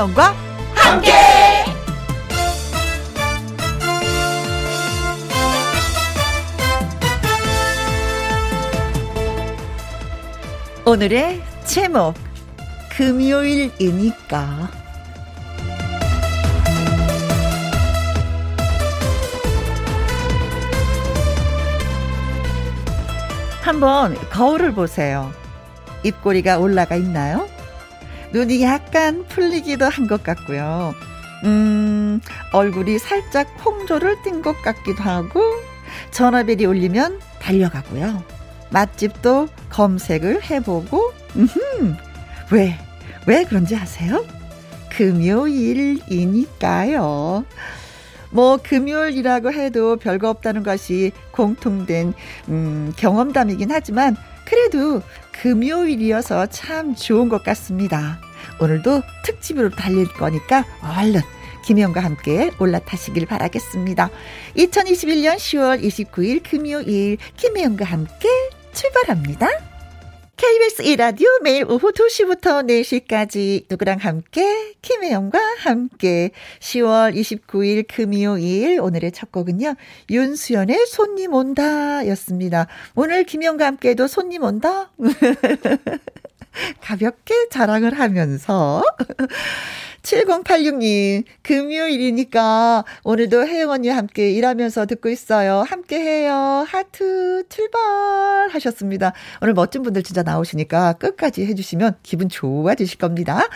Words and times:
김혜영과 0.00 0.34
함께. 0.74 1.12
오늘의 10.86 11.42
제목 11.64 12.14
금요일이니까 12.90 14.70
한번 23.60 24.16
거울을 24.30 24.72
보세요. 24.72 25.30
입꼬리가 26.02 26.58
올라가 26.58 26.96
있나요? 26.96 27.59
눈이 28.32 28.62
약간 28.62 29.24
풀리기도 29.28 29.86
한 29.86 30.06
것 30.06 30.22
같고요. 30.22 30.94
음, 31.44 32.20
얼굴이 32.52 32.98
살짝 32.98 33.48
홍조를 33.64 34.22
띈것 34.22 34.62
같기도 34.62 35.02
하고, 35.02 35.40
전화벨이 36.10 36.64
울리면 36.66 37.20
달려가고요. 37.40 38.22
맛집도 38.70 39.48
검색을 39.70 40.44
해보고, 40.50 41.12
음, 41.36 41.96
왜, 42.50 42.78
왜 43.26 43.44
그런지 43.44 43.74
아세요? 43.76 44.24
금요일이니까요. 46.10 47.44
뭐 48.32 48.58
금요일이라고 48.62 49.52
해도 49.52 49.96
별거 49.96 50.28
없다는 50.30 50.62
것이 50.62 51.10
공통된 51.32 52.12
음, 52.48 52.92
경험담이긴 52.96 53.70
하지만 53.72 54.16
그래도 54.44 55.02
금요일이어서 55.32 56.46
참 56.46 56.94
좋은 56.94 57.28
것 57.28 57.42
같습니다. 57.42 58.20
오늘도 58.60 59.02
특집으로 59.24 59.70
달릴 59.70 60.06
거니까 60.12 60.64
얼른 60.82 61.20
김혜영과 61.64 62.00
함께 62.00 62.50
올라타시길 62.58 63.26
바라겠습니다. 63.26 64.10
2021년 64.56 65.36
10월 65.36 65.82
29일 65.82 66.42
금요일 66.48 67.18
김혜영과 67.36 67.84
함께 67.84 68.28
출발합니다. 68.72 69.48
KBS 70.36 70.82
1라디오 70.84 71.42
매일 71.42 71.66
오후 71.70 71.92
2시부터 71.92 72.66
4시까지 72.66 73.66
누구랑 73.68 73.98
함께 73.98 74.72
김혜영과 74.80 75.38
함께 75.58 76.30
10월 76.60 77.14
29일 77.14 77.84
금요일 77.86 78.80
오늘의 78.80 79.12
첫 79.12 79.30
곡은요. 79.32 79.74
윤수연의 80.08 80.86
손님 80.86 81.34
온다 81.34 82.06
였습니다. 82.08 82.68
오늘 82.94 83.24
김혜영과 83.24 83.66
함께도 83.66 84.06
손님 84.06 84.42
온다? 84.42 84.90
가볍게 86.80 87.48
자랑을 87.50 87.98
하면서 87.98 88.82
7086님, 90.02 91.24
금요일이니까 91.42 92.84
오늘도 93.04 93.46
혜영 93.46 93.70
언니와 93.70 93.96
함께 93.96 94.30
일하면서 94.32 94.86
듣고 94.86 95.10
있어요. 95.10 95.62
함께 95.66 96.00
해요. 96.00 96.64
하트 96.66 97.44
출발 97.50 98.48
하셨습니다. 98.50 99.12
오늘 99.42 99.52
멋진 99.52 99.82
분들 99.82 100.02
진짜 100.02 100.22
나오시니까 100.22 100.94
끝까지 100.94 101.44
해주시면 101.44 101.96
기분 102.02 102.30
좋아지실 102.30 102.98
겁니다. 102.98 103.46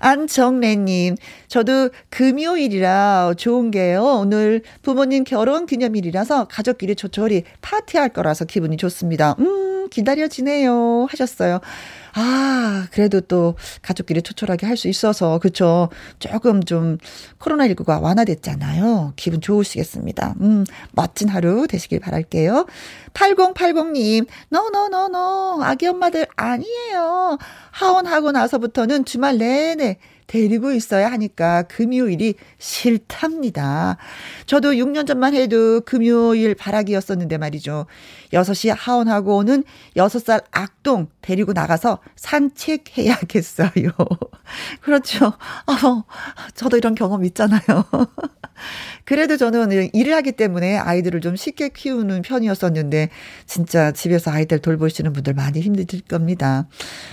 안정래님, 0.00 1.16
저도 1.48 1.90
금요일이라 2.10 3.34
좋은 3.36 3.70
게요. 3.70 4.04
오늘 4.20 4.62
부모님 4.82 5.24
결혼 5.24 5.66
기념일이라서 5.66 6.48
가족끼리 6.48 6.94
조촐히 6.94 7.44
파티할 7.62 8.10
거라서 8.10 8.44
기분이 8.44 8.76
좋습니다. 8.76 9.34
음, 9.40 9.88
기다려지네요. 9.88 11.06
하셨어요. 11.10 11.60
아, 12.20 12.86
그래도 12.90 13.20
또 13.20 13.54
가족끼리 13.82 14.22
초촐하게 14.22 14.66
할 14.66 14.76
수 14.76 14.88
있어서, 14.88 15.38
그쵸. 15.38 15.88
조금 16.18 16.62
좀 16.62 16.98
코로나19가 17.40 18.00
완화됐잖아요. 18.02 19.12
기분 19.16 19.40
좋으시겠습니다. 19.40 20.34
음, 20.40 20.64
멋진 20.92 21.28
하루 21.28 21.66
되시길 21.68 22.00
바랄게요. 22.00 22.66
8080님, 23.14 24.26
노노노노, 24.50 25.62
아기 25.62 25.86
엄마들 25.88 26.26
아니에요. 26.36 27.38
하원하고 27.72 28.32
나서부터는 28.32 29.04
주말 29.04 29.38
내내 29.38 29.98
데리고 30.28 30.70
있어야 30.72 31.10
하니까 31.10 31.62
금요일이 31.62 32.34
싫답니다. 32.58 33.96
저도 34.46 34.72
6년 34.72 35.06
전만 35.06 35.34
해도 35.34 35.80
금요일 35.80 36.54
바라기였었는데 36.54 37.38
말이죠. 37.38 37.86
6시 38.32 38.74
하원하고 38.76 39.36
오는 39.38 39.64
6살 39.96 40.44
악동 40.52 41.08
데리고 41.22 41.52
나가서 41.54 41.98
산책해야겠어요. 42.14 43.70
그렇죠. 44.82 45.26
어, 45.26 46.04
저도 46.54 46.76
이런 46.76 46.94
경험 46.94 47.24
있잖아요. 47.24 47.60
그래도 49.04 49.36
저는 49.36 49.90
일을 49.92 50.14
하기 50.14 50.32
때문에 50.32 50.76
아이들을 50.76 51.20
좀 51.20 51.36
쉽게 51.36 51.70
키우는 51.70 52.22
편이었었는데 52.22 53.08
진짜 53.46 53.92
집에서 53.92 54.30
아이들 54.30 54.58
돌보시는 54.58 55.12
분들 55.12 55.34
많이 55.34 55.60
힘드실 55.60 56.02
겁니다. 56.02 56.68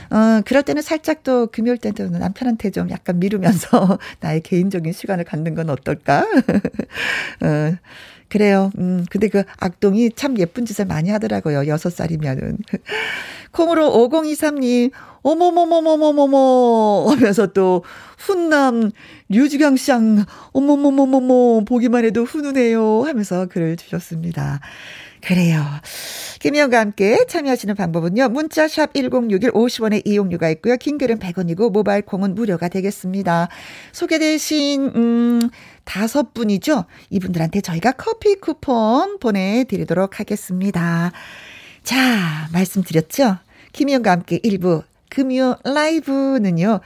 어, 0.09 0.41
그럴 0.45 0.63
때는 0.63 0.81
살짝 0.81 1.23
또 1.23 1.47
금요일 1.47 1.77
때는 1.77 2.19
남편한테 2.19 2.71
좀 2.71 2.89
약간 2.89 3.19
미루면서 3.19 3.97
나의 4.21 4.41
개인적인 4.41 4.93
시간을 4.93 5.23
갖는 5.25 5.55
건 5.55 5.69
어떨까? 5.69 6.25
어, 7.41 7.75
그래요. 8.29 8.71
음, 8.77 9.05
근데 9.09 9.27
그 9.27 9.43
악동이 9.59 10.11
참 10.15 10.37
예쁜 10.39 10.65
짓을 10.65 10.85
많이 10.85 11.09
하더라고요. 11.09 11.67
여섯 11.67 11.91
살이면은. 11.91 12.57
콩으로 13.51 13.91
5023님, 13.91 14.91
어머머머머머머머 15.21 17.11
하면서 17.11 17.47
또 17.47 17.83
훈남 18.17 18.91
류지강쌍 19.29 20.25
어머머머머머 20.51 21.63
보기만 21.65 22.05
해도 22.05 22.23
훈훈해요 22.23 23.03
하면서 23.03 23.45
글을 23.47 23.77
주셨습니다. 23.77 24.59
그래요. 25.25 25.63
김희영과 26.39 26.79
함께 26.79 27.25
참여하시는 27.27 27.73
방법은요. 27.73 28.29
문자샵 28.29 28.93
1061 28.93 29.51
50원의 29.51 30.03
이용료가 30.05 30.49
있고요. 30.51 30.77
킹글은 30.77 31.17
100원이고 31.17 31.71
모바일 31.71 32.03
콩은 32.03 32.35
무료가 32.35 32.67
되겠습니다. 32.67 33.47
소개되신 33.91 34.91
음 34.95 35.49
다섯 35.85 36.33
분이죠. 36.33 36.85
이분들한테 37.09 37.61
저희가 37.61 37.93
커피 37.93 38.35
쿠폰 38.35 39.19
보내드리도록 39.19 40.19
하겠습니다. 40.19 41.11
자, 41.83 42.49
말씀드렸죠. 42.51 43.37
김희영과 43.71 44.11
함께 44.11 44.39
1부 44.39 44.83
금요 45.09 45.57
라이브는요. 45.63 46.81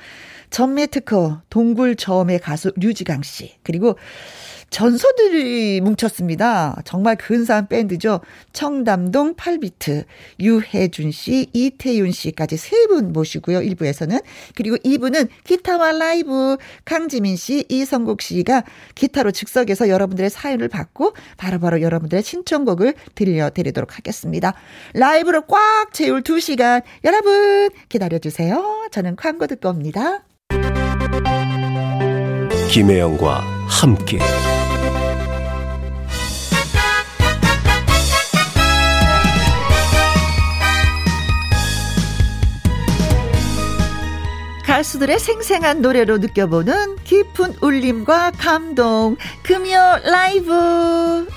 전매 0.50 0.88
특허 0.88 1.42
동굴 1.50 1.96
저음의 1.96 2.40
가수 2.40 2.74
류지강 2.76 3.24
씨 3.24 3.56
그리고 3.64 3.98
전소들이 4.70 5.82
뭉쳤습니다. 5.82 6.82
정말 6.86 7.16
근사한 7.16 7.68
밴드죠. 7.68 8.20
청담동 8.54 9.36
8비트, 9.36 10.06
유혜준 10.40 11.12
씨, 11.12 11.48
이태윤 11.54 12.12
씨까지 12.12 12.58
세 12.58 12.88
분 12.90 13.14
모시고요. 13.14 13.60
1부에서는. 13.60 14.22
그리고 14.56 14.76
2부는 14.78 15.30
기타와 15.44 15.92
라이브 15.94 16.58
강지민 16.86 17.36
씨, 17.36 17.66
이성국 17.70 18.22
씨가 18.22 18.64
기타로 18.96 19.32
즉석에서 19.32 19.90
여러분들의 19.90 20.30
사연을 20.30 20.68
받고 20.70 21.14
바로바로 21.38 21.70
바로 21.70 21.82
여러분들의 21.84 22.24
신청곡을 22.24 22.96
들려드리도록 23.14 23.98
하겠습니다. 23.98 24.54
라이브로 24.94 25.44
꽉 25.44 25.94
채울 25.94 26.24
2시간 26.24 26.82
여러분 27.04 27.70
기다려주세요. 27.90 28.88
저는 28.92 29.16
광고 29.16 29.46
듣고 29.46 29.70
옵니다. 29.70 30.24
김혜영과 32.72 33.42
함께 33.68 34.20
가수들의 44.80 45.20
생생한 45.20 45.82
노래로 45.82 46.20
느껴보는 46.20 46.96
깊은 47.04 47.56
울림과 47.60 48.32
감동. 48.38 49.18
금요 49.44 49.78
라이브. 50.06 51.28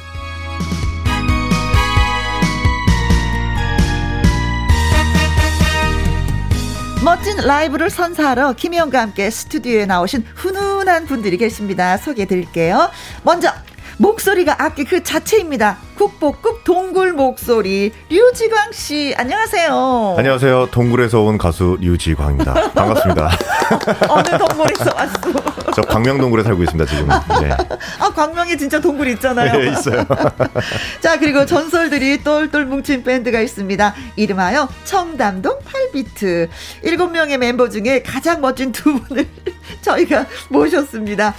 멋진 7.04 7.36
라이브를 7.38 7.90
선사하러 7.90 8.52
김희영과 8.52 9.00
함께 9.00 9.28
스튜디오에 9.28 9.86
나오신 9.86 10.24
훈훈한 10.36 11.06
분들이 11.06 11.36
계십니다. 11.36 11.96
소개해 11.96 12.28
드릴게요. 12.28 12.90
먼저 13.24 13.52
목소리가 14.02 14.56
악기 14.58 14.82
그 14.82 15.04
자체입니다. 15.04 15.78
국보급 15.94 16.64
동굴 16.64 17.12
목소리 17.12 17.92
류지광 18.08 18.72
씨 18.72 19.14
안녕하세요. 19.16 20.16
안녕하세요. 20.18 20.70
동굴에서 20.72 21.20
온 21.20 21.38
가수 21.38 21.78
류지광입니다. 21.80 22.72
반갑습니다. 22.72 23.30
어느 24.10 24.38
동굴에서 24.38 24.90
왔어? 24.96 25.20
저 25.76 25.82
광명 25.82 26.18
동굴에 26.18 26.42
살고 26.42 26.64
있습니다 26.64 26.90
지금. 26.90 27.08
네. 27.42 27.56
아 28.00 28.12
광명에 28.12 28.56
진짜 28.56 28.80
동굴 28.80 29.06
있잖아요. 29.06 29.52
네, 29.52 29.70
있어요. 29.70 30.04
자 31.00 31.20
그리고 31.20 31.46
전설들이 31.46 32.24
똘똘 32.24 32.64
뭉친 32.66 33.04
밴드가 33.04 33.38
있습니다. 33.40 33.94
이름하여 34.16 34.68
청담동 34.82 35.60
8비트. 35.60 36.48
7명의 36.84 37.36
멤버 37.36 37.68
중에 37.68 38.02
가장 38.02 38.40
멋진 38.40 38.72
두 38.72 39.00
분을 39.00 39.28
저희가 39.80 40.26
모셨습니다. 40.48 41.34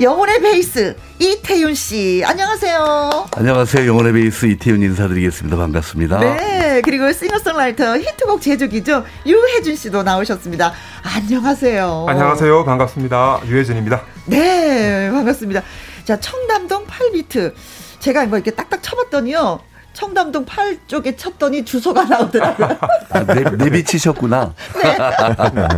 영혼의 0.00 0.40
베이스 0.40 0.96
이태윤 1.18 1.74
씨 1.74 2.22
안녕하세요. 2.26 3.26
안녕하세요. 3.36 3.86
영혼의 3.86 4.12
베이스 4.14 4.46
이태윤 4.46 4.82
인사드리겠습니다. 4.82 5.56
반갑습니다. 5.56 6.18
네 6.18 6.80
그리고 6.82 7.12
싱어송라이터 7.12 7.98
히트곡 7.98 8.40
제조기죠 8.40 9.04
유혜준 9.26 9.76
씨도 9.76 10.02
나오셨습니다. 10.02 10.72
안녕하세요. 11.02 12.06
안녕하세요. 12.08 12.64
반갑습니다. 12.64 13.42
유혜준입니다. 13.46 14.02
네 14.26 15.10
반갑습니다. 15.12 15.62
자 16.04 16.18
청담동 16.18 16.86
8비트 16.86 17.52
제가 18.00 18.24
뭐 18.26 18.38
이렇게 18.38 18.50
딱딱 18.50 18.82
쳐봤더니요. 18.82 19.60
청담동 19.92 20.44
8쪽에 20.46 21.16
쳤더니 21.18 21.64
주소가 21.64 22.04
나오더라고요. 22.04 22.78
아, 23.10 23.24
내, 23.24 23.42
내비치셨구나. 23.42 24.54
네. 24.82 25.68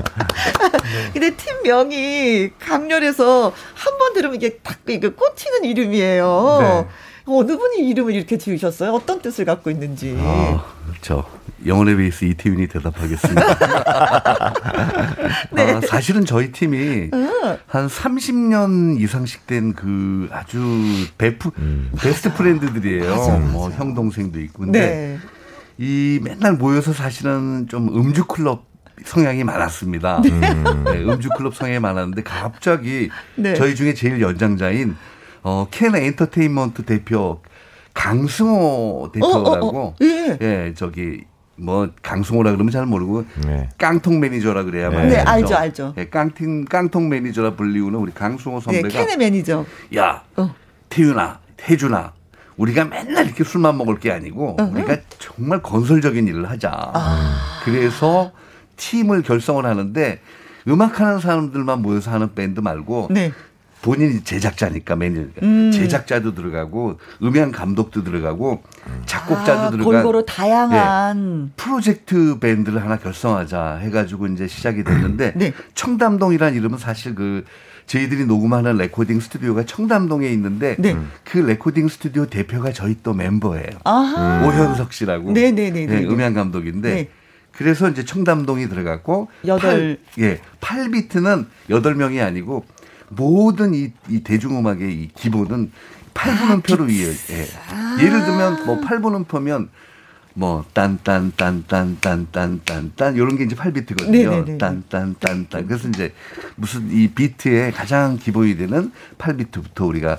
근데 1.12 1.36
팀명이 1.36 2.50
강렬해서 2.58 3.52
한 3.74 3.94
번 3.98 4.12
들으면 4.12 4.34
이게 4.36 4.58
딱 4.58 4.78
이게 4.88 5.08
꽂히는 5.08 5.64
이름이에요. 5.64 6.58
네. 6.60 6.86
어느 7.26 7.56
분이 7.56 7.88
이름을 7.88 8.14
이렇게 8.14 8.36
지으셨어요? 8.36 8.92
어떤 8.92 9.20
뜻을 9.22 9.46
갖고 9.46 9.70
있는지. 9.70 10.14
아, 10.20 10.62
저 11.00 11.24
영혼의 11.64 11.96
베이스 11.96 12.26
이태윤이 12.26 12.68
대답하겠습니다. 12.68 13.42
네. 15.52 15.72
아, 15.72 15.80
사실은 15.80 16.26
저희 16.26 16.52
팀이 16.52 17.08
어. 17.12 17.58
한 17.66 17.86
30년 17.88 19.00
이상씩 19.00 19.46
된 19.46 19.72
그 19.74 20.28
아주 20.30 20.58
베프 21.16 21.50
음. 21.58 21.90
best 21.98 22.32
friend들이에요. 22.34 23.10
맞아, 23.10 23.32
맞아. 23.32 23.38
뭐 23.52 23.70
형 23.70 23.94
동생도 23.94 24.38
있고 24.40 24.64
근데 24.64 24.80
네. 24.80 25.18
이 25.78 26.20
맨날 26.22 26.52
모여서 26.54 26.92
사실은 26.92 27.66
좀 27.68 27.88
음주 27.88 28.26
클럽 28.26 28.66
성향이 29.04 29.42
많았습니다. 29.44 30.20
네. 30.22 30.30
음. 30.30 30.84
네, 30.84 31.02
음주 31.02 31.30
클럽 31.36 31.54
성향이 31.56 31.78
많았는데 31.80 32.22
갑자기 32.22 33.08
네. 33.36 33.54
저희 33.54 33.74
중에 33.74 33.94
제일 33.94 34.20
연장자인 34.20 34.96
어, 35.44 35.68
캔 35.70 35.94
엔터테인먼트 35.94 36.84
대표 36.84 37.40
강승호 37.92 39.10
대표라고 39.12 39.48
어, 39.48 39.68
어, 39.68 39.86
어. 39.88 39.94
예. 40.02 40.38
예, 40.40 40.74
저기 40.74 41.24
뭐 41.56 41.88
강승호라 42.02 42.50
그러면 42.52 42.72
잘 42.72 42.86
모르고 42.86 43.24
네. 43.46 43.68
깡통 43.78 44.18
매니저라 44.18 44.64
그래야 44.64 44.88
네. 44.88 45.06
네, 45.06 45.16
알죠, 45.18 45.54
알죠. 45.54 45.94
예, 45.98 46.06
깡팅 46.06 46.64
깡통 46.64 47.08
매니저라 47.08 47.54
불리우는 47.54 47.98
우리 47.98 48.12
강승호 48.12 48.58
네, 48.58 48.64
선배가 48.64 48.88
네, 48.88 48.94
캔의 48.94 49.16
매니저. 49.18 49.64
야, 49.96 50.24
어. 50.36 50.54
태윤아, 50.88 51.38
태준아. 51.56 52.12
우리가 52.56 52.84
맨날 52.84 53.26
이렇게 53.26 53.44
술만 53.44 53.76
먹을 53.76 53.98
게 53.98 54.10
아니고 54.12 54.56
어, 54.58 54.62
우리가 54.64 54.96
정말 55.18 55.60
건설적인 55.60 56.26
일을 56.26 56.48
하자. 56.48 56.70
아. 56.72 57.60
그래서 57.64 58.32
팀을 58.76 59.22
결성을 59.22 59.64
하는데 59.64 60.20
음악하는 60.66 61.18
사람들만 61.18 61.82
모여서 61.82 62.10
하는 62.10 62.34
밴드 62.34 62.60
말고 62.60 63.08
네. 63.10 63.32
본인이 63.84 64.24
제작자니까 64.24 64.96
매니저니까 64.96 65.40
음. 65.42 65.70
제작자도 65.70 66.34
들어가고 66.34 66.98
음향 67.22 67.52
감독도 67.52 68.02
들어가고 68.02 68.62
작곡자도 69.04 69.60
아, 69.60 69.70
들어가고 69.70 69.90
골고루 69.90 70.24
다양한 70.24 71.44
네. 71.44 71.52
프로젝트 71.54 72.38
밴드를 72.38 72.82
하나 72.82 72.96
결성하자 72.96 73.80
해가지고 73.82 74.28
이제 74.28 74.48
시작이 74.48 74.84
됐는데 74.84 75.34
네. 75.36 75.52
청담동이라는 75.74 76.56
이름은 76.56 76.78
사실 76.78 77.14
그 77.14 77.44
저희들이 77.84 78.24
녹음하는 78.24 78.78
레코딩 78.78 79.20
스튜디오가 79.20 79.64
청담동에 79.66 80.30
있는데 80.30 80.76
네. 80.78 80.96
그 81.22 81.36
레코딩 81.36 81.88
스튜디오 81.88 82.24
대표가 82.24 82.72
저희 82.72 82.96
또 83.02 83.12
멤버예요. 83.12 83.68
아하. 83.84 84.46
오현석 84.46 84.94
씨라고 84.94 85.32
네네네 85.32 85.84
네, 85.84 86.04
음향 86.04 86.32
감독인데 86.32 86.94
네. 86.94 87.08
그래서 87.52 87.88
이제 87.88 88.04
청담동이 88.04 88.68
들어갔고 88.68 89.28
여덟 89.46 89.98
예, 90.18 90.40
8비트는 90.60 91.46
여덟 91.70 91.94
명이 91.94 92.20
아니고 92.20 92.64
모든 93.16 93.74
이, 93.74 93.90
이 94.08 94.20
대중음악의 94.20 94.92
이 94.92 95.08
기본은 95.14 95.72
8분음표로 96.14 96.84
아, 96.84 96.88
이해. 96.90 97.08
예. 97.30 97.46
아. 97.70 97.96
예를 98.00 98.24
들면 98.24 98.66
뭐 98.66 98.80
8분음표면 98.80 99.68
뭐 100.34 100.64
딴딴딴딴딴딴딴딴 100.72 103.14
이런 103.14 103.36
게 103.36 103.44
이제 103.44 103.54
8비트거든요. 103.54 104.58
딴딴딴딴. 104.58 105.68
그래서 105.68 105.88
이제 105.88 106.12
무슨 106.56 106.90
이 106.90 107.06
비트의 107.08 107.70
가장 107.72 108.18
기본이 108.18 108.56
되는 108.56 108.90
8비트부터 109.18 109.86
우리가 109.88 110.18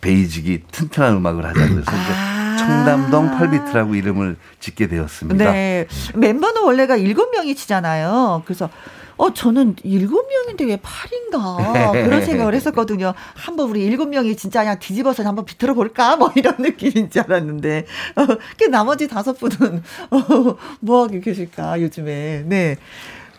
베이직이 0.00 0.62
튼튼한 0.70 1.16
음악을 1.16 1.44
하자 1.46 1.60
그래서 1.60 1.80
이제 1.80 2.12
아. 2.12 2.56
청담동 2.58 3.38
8비트라고 3.38 3.96
이름을 3.96 4.36
짓게 4.60 4.86
되었습니다. 4.88 5.52
네. 5.52 5.86
멤버는 6.14 6.62
원래가 6.62 6.98
7명이 6.98 7.56
치잖아요. 7.56 8.42
그래서 8.44 8.68
어, 9.16 9.32
저는 9.32 9.76
일곱 9.82 10.28
명인데 10.28 10.64
왜 10.64 10.76
8인가? 10.76 11.92
그런 11.92 12.22
생각을 12.24 12.54
했었거든요. 12.54 13.14
한번 13.34 13.70
우리 13.70 13.84
일곱 13.84 14.08
명이 14.08 14.36
진짜 14.36 14.60
그냥 14.60 14.78
뒤집어서 14.78 15.22
한번 15.24 15.44
비틀어 15.44 15.74
볼까? 15.74 16.16
뭐 16.16 16.32
이런 16.34 16.56
느낌인 16.58 17.10
줄 17.10 17.22
알았는데. 17.22 17.86
어, 18.16 18.26
그 18.58 18.64
나머지 18.64 19.08
다섯 19.08 19.34
분은, 19.38 19.82
어, 20.10 20.56
뭐 20.80 21.04
하고 21.04 21.20
계실까, 21.20 21.80
요즘에. 21.80 22.44
네. 22.46 22.76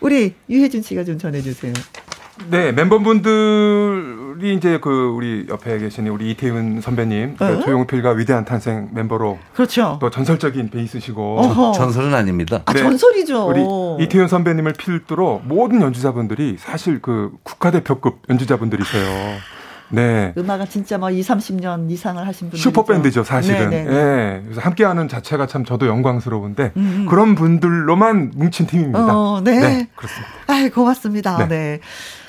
우리 0.01 0.33
유혜진 0.49 0.81
씨가 0.81 1.03
좀 1.03 1.17
전해주세요. 1.17 1.73
네, 2.49 2.71
멤버분들이 2.71 4.55
이제 4.55 4.79
그 4.81 5.13
우리 5.15 5.45
옆에 5.49 5.79
계신 5.79 6.07
우리 6.07 6.31
이태훈 6.31 6.81
선배님, 6.81 7.37
어? 7.39 7.59
조용필과 7.61 8.11
위대한 8.11 8.45
탄생 8.45 8.89
멤버로 8.93 9.39
그렇죠. 9.53 9.97
또 10.01 10.09
전설적인 10.09 10.69
베이스시고 10.69 11.39
어허. 11.39 11.71
전설은 11.73 12.13
아닙니다. 12.13 12.61
아, 12.65 12.73
네, 12.73 12.79
전설이죠. 12.79 13.47
우리 13.47 14.03
이태훈 14.03 14.27
선배님을 14.27 14.73
필두로 14.73 15.43
모든 15.45 15.81
연주자분들이 15.81 16.57
사실 16.59 17.01
그 17.01 17.31
국가대표급 17.43 18.23
연주자분들이세요. 18.29 19.55
네. 19.89 20.33
음악은 20.37 20.67
진짜 20.67 20.97
뭐 20.97 21.11
2, 21.11 21.21
30년 21.21 21.89
이상을 21.91 22.25
하신 22.25 22.49
분들 22.49 22.59
슈퍼밴드죠, 22.59 23.23
사실은. 23.23 23.69
네네. 23.69 23.83
네, 23.83 23.89
네. 23.89 23.95
예. 23.95 24.41
그래서 24.43 24.61
함께하는 24.61 25.07
자체가 25.07 25.47
참 25.47 25.63
저도 25.63 25.87
영광스러운데 25.87 26.73
음. 26.75 26.81
음. 26.81 27.05
그런 27.07 27.35
분들로만 27.35 28.31
뭉친 28.35 28.67
팀입니다. 28.67 29.15
어, 29.15 29.41
네. 29.43 29.59
네. 29.59 29.89
그렇습니다. 29.95 30.33
아, 30.47 30.69
고맙습니다. 30.73 31.37
네. 31.37 31.47
네. 31.47 31.79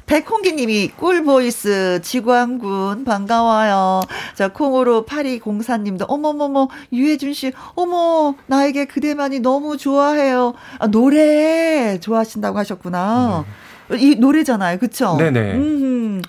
백홍기님이 0.07 0.93
꿀보이스 0.97 2.01
지광군 2.03 3.05
반가워요. 3.05 4.03
자 4.35 4.49
콩으로 4.49 5.05
파리 5.05 5.39
공사님도 5.41 6.05
어머머머 6.07 6.69
유해준 6.93 7.35
씨 7.35 7.53
어머 7.75 8.35
나에게 8.47 8.85
그대만이 8.87 9.41
너무 9.41 9.77
좋아해요. 9.77 10.55
아, 10.79 10.87
노래 10.87 11.99
좋아하신다고 12.01 12.57
하셨구나. 12.59 13.45
네. 13.89 13.99
이 13.99 14.15
노래잖아요, 14.17 14.79
그쵸? 14.79 15.17
네네. 15.19 15.55
음. 15.55 16.23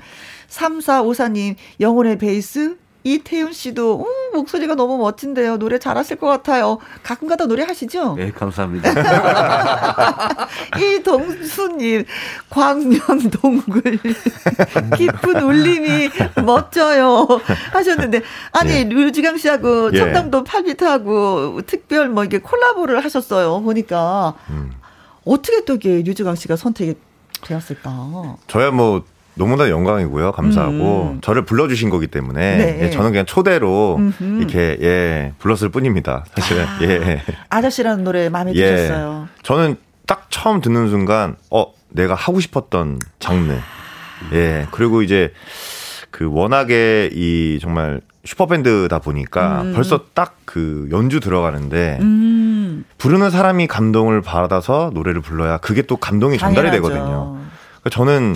3454님 0.50 1.55
영혼의 1.79 2.17
베이스 2.17 2.77
이태윤 3.03 3.53
씨도 3.53 4.00
음, 4.05 4.36
목소리가 4.36 4.75
너무 4.75 4.98
멋진데요. 4.98 5.57
노래 5.57 5.79
잘하실 5.79 6.17
것 6.17 6.27
같아요. 6.27 6.79
가끔가다 7.03 7.46
노래 7.46 7.63
하시죠? 7.63 8.15
네, 8.15 8.31
감사합니다. 8.31 8.89
이동수님 10.78 12.06
광명 12.50 13.00
동굴 13.32 13.82
깊은 14.98 15.42
울림이 15.42 16.10
멋져요 16.46 17.28
하셨는데 17.72 18.22
아니 18.54 18.72
예. 18.72 18.84
류지강 18.84 19.38
씨하고 19.38 19.92
예. 19.94 19.98
청담도 19.98 20.44
8비트하고 20.44 21.66
특별 21.66 22.10
뭐 22.10 22.24
이게 22.24 22.40
콜라보를 22.40 23.04
하셨어요. 23.04 23.62
보니까 23.62 24.34
음. 24.50 24.72
어떻게 25.26 25.66
또 25.66 25.76
이게 25.76 26.02
류지강 26.04 26.36
씨가 26.36 26.56
선택이 26.56 26.96
되었을까? 27.44 28.38
저야 28.48 28.72
뭐 28.72 29.04
너무나 29.36 29.70
영광이고요. 29.70 30.32
감사하고 30.32 31.12
음. 31.14 31.22
저를 31.22 31.46
불러주신 31.46 31.90
거기 31.90 32.08
때문에 32.08 32.58
네. 32.58 32.80
예, 32.82 32.90
저는 32.90 33.12
그냥 33.12 33.26
초대로 33.26 33.98
음흠. 33.98 34.40
이렇게 34.40 34.78
예 34.82 35.34
불렀을 35.38 35.70
뿐입니다. 35.70 36.26
사실은 36.36 36.64
아, 36.66 36.80
예 36.82 37.22
아저씨라는 37.50 38.04
노래 38.04 38.30
마음에 38.30 38.52
예. 38.56 38.76
드셨어요. 38.76 39.28
저는 39.44 39.78
딱 40.08 40.28
처음 40.32 40.62
듣는 40.62 40.90
순간 40.90 41.36
어 41.52 41.72
내가 41.90 42.16
하고 42.16 42.40
싶었던 42.40 43.00
장르 43.20 43.54
예 44.34 44.68
그리고 44.72 45.04
이제 45.04 45.32
그 46.10 46.28
워낙에 46.32 47.12
이 47.14 47.60
정말 47.62 48.02
슈퍼밴드다 48.26 49.00
보니까 49.00 49.62
음. 49.62 49.74
벌써 49.74 50.06
딱 50.14 50.38
그 50.48 50.88
연주 50.92 51.20
들어가는데 51.20 51.98
음. 52.00 52.86
부르는 52.98 53.30
사람이 53.30 53.68
감동을 53.68 54.22
받아서 54.22 54.92
노래를 54.94 55.20
불러야 55.22 55.58
그게 55.58 55.82
또 55.82 55.98
감동이 55.98 56.38
전달이 56.38 56.70
당연하죠. 56.70 56.88
되거든요. 56.90 57.38
그러니까 57.82 57.90
저는 57.92 58.34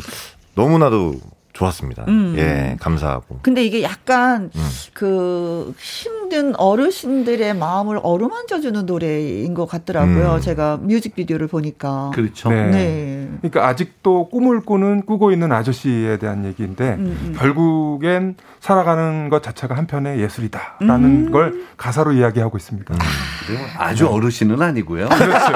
너무나도 0.55 1.15
좋았습니다. 1.53 2.03
음. 2.09 2.35
예, 2.37 2.75
감사하고. 2.81 3.39
근데 3.43 3.63
이게 3.63 3.81
약간 3.81 4.51
음. 4.53 4.69
그 4.93 5.73
힘, 5.79 6.11
모든 6.31 6.55
어르신들의 6.55 7.55
마음을 7.55 7.99
어루만져주는 8.01 8.85
노래인 8.85 9.53
것 9.53 9.65
같더라고요. 9.65 10.35
음. 10.35 10.41
제가 10.41 10.77
뮤직비디오를 10.77 11.47
보니까. 11.47 12.11
그렇죠. 12.13 12.49
네. 12.49 12.69
네. 12.71 13.27
그러니까 13.41 13.67
아직도 13.67 14.29
꿈을 14.29 14.61
꾸는 14.61 15.05
꾸고 15.05 15.33
있는 15.33 15.51
아저씨에 15.51 16.17
대한 16.17 16.45
얘기인데 16.45 16.95
음, 16.99 17.17
음. 17.21 17.35
결국엔 17.37 18.35
살아가는 18.61 19.29
것 19.29 19.43
자체가 19.43 19.75
한편의 19.75 20.21
예술이다라는 20.21 21.27
음. 21.27 21.31
걸 21.31 21.65
가사로 21.75 22.13
이야기하고 22.13 22.57
있습니다. 22.57 22.93
음. 22.93 23.57
아, 23.77 23.93
주 23.93 24.07
어르신은 24.07 24.61
아니고요. 24.61 25.09
그렇죠. 25.09 25.51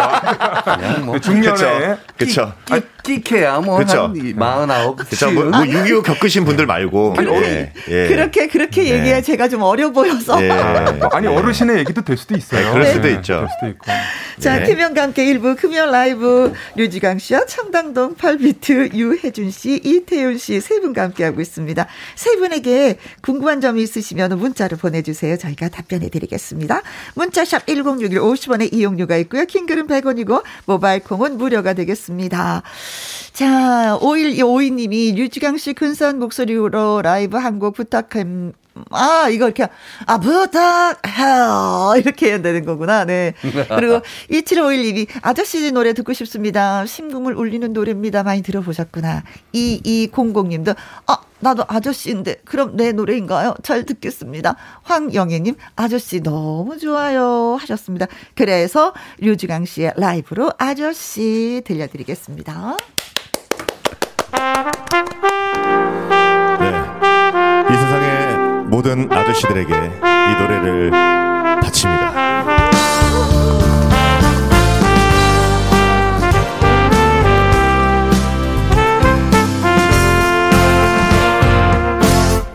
그냥 0.66 1.06
뭐 1.06 1.20
중년에 1.20 1.96
그렇죠. 2.18 2.52
끼케야 3.06 3.60
뭐한 3.60 3.88
49. 3.88 4.36
그렇죠. 4.96 5.32
뭐, 5.32 5.44
뭐6.25 5.46 6.04
겪으신 6.04 6.44
분들 6.44 6.66
말고. 6.66 7.16
예, 7.20 7.72
예. 7.88 8.08
그렇게 8.08 8.48
그렇게 8.48 8.84
네. 8.84 8.90
얘기해 8.90 9.22
제가 9.22 9.48
좀 9.48 9.62
어려 9.62 9.92
보여서. 9.92 10.42
예. 10.44 10.50
아니 11.12 11.28
어르신의 11.28 11.80
얘기도 11.80 12.02
될 12.04 12.18
수도 12.18 12.36
있어요. 12.36 12.66
네, 12.66 12.72
그럴 12.72 12.86
수도 12.88 13.02
네. 13.08 13.14
있죠. 13.16 13.40
될 13.40 13.48
수도 13.50 13.68
있고. 13.68 13.86
자, 14.40 14.60
네. 14.60 14.66
김영과 14.66 15.02
함께 15.04 15.26
일부 15.26 15.56
금연 15.56 15.92
라이브 15.92 16.54
류지강 16.76 17.20
씨와 17.20 17.46
청담동 17.46 18.16
8비트 18.16 18.94
유혜준 18.94 19.52
씨, 19.52 19.80
이태윤 19.84 20.38
씨 20.38 20.60
세 20.62 20.80
분과 20.80 21.04
함께 21.04 21.24
하고 21.24 21.42
있습니다. 21.42 21.86
세 22.16 22.36
분에게 22.38 22.98
궁금한 23.22 23.62
점이 23.62 23.82
있으시면 23.84 24.38
문자로 24.38 24.78
보내주세요. 24.78 25.38
저희가 25.38 25.70
답변해 25.70 26.10
드리겠습니다. 26.10 26.82
문자샵 27.16 27.66
1061 27.68 28.20
50원의 28.20 28.74
이용료가 28.74 29.18
있고요. 29.18 29.46
킹글은 29.46 29.88
100원이고 29.88 30.44
모바일 30.66 31.02
콩은 31.04 31.38
무료가 31.38 31.74
되겠습니다. 31.74 32.64
자, 33.34 33.98
5152님이 34.02 35.16
류지강 35.16 35.58
씨 35.58 35.74
근사한 35.74 36.20
목소리로 36.20 37.02
라이브 37.02 37.38
한 37.38 37.56
곡 37.60 37.76
부탁함, 37.76 38.52
아, 38.92 39.30
이거 39.30 39.46
이렇게, 39.46 39.68
아, 40.06 40.20
부탁해요. 40.20 41.94
이렇게 41.98 42.28
해야 42.28 42.42
되는 42.42 42.66
거구나. 42.66 43.06
네. 43.06 43.34
그리고 43.42 44.02
2751님이 44.30 45.08
아저씨 45.22 45.72
노래 45.72 45.94
듣고 45.94 46.14
싶습니다. 46.14 46.86
심금을 46.86 47.34
울리는 47.36 47.72
노래입니다. 47.72 48.24
많이 48.24 48.42
들어보셨구나. 48.42 49.24
2200님도, 49.54 50.76
아, 51.08 51.18
나도 51.40 51.64
아저씨인데, 51.68 52.42
그럼 52.44 52.76
내 52.76 52.92
노래인가요? 52.92 53.56
잘 53.64 53.86
듣겠습니다. 53.86 54.56
황영애님, 54.84 55.56
아저씨 55.76 56.22
너무 56.22 56.78
좋아요. 56.78 57.58
하셨습니다. 57.60 58.08
그래서 58.36 58.94
류지강 59.20 59.66
씨의 59.66 59.94
라이브로 59.96 60.52
아저씨 60.58 61.62
들려드리겠습니다. 61.66 62.78
모든 68.76 69.10
아저씨들에게 69.10 69.74
이 69.74 70.42
노래를 70.42 70.92
바칩니다. 71.62 72.12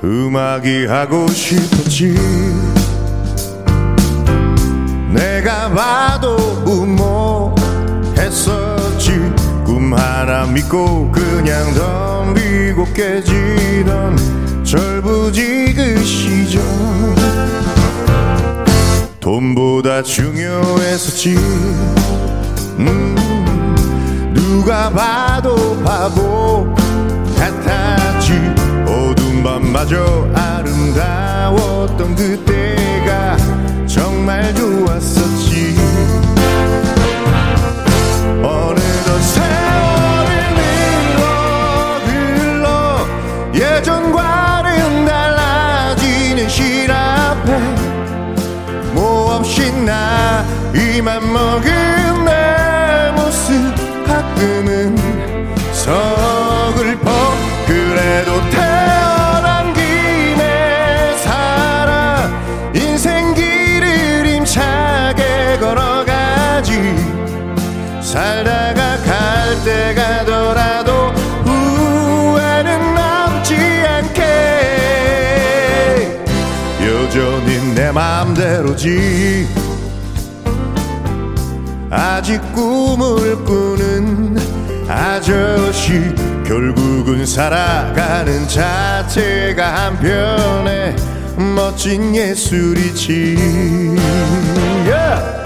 음악이 0.04 0.84
하고 0.88 1.26
싶었지 1.28 2.14
내가 5.08 5.70
봐 5.70 5.99
꿈 9.90 9.98
하나 9.98 10.46
믿고 10.46 11.10
그냥 11.10 11.74
덤비고 11.74 12.92
깨지던 12.94 14.64
절부지 14.64 15.74
그 15.74 16.04
시절 16.04 16.62
돈보다 19.18 20.02
중요했었지. 20.02 21.34
음, 22.78 23.74
누가 24.32 24.90
봐도 24.90 25.76
바보 25.82 26.72
같았지. 27.36 28.32
어두운 28.86 29.42
밤마저 29.42 30.28
아름다웠던 30.34 32.14
그때가 32.14 33.36
정말 33.86 34.54
좋았었지. 34.54 35.76
어느 38.42 38.79
이만 50.74 51.32
먹은 51.32 52.24
내 52.24 53.12
모습 53.16 53.52
가끔은 54.06 54.96
서글퍼 55.72 57.10
그래도 57.66 58.40
태어난 58.50 59.72
김에 59.74 61.16
살아 61.18 62.28
인생 62.74 63.34
길을 63.34 64.26
힘차게 64.26 65.58
걸어가지. 65.60 66.72
살다가 68.02 68.96
갈 69.04 69.64
때 69.64 69.94
가 69.94 70.24
더라도 70.24 70.92
후회는 71.44 72.94
남지 72.94 73.54
않게. 73.86 74.20
여전히 76.86 77.74
내 77.74 77.90
맘대로지 77.92 79.46
아직 81.90 82.40
꿈을 82.52 83.36
꾸는 83.44 84.36
아저씨 84.88 86.14
결국은 86.46 87.26
살아가는 87.26 88.46
자체가 88.46 89.86
한편의 89.86 90.94
멋진 91.56 92.14
예술이지 92.14 93.36
yeah! 94.86 95.40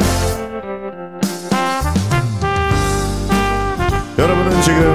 여러분은 4.18 4.62
지금 4.62 4.94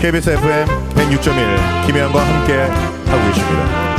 KBS 0.00 0.30
FM 0.30 0.66
106.1 0.94 1.86
김혜영과 1.86 2.20
함께 2.20 2.54
하고 3.06 3.26
계십니다. 3.28 3.90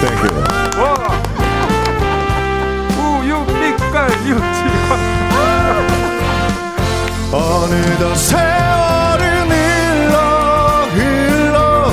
Thank 0.00 0.17
you. 0.17 0.31
유지 4.26 4.62
어느덧 7.32 8.14
세월은 8.14 9.50
흘러 9.50 10.18
흘러 10.94 11.92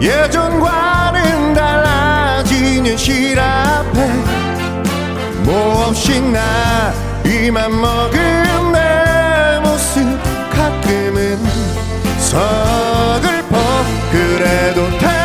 예전과는 0.00 1.54
달라진 1.54 2.96
현실 2.96 3.38
앞에 3.38 4.10
맥없이 5.44 6.20
나 6.20 6.92
이만 7.24 7.80
먹은 7.80 8.72
내 8.72 9.60
모습 9.62 10.04
가끔은 10.50 11.38
서글퍼 12.18 13.58
그래도 14.10 14.98
태 14.98 15.17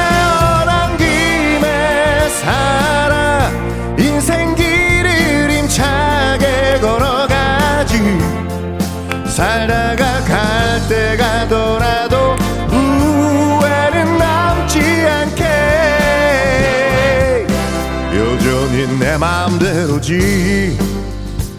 여전히 18.84 19.00
내 19.00 19.18
맘대로지. 19.18 20.78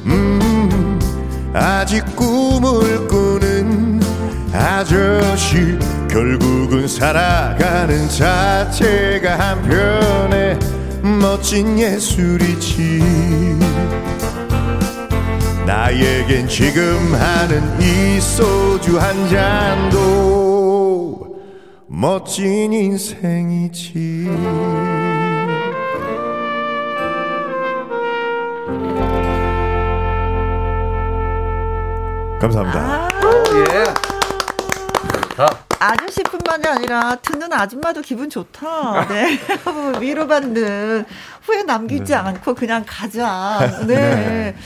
음, 0.05 0.99
아직 1.55 2.05
꿈을 2.15 3.09
꾸는 3.09 4.01
아저씨 4.53 5.79
결국은 6.11 6.87
살아가는 6.87 8.09
자체가 8.09 9.39
한편의 9.39 10.59
멋진 11.21 11.79
예술이지. 11.79 13.03
나에겐 15.67 16.47
지금 16.47 17.15
하는 17.15 17.81
이 17.81 18.21
소주 18.21 19.01
한 19.01 19.29
잔도 19.31 20.75
멋진 21.87 22.73
인생이지 22.73 24.29
감사합니다. 32.45 32.81
아~ 32.81 33.09
예. 33.57 33.85
자, 35.35 35.47
아저씨뿐만이 35.79 36.67
아니라 36.67 37.17
듣는 37.23 37.51
아줌마도 37.53 38.03
기분 38.03 38.29
좋다. 38.29 39.09
네. 39.09 39.39
위로받는 40.01 41.07
후회 41.43 41.63
남기지 41.63 42.05
네. 42.05 42.15
않고 42.15 42.55
그냥 42.55 42.85
가자. 42.87 43.61
네. 43.89 43.95
네. 43.95 44.57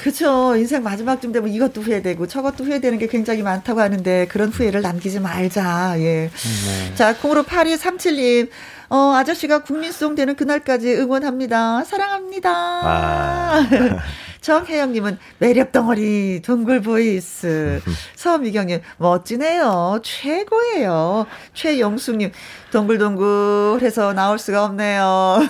그렇죠. 0.00 0.54
인생 0.56 0.82
마지막쯤 0.82 1.32
되면 1.32 1.48
이것도 1.50 1.80
후회되고 1.80 2.26
저것도 2.26 2.64
후회되는 2.64 2.98
게 2.98 3.06
굉장히 3.06 3.42
많다고 3.42 3.80
하는데 3.80 4.26
그런 4.28 4.50
후회를 4.50 4.82
남기지 4.82 5.20
말자. 5.20 5.94
예. 5.98 6.30
네. 6.30 6.94
자, 6.94 7.16
콩으로 7.16 7.44
8237님. 7.44 8.50
어, 8.90 9.14
아저씨가 9.16 9.64
국민송 9.64 10.14
되는 10.14 10.36
그날까지 10.36 10.94
응원합니다. 10.94 11.84
사랑합니다. 11.84 12.50
아. 12.50 13.66
정혜영님은 14.40 15.18
매력 15.38 15.72
덩어리 15.72 16.40
동굴 16.44 16.80
voice. 16.80 17.80
서미경님 18.16 18.80
멋지네요. 18.98 20.00
최고예요. 20.02 21.26
최영숙님 21.54 22.32
동글동글 22.72 23.80
해서 23.82 24.12
나올 24.12 24.38
수가 24.38 24.64
없네요. 24.64 25.40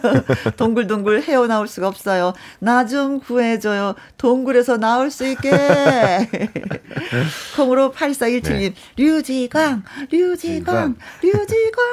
동글동글 0.56 1.22
헤어 1.22 1.46
나올 1.46 1.66
수가 1.66 1.88
없어요. 1.88 2.32
나 2.60 2.86
좀 2.92 3.20
구해줘요. 3.20 3.94
동굴에서 4.18 4.76
나올 4.76 5.10
수 5.10 5.26
있게. 5.26 5.50
콩으로 7.56 7.92
8417님, 7.92 8.58
네. 8.58 8.74
류지광, 8.96 9.82
류지광, 10.10 10.96
류지광. 11.22 11.84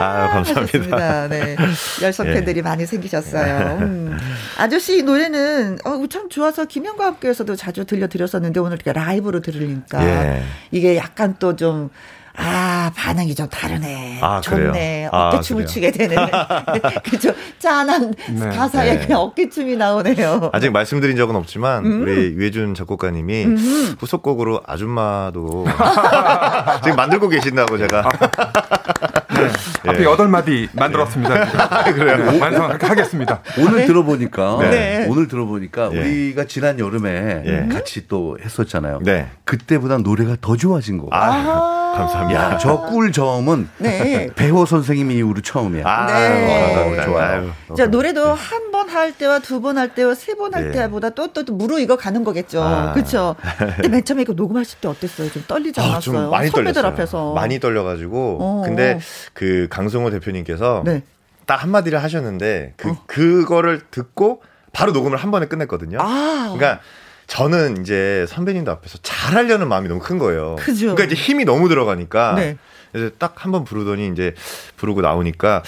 아, 0.00 0.28
감사합니다. 0.28 1.28
네. 1.28 1.56
열성 2.02 2.28
예. 2.28 2.34
팬들이 2.34 2.56
네. 2.56 2.62
많이 2.62 2.84
생기셨어요. 2.84 3.78
음. 3.80 4.18
아저씨 4.58 5.02
노래는 5.02 5.78
어, 5.84 6.04
참 6.10 6.28
좋아서 6.28 6.66
김현과 6.66 7.06
학교에서도 7.06 7.56
자주 7.56 7.84
들려드렸었는데 7.84 8.60
오늘 8.60 8.76
이렇게 8.76 8.92
라이브로 8.92 9.40
들으니까 9.40 10.04
예. 10.04 10.42
이게 10.70 10.96
약간 10.96 11.36
또좀 11.38 11.90
아, 12.36 12.90
반응이 12.96 13.34
좀 13.34 13.48
다르네. 13.48 14.18
아, 14.20 14.40
좋네. 14.40 15.08
아, 15.12 15.28
어깨춤을 15.28 15.66
추게 15.66 15.90
되네. 15.90 16.16
그죠. 17.04 17.32
짠한 17.58 18.14
네. 18.30 18.48
가사에 18.48 18.96
네. 18.96 19.06
그냥 19.06 19.20
어깨춤이 19.20 19.76
나오네요. 19.76 20.50
아직 20.52 20.70
말씀드린 20.70 21.16
적은 21.16 21.36
없지만, 21.36 21.84
음. 21.84 22.02
우리 22.02 22.32
유해준 22.32 22.74
작곡가님이 22.74 23.44
음. 23.44 23.96
후속곡으로 23.98 24.62
아줌마도 24.66 25.64
지금 26.82 26.96
만들고 26.96 27.28
계신다고 27.28 27.78
제가. 27.78 28.08
네. 29.34 29.42
예. 29.86 29.90
앞에 29.90 30.04
여덟 30.04 30.28
마디 30.28 30.68
만들었습니다. 30.72 31.34
아, 31.70 31.84
그래요. 31.92 32.16
네, 32.32 32.40
완성하겠습니다. 32.40 33.40
오늘 33.58 33.80
네. 33.80 33.86
들어보니까, 33.86 34.58
네. 34.60 35.06
오늘 35.08 35.28
들어보니까 35.28 35.90
예. 35.92 35.98
우리가 35.98 36.44
지난 36.44 36.78
여름에 36.78 37.42
예. 37.46 37.68
같이 37.72 38.06
또 38.08 38.36
했었잖아요. 38.42 39.00
네. 39.02 39.28
그때보다 39.44 39.98
노래가 39.98 40.36
더 40.40 40.56
좋아진 40.56 40.98
거. 40.98 41.08
아. 41.10 41.82
감사합니다. 41.94 42.54
야, 42.54 42.58
저 42.58 42.80
꿀점은 42.86 43.68
네. 43.78 44.28
배호 44.34 44.66
선생님 44.66 45.12
이후로 45.12 45.42
처음이야. 45.42 45.84
아, 45.86 46.06
네. 46.06 46.98
어, 46.98 47.04
좋아요. 47.04 47.52
자, 47.76 47.86
노래도 47.86 48.34
네. 48.34 48.34
한번 48.36 48.88
할 48.88 49.12
때와 49.12 49.38
두 49.38 49.60
번 49.60 49.78
할 49.78 49.94
때와 49.94 50.14
세 50.14 50.34
번할 50.34 50.70
네. 50.70 50.72
때보다 50.72 51.10
또, 51.10 51.28
또, 51.32 51.44
또 51.44 51.54
무르익어 51.54 51.96
가는 51.96 52.24
거겠죠. 52.24 52.62
아. 52.62 52.92
그렇죠. 52.92 53.36
근데 53.76 53.88
맨 53.88 54.04
처음에 54.04 54.22
이거 54.22 54.32
녹음하실 54.32 54.80
때 54.80 54.88
어땠어요? 54.88 55.30
좀 55.30 55.44
떨리지 55.46 55.80
않았어요? 55.80 55.96
아, 55.96 56.00
좀 56.00 56.30
많이 56.30 56.50
떨렸어요. 56.50 56.86
앞에서. 56.86 57.32
많이 57.34 57.60
떨려가지고. 57.60 58.38
어. 58.40 58.62
근데 58.64 58.98
그 59.32 59.66
강성호 59.70 60.10
대표님께서 60.10 60.82
네. 60.84 61.02
딱 61.46 61.62
한마디를 61.62 62.02
하셨는데 62.02 62.74
그, 62.76 62.90
어. 62.90 63.02
그거를 63.06 63.82
듣고 63.90 64.42
바로 64.72 64.92
녹음을 64.92 65.18
한 65.18 65.30
번에 65.30 65.46
끝냈거든요. 65.46 65.98
아. 66.00 66.52
그러니까 66.54 66.80
저는 67.26 67.80
이제 67.80 68.26
선배님도 68.28 68.70
앞에서 68.70 68.98
잘하려는 69.02 69.68
마음이 69.68 69.88
너무 69.88 70.00
큰 70.00 70.18
거예요. 70.18 70.56
그죠. 70.58 70.94
그러니까 70.94 71.04
이제 71.04 71.14
힘이 71.14 71.44
너무 71.44 71.68
들어가니까. 71.68 72.34
네. 72.34 72.56
그래서 72.92 73.10
딱 73.18 73.34
한 73.44 73.50
번 73.52 73.64
부르더니 73.64 74.08
이제 74.08 74.34
부르고 74.76 75.00
나오니까 75.00 75.62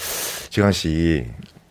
지강 0.49 0.71
씨 0.71 1.25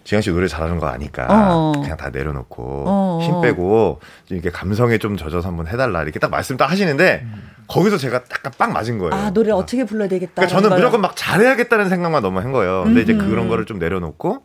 지현 0.04 0.22
씨 0.22 0.30
노래 0.30 0.46
잘하는 0.48 0.78
거 0.78 0.86
아니까 0.86 1.26
어. 1.30 1.72
그냥 1.80 1.96
다 1.96 2.10
내려놓고 2.10 2.84
어. 2.86 3.20
힘 3.22 3.40
빼고 3.40 4.00
이렇게 4.28 4.50
감성에 4.50 4.98
좀 4.98 5.16
젖어서 5.16 5.48
한번 5.48 5.66
해달라 5.66 6.02
이렇게 6.02 6.18
딱 6.18 6.30
말씀 6.30 6.56
딱 6.56 6.70
하시는데 6.70 7.22
음. 7.24 7.50
거기서 7.68 7.96
제가 7.98 8.16
약간 8.16 8.52
빵 8.58 8.72
맞은 8.72 8.98
거예요. 8.98 9.14
아 9.14 9.30
노래 9.30 9.50
어떻게 9.50 9.84
불러야 9.84 10.08
되겠다. 10.08 10.34
그러니까 10.36 10.54
저는 10.54 10.70
거요? 10.70 10.78
무조건 10.78 11.00
막 11.00 11.14
잘해야겠다는 11.16 11.88
생각만 11.88 12.22
너무 12.22 12.38
한 12.40 12.52
거예요. 12.52 12.84
근데 12.84 13.00
음. 13.00 13.02
이제 13.02 13.14
그런 13.14 13.48
거를 13.48 13.64
좀 13.66 13.78
내려놓고 13.78 14.44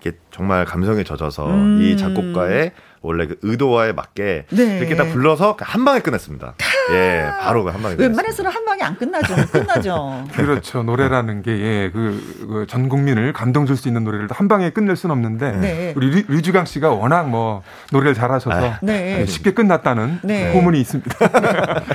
이게 0.00 0.16
정말 0.30 0.64
감성에 0.64 1.04
젖어서 1.04 1.48
음. 1.48 1.80
이 1.80 1.96
작곡가의 1.96 2.72
원래 3.02 3.26
그 3.26 3.36
의도와에 3.42 3.92
맞게 3.92 4.46
네. 4.48 4.78
이렇게 4.78 4.96
딱 4.96 5.10
불러서 5.10 5.56
한 5.60 5.84
방에 5.84 6.00
끝냈습니다. 6.00 6.54
예, 6.94 7.30
바로 7.40 7.64
그한 7.64 7.82
방에. 7.82 7.96
웬만해서는 7.98 8.50
한 8.50 8.64
방에 8.64 8.82
안 8.82 8.96
끝나죠. 8.96 9.34
끝나죠. 9.50 10.24
그렇죠. 10.32 10.82
노래라는 10.82 11.42
게 11.42 11.50
예, 11.52 11.90
그, 11.92 12.66
그 12.70 12.88
국민을 12.88 13.32
감동 13.32 13.66
줄 13.66 13.76
수 13.82 13.88
있는 13.88 14.04
노래를 14.04 14.28
한 14.30 14.48
방에 14.48 14.70
끝낼 14.70 14.96
수는 14.96 15.14
없는데 15.14 15.52
네. 15.52 15.92
우리 15.96 16.10
류, 16.10 16.22
류주강 16.28 16.66
씨가 16.66 16.90
워낙 16.90 17.28
뭐 17.28 17.62
노래를 17.90 18.14
잘하셔서 18.14 18.56
아, 18.56 18.78
네. 18.82 19.20
예, 19.20 19.26
쉽게 19.26 19.52
끝났다는 19.52 20.20
네. 20.22 20.52
소문이 20.52 20.80
있습니다. 20.80 21.10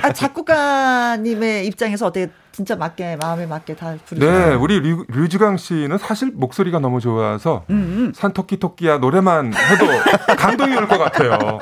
아, 0.02 0.12
작곡가님의 0.12 1.66
입장에서 1.66 2.06
어떻게 2.06 2.28
진짜 2.52 2.74
맞게 2.74 3.16
마음에 3.20 3.46
맞게 3.46 3.76
다 3.76 3.94
부르죠. 4.04 4.26
네, 4.28 4.54
우리 4.54 4.80
류, 4.80 5.04
류주강 5.08 5.56
씨는 5.58 5.96
사실 5.98 6.32
목소리가 6.34 6.80
너무 6.80 7.00
좋아서 7.00 7.64
음, 7.70 7.74
음. 7.76 8.12
산토끼 8.14 8.58
토끼야 8.58 8.98
노래만 8.98 9.52
해도 9.54 9.86
감동이 10.36 10.74
올 10.76 10.88
것 10.88 10.98
같아요. 10.98 11.58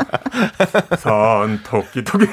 산토끼 0.99 2.05
토끼 2.05 2.27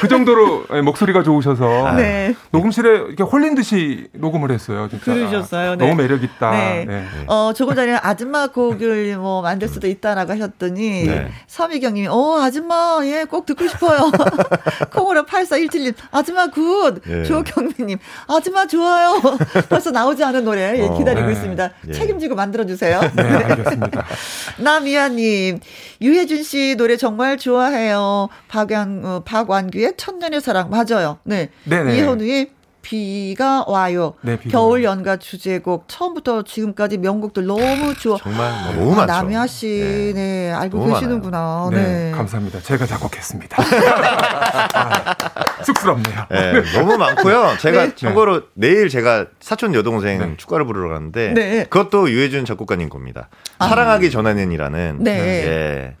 그 0.00 0.08
정도로 0.08 0.64
목소리가 0.84 1.22
좋으셔서 1.22 1.86
아, 1.86 1.92
네. 1.96 2.34
녹음실에 2.50 2.88
이렇게 2.90 3.22
홀린 3.22 3.54
듯이 3.54 4.08
녹음을 4.12 4.50
했어요. 4.50 4.88
진짜. 4.90 5.14
그러셨어요. 5.14 5.76
네. 5.76 5.84
너무 5.86 6.00
매력 6.00 6.22
있다. 6.22 6.50
네. 6.50 6.84
네. 6.86 7.06
어 7.26 7.52
조금 7.54 7.74
전에 7.74 7.94
아줌마 8.02 8.48
곡을 8.48 9.16
뭐 9.16 9.40
만들 9.42 9.68
수도 9.68 9.86
있다라고 9.86 10.32
하셨더니 10.32 11.04
네. 11.06 11.30
서미경님이 11.46 12.08
어 12.08 12.40
아줌마 12.42 12.98
예 13.04 13.24
꼭 13.30 13.46
듣고 13.46 13.66
싶어요. 13.68 14.10
콩으로 14.92 15.22
8417님 15.24 15.94
아줌마 16.10 16.48
good. 16.48 17.00
예. 17.20 17.24
조경민님, 17.24 17.98
아줌마 18.28 18.66
좋아요. 18.66 19.20
벌써 19.68 19.90
나오지 19.90 20.24
않은 20.24 20.44
노래 20.44 20.78
예, 20.78 20.82
어, 20.82 20.96
기다리고 20.96 21.26
네. 21.26 21.32
있습니다. 21.32 21.70
예. 21.88 21.92
책임지고 21.92 22.34
만들어주세요. 22.34 23.00
네, 23.16 23.22
알겠습니다. 23.22 24.06
남이아님, 24.58 25.60
유혜준 26.00 26.42
씨 26.42 26.74
노래 26.76 26.96
정말 26.96 27.36
좋아해요. 27.36 28.28
박완, 28.48 29.02
어, 29.04 29.22
박완규의 29.24 29.94
천년의 29.96 30.40
사랑. 30.40 30.70
맞아요. 30.70 31.18
네. 31.24 31.50
네네. 31.64 31.96
이현우의 31.96 32.50
비가 32.82 33.64
와요. 33.66 34.14
네, 34.22 34.38
겨울 34.48 34.84
연가 34.84 35.16
주제곡 35.16 35.84
처음부터 35.88 36.42
지금까지 36.42 36.98
명곡들 36.98 37.46
너무 37.46 37.94
좋아. 37.94 38.16
정말 38.18 38.74
너무 38.74 38.94
많죠. 38.94 39.06
남야 39.06 39.46
씨, 39.46 40.12
네, 40.14 40.20
네 40.20 40.52
알고 40.52 40.86
계시는구나. 40.86 41.68
네, 41.72 41.76
네, 41.82 42.10
감사합니다. 42.12 42.60
제가 42.60 42.86
작곡했습니다. 42.86 43.56
아, 44.74 45.16
쑥스럽네요. 45.64 46.26
네, 46.30 46.62
너무 46.72 46.96
많고요. 46.96 47.56
제가 47.60 47.86
네. 47.88 47.94
참고로 47.94 48.42
내일 48.54 48.88
제가 48.88 49.26
사촌 49.40 49.74
여동생 49.74 50.18
네. 50.18 50.36
축가를 50.36 50.64
부르러 50.66 50.88
가는데 50.88 51.32
네. 51.34 51.64
그것도 51.64 52.10
유해준 52.10 52.44
작곡가님 52.44 52.88
겁니다. 52.88 53.28
아. 53.58 53.68
사랑하기 53.68 54.10
전에는이라는. 54.10 54.98
네. 55.00 55.96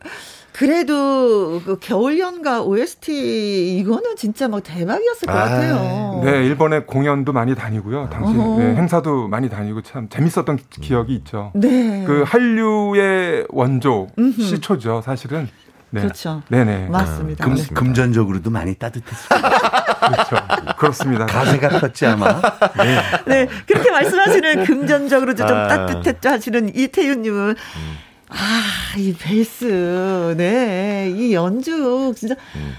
예. 0.60 0.66
그래도 0.66 1.60
그 1.64 1.78
겨울 1.80 2.18
연가 2.18 2.62
OST 2.62 3.78
이거는 3.78 4.16
진짜 4.16 4.46
막 4.46 4.62
대박이었을 4.62 5.26
것 5.26 5.32
아, 5.32 5.44
같아요. 5.44 6.20
네, 6.22 6.44
일본에 6.44 6.80
공연도 6.80 7.32
많이 7.32 7.54
다니고요. 7.54 8.10
당시 8.10 8.34
네, 8.34 8.76
행사도 8.76 9.28
많이 9.28 9.48
다니고 9.48 9.80
참 9.80 10.08
재밌었던 10.10 10.58
기억이 10.80 11.14
있죠. 11.14 11.50
네. 11.54 12.04
그 12.06 12.24
한류의 12.26 13.46
원조 13.48 14.08
음흠. 14.18 14.42
시초죠, 14.42 15.00
사실은. 15.02 15.48
네. 15.92 16.02
그렇죠. 16.02 16.42
네네. 16.48 16.88
맞습니다. 16.88 17.44
금, 17.44 17.56
금전적으로도 17.74 18.50
많이 18.50 18.74
따뜻했습니다. 18.74 19.48
그렇죠. 20.10 20.36
그렇습니다. 20.78 21.26
가세가 21.26 21.80
컸지 21.80 22.06
아마. 22.06 22.40
네. 22.76 23.00
네. 23.26 23.48
그렇게 23.66 23.90
말씀하시는 23.90 24.64
금전적으로도 24.66 25.46
좀 25.46 25.56
아. 25.56 25.68
따뜻했죠 25.68 26.28
하시는 26.28 26.74
이태윤님은 26.74 27.48
음. 27.50 28.09
아, 28.30 28.62
이 28.96 29.12
베이스, 29.12 30.34
네, 30.36 31.12
이 31.16 31.34
연주, 31.34 32.12
진짜. 32.16 32.34
음. 32.56 32.74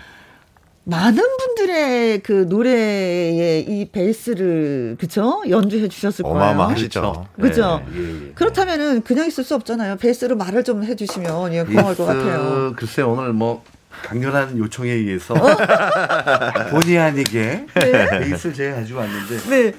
많은 0.84 1.24
분들의 1.38 2.20
그 2.24 2.48
노래에 2.50 3.60
이 3.68 3.88
베이스를 3.92 4.98
그쵸 5.00 5.44
연주해 5.48 5.88
주셨을 5.88 6.24
거예요. 6.24 6.38
어마어마하시죠. 6.38 7.28
그죠. 7.40 7.84
네. 7.88 8.00
예, 8.00 8.28
예. 8.30 8.32
그렇다면은 8.34 9.04
그냥 9.04 9.28
있을 9.28 9.44
수 9.44 9.54
없잖아요. 9.56 9.98
베이스로 9.98 10.36
말을 10.36 10.64
좀 10.64 10.84
해주시면 10.84 11.54
예, 11.54 11.64
고마울 11.64 11.96
것 11.96 12.06
같아요. 12.06 12.74
글쎄 12.76 13.04
오늘 13.04 13.32
뭐 13.32 13.64
강렬한 14.04 14.58
요청에 14.58 14.90
의해서 14.90 15.36
본의 16.72 16.98
아니게 16.98 17.66
네. 17.76 18.10
베이스를 18.20 18.56
제가 18.56 18.76
가지고 18.78 19.00
왔는데 19.00 19.38
네. 19.50 19.74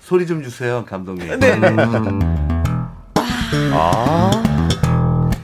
소리 0.00 0.26
좀 0.28 0.44
주세요 0.44 0.84
감독님. 0.86 1.40
네. 1.40 1.54
음. 1.54 2.62
아. 3.72 4.30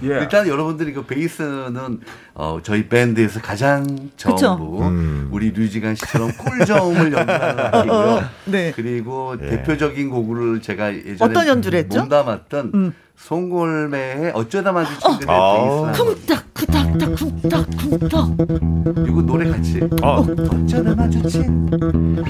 예. 0.02 0.08
일단 0.20 0.46
여러분들이 0.46 0.92
그 0.92 1.04
베이스는 1.04 2.00
어, 2.34 2.58
저희 2.62 2.88
밴드에서 2.88 3.40
가장 3.40 4.10
전부 4.16 4.82
음. 4.82 5.28
우리 5.30 5.50
류지간 5.50 5.94
씨처럼 5.94 6.32
꿀저음을 6.32 7.12
연주하는 7.12 7.70
곡이고요. 7.70 7.92
어, 7.92 8.16
어, 8.18 8.22
네. 8.46 8.72
그리고 8.74 9.36
예. 9.42 9.50
대표적인 9.50 10.10
곡을 10.10 10.62
제가 10.62 10.94
예전에 10.94 11.16
어떤 11.20 11.46
연주를 11.46 11.80
했죠? 11.80 12.00
몸담았던 12.00 12.70
음. 12.74 12.92
송골매의 13.16 14.32
어쩌다 14.34 14.72
마주친 14.72 15.18
그대 15.18 15.26
어. 15.28 15.92
쿵딱 15.94 16.54
쿵딱딱 16.54 17.14
쿵딱 17.14 17.66
쿵딱 17.76 19.08
이거 19.08 19.22
노래 19.22 19.48
같이 19.48 19.80
어. 20.02 20.26
어쩌다 20.50 20.94
마주친 20.96 21.70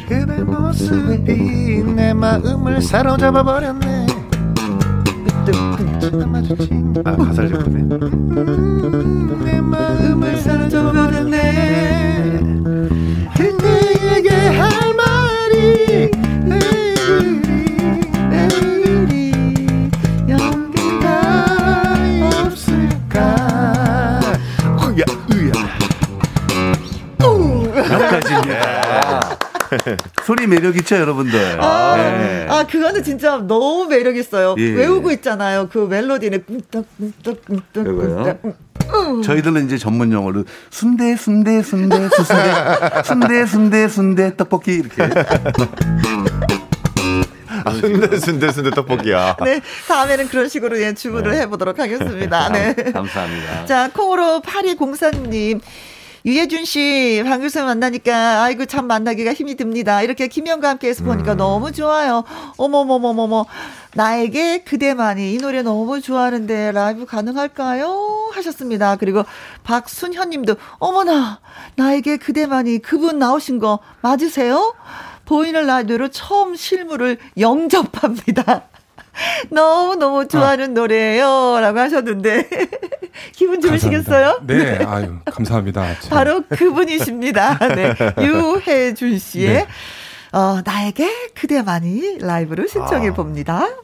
그대 0.06 0.42
모습이 0.42 1.82
내 1.94 2.12
마음을 2.12 2.82
사로잡아 2.82 3.42
버렸네 3.42 4.21
아 7.04 7.16
가사를 7.16 7.50
버렸네 7.50 7.82
소리 30.24 30.46
매력 30.46 30.76
있죠, 30.76 30.96
여러분들. 30.96 31.60
아, 31.60 31.96
네. 31.96 32.46
아, 32.48 32.66
그거는 32.66 33.02
진짜 33.02 33.38
너무 33.38 33.86
매력 33.86 34.16
있어요. 34.16 34.54
예. 34.58 34.70
외우고 34.72 35.10
있잖아요. 35.12 35.68
그 35.70 35.78
멜로디는 35.78 36.44
꿍떡꿍떡꿍떡. 36.72 38.42
저희들은 39.24 39.66
이제 39.66 39.78
전문 39.78 40.12
용어로 40.12 40.44
순대 40.70 41.16
순대 41.16 41.62
순대 41.62 42.08
수순대 42.08 42.52
순대 43.04 43.46
순대 43.46 43.88
순대 43.88 44.36
떡볶이 44.36 44.74
이렇게. 44.74 45.02
아, 47.64 47.72
순대 47.74 48.18
순대 48.18 48.50
순대 48.52 48.70
떡볶이야. 48.70 49.36
네, 49.44 49.60
다음에는 49.86 50.28
그런 50.28 50.48
식으로 50.48 50.80
예, 50.80 50.94
주문을 50.94 51.32
네. 51.32 51.40
해보도록 51.42 51.78
하겠습니다. 51.78 52.48
네, 52.50 52.74
감사합니다. 52.74 53.66
자, 53.66 53.90
콩으로 53.92 54.40
8204님. 54.40 55.60
유예준 56.24 56.64
씨, 56.64 57.22
방 57.26 57.40
교수 57.40 57.62
만나니까, 57.64 58.44
아이고, 58.44 58.66
참 58.66 58.86
만나기가 58.86 59.32
힘이 59.32 59.56
듭니다. 59.56 60.02
이렇게 60.02 60.28
김영과 60.28 60.68
함께 60.68 60.88
해서 60.88 61.02
보니까 61.02 61.32
음. 61.32 61.36
너무 61.38 61.72
좋아요. 61.72 62.22
어머머머머머. 62.56 63.46
나에게 63.94 64.58
그대만이 64.58 65.34
이 65.34 65.38
노래 65.38 65.62
너무 65.62 66.00
좋아하는데 66.00 66.72
라이브 66.72 67.06
가능할까요? 67.06 68.30
하셨습니다. 68.32 68.96
그리고 68.96 69.24
박순현 69.64 70.30
님도, 70.30 70.54
어머나, 70.78 71.40
나에게 71.74 72.18
그대만이 72.18 72.78
그분 72.78 73.18
나오신 73.18 73.58
거 73.58 73.80
맞으세요? 74.00 74.74
보이는 75.24 75.66
라디오로 75.66 76.08
처음 76.08 76.54
실물을 76.54 77.18
영접합니다. 77.38 78.68
너무너무 79.50 80.26
좋아하는 80.28 80.70
아. 80.70 80.74
노래예요. 80.74 81.58
라고 81.60 81.78
하셨는데. 81.78 82.48
기분 83.32 83.60
좋으시겠어요? 83.60 84.40
네, 84.46 84.78
네, 84.78 84.84
아유, 84.84 85.18
감사합니다. 85.26 85.86
바로 86.10 86.42
그분이십니다. 86.48 87.58
네. 87.74 87.94
유혜준 88.18 89.18
씨의 89.18 89.54
네. 89.54 89.66
어, 90.32 90.60
나에게 90.64 91.30
그대만이 91.34 92.18
라이브를 92.20 92.68
신청해 92.68 93.10
아. 93.10 93.12
봅니다. 93.12 93.60
더 93.60 93.82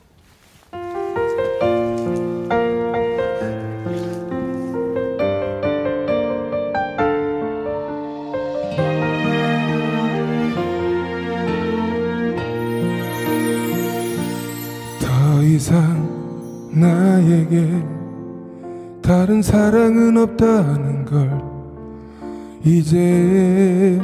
이상 15.59 16.71
나에게 16.71 17.66
다른 19.03 19.42
사랑은 19.42 20.16
없다는 20.16 21.05
걸 21.05 21.42
이제 22.62 24.01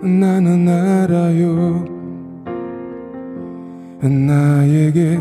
나는 0.00 0.68
알아요. 0.68 1.84
나에게 4.00 5.18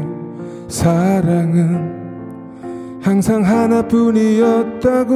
사랑은 0.68 1.96
항상 3.02 3.44
하나뿐이었다고. 3.44 5.16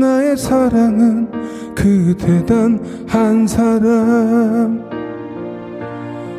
나의 0.00 0.36
사랑은 0.36 1.30
그대 1.76 2.44
단 2.44 2.80
한 3.06 3.46
사람. 3.46 4.82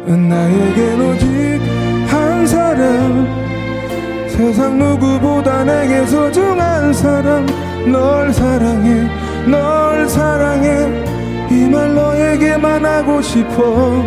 나에겐 0.05 1.01
오직 1.01 1.27
한 1.27 1.48
사람 2.69 3.25
세상 4.27 4.77
누구보다 4.77 5.63
내게 5.63 6.05
소중한 6.05 6.93
사람 6.93 7.47
널 7.91 8.32
사랑해 8.32 9.10
널 9.47 10.08
사랑해. 10.08 10.69
이 11.49 11.67
말 11.67 11.95
너에게만 11.95 12.86
하고 12.86 13.21
싶어. 13.23 14.03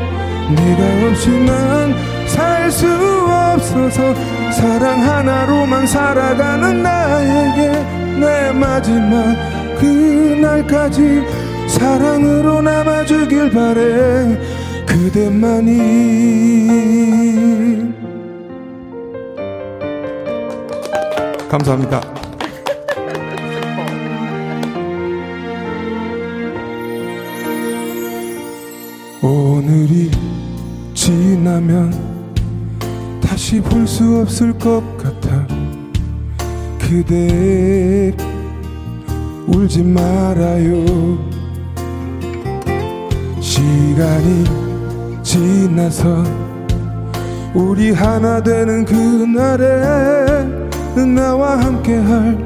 네가 0.54 1.08
없이 1.08 1.28
난 1.44 1.92
살 2.28 2.70
수 2.70 2.86
없어서 2.86 4.14
사랑 4.52 5.02
하나로만 5.02 5.84
살아가는 5.86 6.82
나에게 6.84 7.72
내 8.20 8.52
마지막 8.52 9.34
그날까지 9.80 11.20
사랑으로 11.66 12.62
남아주길 12.62 13.50
바래. 13.50 14.38
그대만이 14.86 15.72
감사합니다. 21.52 22.00
오늘이 29.20 30.10
지나면 30.94 31.92
다시 33.20 33.60
볼 33.60 33.86
수 33.86 34.22
없을 34.22 34.52
것 34.58 34.82
같아 34.96 35.46
그대 36.78 38.16
울지 39.46 39.82
말아요 39.82 41.18
시간이 43.40 44.44
지나서 45.22 46.24
우리 47.54 47.92
하나 47.92 48.42
되는 48.42 48.84
그날에 48.86 50.61
나와 50.96 51.58
함께할 51.58 52.38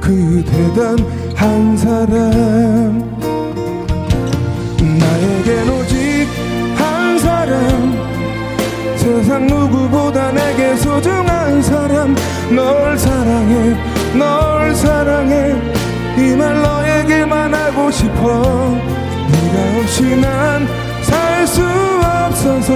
그 0.00 0.44
대단 0.46 0.96
한 1.34 1.76
사람. 1.76 3.14
나에겐 4.80 5.68
오직 5.70 6.28
한 6.76 7.18
사람. 7.18 7.94
세상 8.96 9.46
누구보다 9.46 10.30
내게 10.32 10.76
소중한 10.76 11.62
사람. 11.62 12.14
널 12.54 12.98
사랑해 12.98 13.76
널 14.16 14.74
사랑해. 14.74 15.54
이 16.16 16.36
말 16.36 16.62
너에게만 16.62 17.52
하고 17.54 17.90
싶어. 17.90 18.70
네가 19.30 19.80
없이 19.80 20.16
난 20.16 20.66
살 21.02 21.46
수 21.46 21.62
없어서 21.62 22.72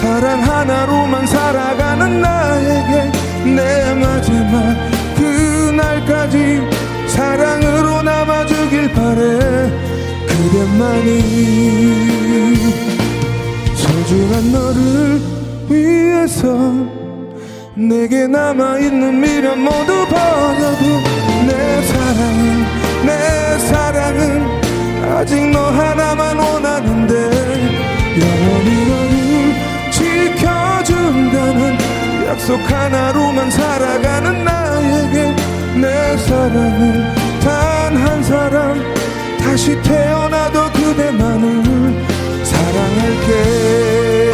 사랑 0.00 0.40
하나로만 0.42 1.26
살아가는 1.26 2.20
나에게 2.20 3.12
내 3.54 3.94
마지막 3.94 4.76
그날까지 5.16 6.62
사랑으로 7.08 8.02
남아주길 8.02 8.92
바래. 8.92 9.88
그대만이 10.28 11.08
소중한 13.74 14.52
너를 14.52 15.20
위해서 15.68 16.46
내게 17.74 18.26
남아있는 18.26 19.20
미련 19.20 19.60
모두 19.62 20.06
버려도 20.06 20.84
내 21.46 21.82
사랑은 21.82 22.64
내 23.06 23.58
사랑은 23.66 24.46
아직 25.12 25.50
너 25.50 25.58
하나만 25.70 26.38
원하는데 26.38 27.14
영원히 28.20 28.86
너를 28.88 29.54
지켜준다는 29.90 31.77
약속 32.28 32.60
하나로만 32.70 33.50
살아가는 33.50 34.44
나에게 34.44 35.34
내 35.80 36.16
사랑은 36.18 37.14
단 37.40 37.96
한 37.96 38.22
사람. 38.22 38.78
다시 39.38 39.80
태어나도 39.82 40.72
그대만을 40.72 42.04
사랑할게. 42.44 44.28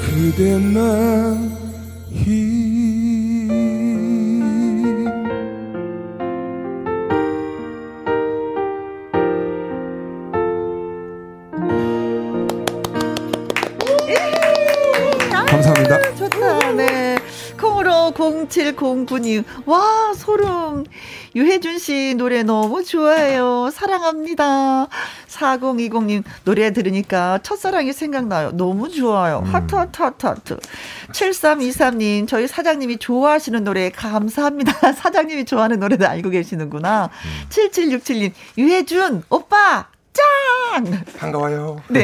그대만 0.00 1.51
0709님. 19.06 19.44
와, 19.66 20.12
소름. 20.14 20.84
유혜준 21.34 21.78
씨 21.78 22.14
노래 22.16 22.42
너무 22.42 22.84
좋아해요. 22.84 23.70
사랑합니다. 23.72 24.88
4020님 25.28 26.22
노래 26.44 26.72
들으니까 26.72 27.38
첫사랑이 27.42 27.92
생각나요. 27.92 28.52
너무 28.52 28.90
좋아요. 28.90 29.42
음. 29.44 29.54
하트, 29.54 29.74
하트, 29.74 30.02
하트, 30.02 30.26
하트. 30.26 30.58
7323님, 31.12 32.28
저희 32.28 32.46
사장님이 32.46 32.98
좋아하시는 32.98 33.64
노래 33.64 33.90
감사합니다. 33.90 34.92
사장님이 34.92 35.44
좋아하는 35.44 35.80
노래도 35.80 36.06
알고 36.06 36.30
계시는구나. 36.30 37.06
음. 37.06 37.48
7767님, 37.48 38.32
유혜준, 38.58 39.24
오빠! 39.28 39.88
짱! 40.72 41.04
반가워요. 41.18 41.82
네. 41.88 42.02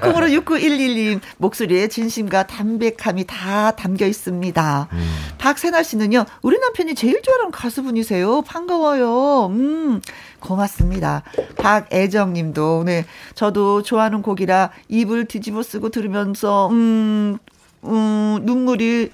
콩으로 0.00 0.28
6911님 0.28 1.20
목소리에 1.36 1.88
진심과 1.88 2.46
담백함이 2.46 3.26
다 3.26 3.72
담겨 3.72 4.06
있습니다. 4.06 4.88
음. 4.90 5.14
박세나 5.36 5.82
씨는요, 5.82 6.24
우리 6.40 6.58
남편이 6.58 6.94
제일 6.94 7.20
좋아하는 7.20 7.50
가수분이세요. 7.50 8.42
반가워요. 8.42 9.46
음, 9.48 10.00
고맙습니다. 10.40 11.22
박애정 11.58 12.32
님도, 12.32 12.84
네. 12.86 13.04
저도 13.34 13.82
좋아하는 13.82 14.22
곡이라 14.22 14.70
입을 14.88 15.26
뒤집어 15.26 15.62
쓰고 15.62 15.90
들으면서, 15.90 16.68
음, 16.70 17.36
음, 17.84 18.38
눈물이, 18.42 19.10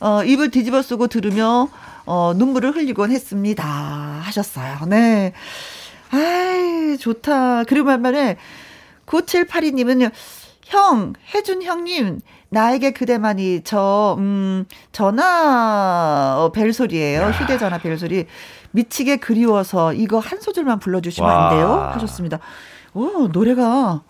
어, 0.00 0.24
입을 0.24 0.50
뒤집어 0.50 0.82
쓰고 0.82 1.06
들으며, 1.06 1.68
어, 2.06 2.32
눈물을 2.36 2.74
흘리곤 2.74 3.12
했습니다. 3.12 3.64
하셨어요. 3.64 4.86
네. 4.88 5.32
아이, 6.10 6.96
좋다. 6.98 7.64
그리고 7.64 7.86
말만에 7.86 8.36
9782님은요, 9.06 10.10
형, 10.64 11.12
혜준 11.34 11.62
형님, 11.62 12.20
나에게 12.48 12.92
그대만이 12.92 13.62
저, 13.64 14.16
음, 14.18 14.64
전화 14.92 16.36
어, 16.38 16.52
벨소리예요. 16.52 17.20
야. 17.20 17.30
휴대전화 17.30 17.78
벨소리. 17.78 18.26
미치게 18.72 19.16
그리워서 19.16 19.92
이거 19.92 20.18
한 20.18 20.40
소절만 20.40 20.78
불러주시면 20.80 21.28
와. 21.30 21.48
안 21.48 21.56
돼요? 21.56 21.90
하셨습니다. 21.94 22.38
오, 22.94 23.28
노래가 23.28 24.02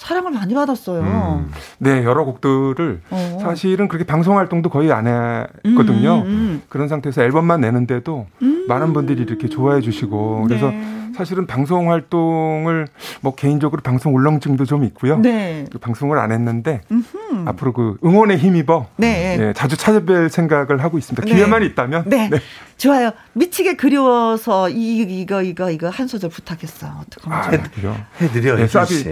사랑을 0.00 0.30
많이 0.30 0.54
받았어요. 0.54 1.02
음. 1.02 1.52
네, 1.78 2.02
여러 2.04 2.24
곡들을 2.24 3.02
어. 3.10 3.38
사실은 3.42 3.86
그렇게 3.86 4.06
방송 4.06 4.38
활동도 4.38 4.70
거의 4.70 4.90
안 4.92 5.06
했거든요. 5.06 6.22
음, 6.22 6.26
음, 6.26 6.26
음. 6.26 6.62
그런 6.70 6.88
상태에서 6.88 7.22
앨범만 7.22 7.60
내는데도 7.60 8.26
음. 8.40 8.64
많은 8.66 8.94
분들이 8.94 9.22
이렇게 9.22 9.48
좋아해 9.48 9.82
주시고 9.82 10.44
그래서 10.48 10.70
네. 10.70 11.12
사실은 11.14 11.46
방송 11.46 11.90
활동을 11.90 12.86
뭐 13.20 13.34
개인적으로 13.34 13.82
방송 13.82 14.14
울렁증도 14.14 14.64
좀 14.64 14.84
있고요. 14.84 15.18
네. 15.18 15.66
그 15.70 15.76
방송을 15.78 16.18
안 16.18 16.32
했는데 16.32 16.80
음흠. 16.90 17.46
앞으로 17.46 17.74
그 17.74 17.98
응원에 18.02 18.38
힘입어 18.38 18.86
네. 18.96 19.36
네, 19.36 19.52
자주 19.52 19.76
찾아뵐 19.76 20.30
생각을 20.30 20.82
하고 20.82 20.96
있습니다. 20.96 21.26
네. 21.26 21.34
기회만 21.34 21.62
있다면. 21.62 22.04
네. 22.06 22.30
네. 22.30 22.38
좋아요. 22.78 23.10
미치게 23.34 23.76
그리워서 23.76 24.70
이, 24.70 25.02
이거 25.20 25.42
이거 25.42 25.70
이거 25.70 25.90
한 25.90 26.06
소절 26.06 26.30
부탁했어. 26.30 26.86
어떡하면 27.02 27.38
아, 27.38 27.50
해드려. 27.50 27.94
해드려. 28.18 28.56
네, 28.56 28.66
사비. 28.66 29.04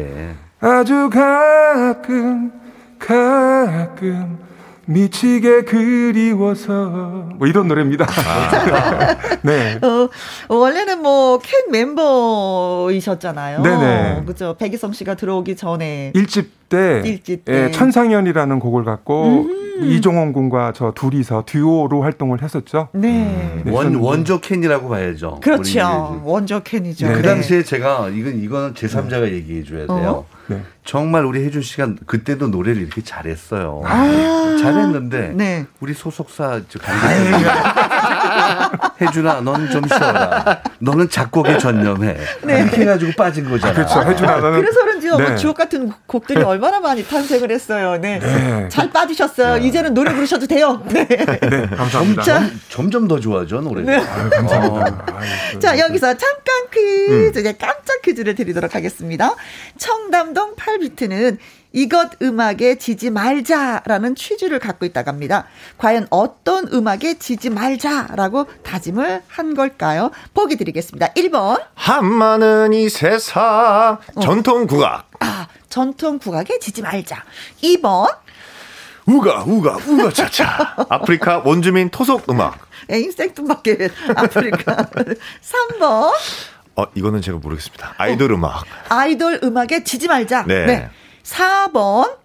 아주 0.60 1.08
가끔 1.10 2.50
가끔 2.98 4.38
미치게 4.86 5.62
그리워서 5.64 6.72
뭐 7.36 7.46
이런 7.46 7.68
노래입니다. 7.68 8.06
아. 8.08 9.16
네. 9.42 9.78
어, 9.82 10.08
원래는 10.48 11.02
뭐 11.02 11.38
캔 11.38 11.70
멤버이셨잖아요. 11.70 13.62
네네. 13.62 14.22
그죠. 14.26 14.56
백이성 14.58 14.92
씨가 14.92 15.14
들어오기 15.14 15.56
전에 15.56 16.12
1집 16.14 16.46
때, 16.70 17.02
1집 17.04 17.44
때. 17.44 17.64
예, 17.66 17.70
천상연이라는 17.70 18.58
곡을 18.60 18.84
갖고 18.84 19.46
음. 19.46 19.84
이종원 19.84 20.32
군과 20.32 20.72
저 20.74 20.92
둘이서 20.92 21.44
듀오로 21.46 22.02
활동을 22.02 22.42
했었죠. 22.42 22.88
네. 22.92 23.62
네원 23.64 23.94
원조 23.96 24.40
캔이라고 24.40 24.88
봐야죠. 24.88 25.38
그렇죠. 25.40 26.20
원조 26.24 26.60
캔이죠. 26.60 27.06
네. 27.08 27.14
그 27.14 27.22
당시에 27.22 27.62
제가 27.62 28.08
이건 28.08 28.40
이건 28.42 28.74
제3자가 28.74 29.24
네. 29.24 29.32
얘기해 29.34 29.62
줘야 29.64 29.86
돼요. 29.86 30.24
어? 30.26 30.37
네. 30.48 30.62
정말 30.84 31.24
우리 31.24 31.44
혜준 31.44 31.62
씨가 31.62 31.94
그때도 32.06 32.48
노래를 32.48 32.82
이렇게 32.82 33.02
잘했어요. 33.02 33.82
아~ 33.84 34.56
잘했는데 34.60 35.32
네. 35.34 35.66
우리 35.80 35.94
소속사 35.94 36.60
관계자 36.80 38.68
혜준아, 39.00 39.40
넌 39.42 39.70
좀 39.70 39.86
쉬어라. 39.86 40.62
너는 40.80 41.08
작곡에 41.08 41.58
전념해. 41.58 42.16
네. 42.42 42.62
이렇게 42.62 42.82
해가지고 42.82 43.12
빠진 43.16 43.48
거잖아. 43.48 43.72
그렇죠. 43.72 44.02
혜준아, 44.02 44.38
너는. 44.38 44.60
그래서 44.60 44.84
그런지 45.16 45.34
네. 45.34 45.36
주옥 45.36 45.56
같은 45.56 45.92
곡들이 46.06 46.42
얼마나 46.44 46.80
많이 46.80 47.04
탄생을 47.04 47.50
했어요. 47.50 47.98
네. 48.00 48.18
네. 48.18 48.68
잘 48.68 48.90
빠지셨어요. 48.90 49.58
네. 49.58 49.66
이제는 49.66 49.94
노래 49.94 50.12
부르셔도 50.12 50.46
돼요. 50.46 50.82
네. 50.88 51.06
네 51.06 51.66
감사합니다. 51.66 52.22
점, 52.22 52.60
점점 52.68 53.08
더 53.08 53.18
좋아져, 53.20 53.60
노래. 53.60 53.82
네. 53.82 53.96
아유, 53.96 54.30
감사합니다. 54.30 55.06
어. 55.12 55.16
아유, 55.16 55.58
자, 55.58 55.78
여기서 55.78 56.14
잠깐 56.14 56.68
퀴즈, 56.72 57.38
음. 57.38 57.54
깜짝 57.58 58.02
퀴즈를 58.02 58.34
드리도록 58.34 58.74
하겠습니다. 58.74 59.34
청담동 59.78 60.56
8비트는 60.56 61.38
이것 61.72 62.10
음악에 62.22 62.76
지지 62.76 63.10
말자라는 63.10 64.14
취지를 64.14 64.58
갖고 64.58 64.86
있다고 64.86 65.10
합니다. 65.10 65.46
과연 65.76 66.06
어떤 66.10 66.66
음악에 66.72 67.18
지지 67.18 67.50
말자라고 67.50 68.46
다짐을 68.62 69.22
한 69.28 69.54
걸까요? 69.54 70.10
보기 70.34 70.56
드리겠습니다. 70.56 71.12
1번. 71.14 71.62
한마는 71.74 72.72
이 72.72 72.88
세상 72.88 73.98
어. 74.14 74.20
전통 74.20 74.66
국악. 74.66 75.10
아, 75.20 75.46
전통 75.68 76.18
국악에 76.18 76.58
지지 76.58 76.80
말자. 76.82 77.22
2번. 77.62 78.16
우가 79.04 79.44
우가 79.46 79.76
우가 79.86 80.10
차차. 80.12 80.76
아프리카 80.88 81.38
원주민 81.44 81.90
토속 81.90 82.30
음악. 82.30 82.58
인생뚱밖에 82.90 83.88
아프리카. 84.14 84.76
3번. 85.42 86.12
어, 86.76 86.84
이거는 86.94 87.20
제가 87.20 87.38
모르겠습니다. 87.38 87.94
아이돌 87.98 88.32
어. 88.32 88.36
음악. 88.36 88.64
아이돌 88.88 89.40
음악에 89.42 89.82
지지 89.84 90.08
말자. 90.08 90.44
네. 90.46 90.66
네. 90.66 90.90
4번. 91.28 92.16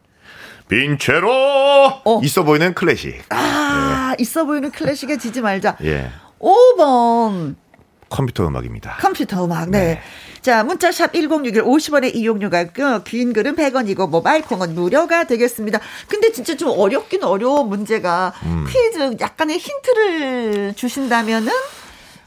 빈체로 0.69 1.29
어. 1.31 2.21
있어 2.23 2.43
보이는 2.43 2.73
클래식. 2.73 3.21
아, 3.29 4.15
네. 4.17 4.23
있어 4.23 4.45
보이는 4.45 4.71
클래식에 4.71 5.17
지지 5.17 5.41
말자. 5.41 5.77
예. 5.83 6.09
5번. 6.39 7.55
컴퓨터 8.09 8.47
음악입니다. 8.47 8.97
컴퓨터 8.99 9.45
음악. 9.45 9.69
네. 9.69 9.79
네. 9.79 10.01
자, 10.41 10.63
문자샵 10.63 11.13
1061 11.13 11.63
50원의 11.63 12.15
이용료가 12.15 12.61
있고요. 12.61 13.01
긴 13.03 13.33
글은 13.33 13.55
100원이고 13.55 14.09
모바일 14.09 14.43
콩은 14.43 14.75
무료가 14.75 15.23
되겠습니다. 15.25 15.79
근데 16.07 16.31
진짜 16.31 16.55
좀 16.55 16.69
어렵긴 16.69 17.23
어려운 17.23 17.69
문제가 17.69 18.33
음. 18.43 18.65
퀴즈 18.67 19.17
약간의 19.19 19.57
힌트를 19.57 20.73
주신다면은 20.75 21.51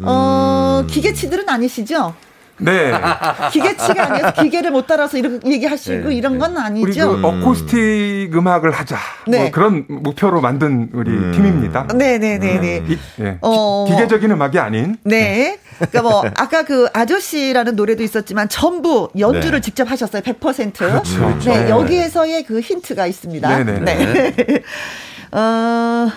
어, 0.03 0.81
음. 0.83 0.87
기계치들은 0.87 1.49
아니시죠? 1.49 2.15
네. 2.59 2.93
기계치가 3.53 4.13
아니어서 4.13 4.43
기계를 4.43 4.71
못 4.71 4.87
따라서 4.87 5.19
이렇게 5.19 5.39
얘기하시고 5.51 6.09
네, 6.09 6.15
이런 6.15 6.39
건 6.39 6.57
아니죠. 6.57 7.13
우리 7.13 7.23
그 7.23 7.27
어쿠스틱 7.27 8.35
음악을 8.35 8.71
하자. 8.71 8.97
뭐 9.27 9.35
네. 9.35 9.39
뭐 9.43 9.51
그런 9.51 9.85
목표로 9.89 10.41
만든 10.41 10.89
우리 10.93 11.11
음. 11.11 11.33
팀입니다. 11.33 11.87
네네네네. 11.95 12.39
네, 12.39 12.59
네, 12.61 12.81
네. 12.87 12.99
네. 13.17 13.39
어. 13.43 13.87
기계적인 13.89 14.31
음악이 14.31 14.59
아닌. 14.59 14.97
네. 15.05 15.59
그러니까 15.77 16.03
뭐 16.03 16.25
아까 16.37 16.63
그 16.63 16.89
아저씨라는 16.93 17.77
노래도 17.77 18.03
있었지만 18.03 18.49
전부 18.49 19.11
연주를 19.19 19.61
네. 19.61 19.65
직접 19.65 19.91
하셨어요. 19.91 20.23
100%. 20.23 20.73
그렇죠. 20.75 21.39
네. 21.45 21.65
네. 21.65 21.71
여기에서의 21.71 22.45
그 22.45 22.61
힌트가 22.61 23.07
있습니다. 23.07 23.65
네네. 23.65 23.81
네. 23.81 24.63
어. 25.33 26.11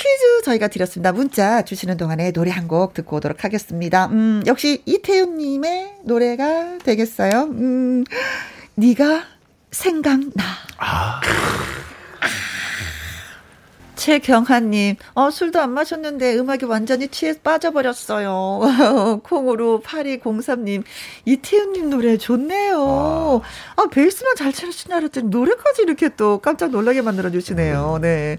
퀴즈 0.00 0.42
저희가 0.44 0.68
드렸습니다. 0.68 1.12
문자 1.12 1.62
주시는 1.62 1.98
동안에 1.98 2.32
노래 2.32 2.50
한 2.50 2.70
곡 2.70 2.94
듣고 2.94 3.16
오도록 3.16 3.42
하겠습니다. 3.44 4.06
음, 4.12 4.42
역시 4.46 4.80
이태훈님의 4.86 5.96
노래가 6.04 6.78
되겠어요. 6.78 7.48
음, 7.50 8.04
네가 8.76 9.24
생각나. 9.72 10.44
아. 10.78 11.20
최경하님, 13.96 14.96
어, 15.14 15.30
술도 15.30 15.60
안 15.60 15.72
마셨는데 15.72 16.34
음악이 16.38 16.64
완전히 16.64 17.08
취해 17.08 17.34
빠져버렸어요. 17.42 19.20
콩으로 19.24 19.82
8203님, 19.84 20.84
이태훈님 21.26 21.90
노래 21.90 22.16
좋네요. 22.16 23.42
아, 23.76 23.82
아 23.82 23.86
베이스만 23.90 24.36
잘 24.36 24.54
치시나 24.54 24.96
알았더니 24.96 25.28
노래까지 25.28 25.82
이렇게 25.82 26.08
또 26.16 26.38
깜짝 26.38 26.70
놀라게 26.70 27.02
만들어주시네요. 27.02 27.98
네. 28.00 28.38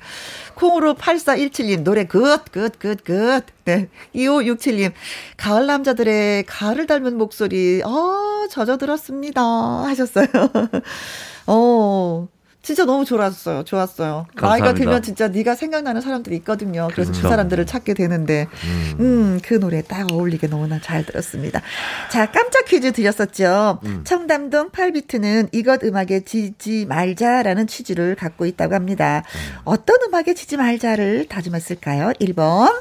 콩으로 0.62 0.94
8417님, 0.94 1.82
노래 1.82 2.06
good, 2.06 2.44
good, 2.52 2.78
good, 2.78 3.04
good. 3.04 3.44
네. 3.66 3.90
2567님, 4.14 4.92
가을 5.36 5.66
남자들의 5.66 6.44
가을을 6.46 6.86
닮은 6.86 7.18
목소리, 7.18 7.82
어, 7.84 8.48
젖어 8.48 8.78
들었습니다. 8.78 9.42
하셨어요. 9.42 10.28
어, 11.48 12.28
진짜 12.72 12.86
너무 12.86 13.04
좋았어요. 13.04 13.64
좋았어요. 13.66 14.28
감사합니다. 14.34 14.48
나이가 14.48 14.74
들면 14.74 15.02
진짜 15.02 15.28
네가 15.28 15.56
생각나는 15.56 16.00
사람들이 16.00 16.38
있거든요. 16.38 16.88
그래서 16.94 17.12
그렇죠. 17.12 17.24
그 17.24 17.30
사람들을 17.30 17.66
찾게 17.66 17.94
되는데, 17.94 18.48
음. 18.64 18.96
음, 19.02 19.40
그 19.44 19.60
노래 19.60 19.82
딱 19.82 20.10
어울리게 20.10 20.48
너무나 20.48 20.80
잘 20.80 21.06
들었습니다. 21.06 21.62
자, 22.10 22.32
깜짝 22.32 22.64
퀴즈 22.64 22.94
드렸었죠. 22.94 23.80
음. 23.84 24.04
청담동 24.06 24.70
8비트는 24.70 25.50
이것 25.52 25.84
음악에 25.84 26.22
지지 26.22 26.86
말자라는 26.86 27.68
취지를 27.68 28.16
갖고 28.16 28.46
있다고 28.46 28.74
합니다. 28.74 29.24
음. 29.36 29.58
어떤 29.66 29.98
음악에 30.08 30.34
지지 30.34 30.56
말자를 30.56 31.28
다짐했을까요? 31.28 32.14
1번. 32.22 32.72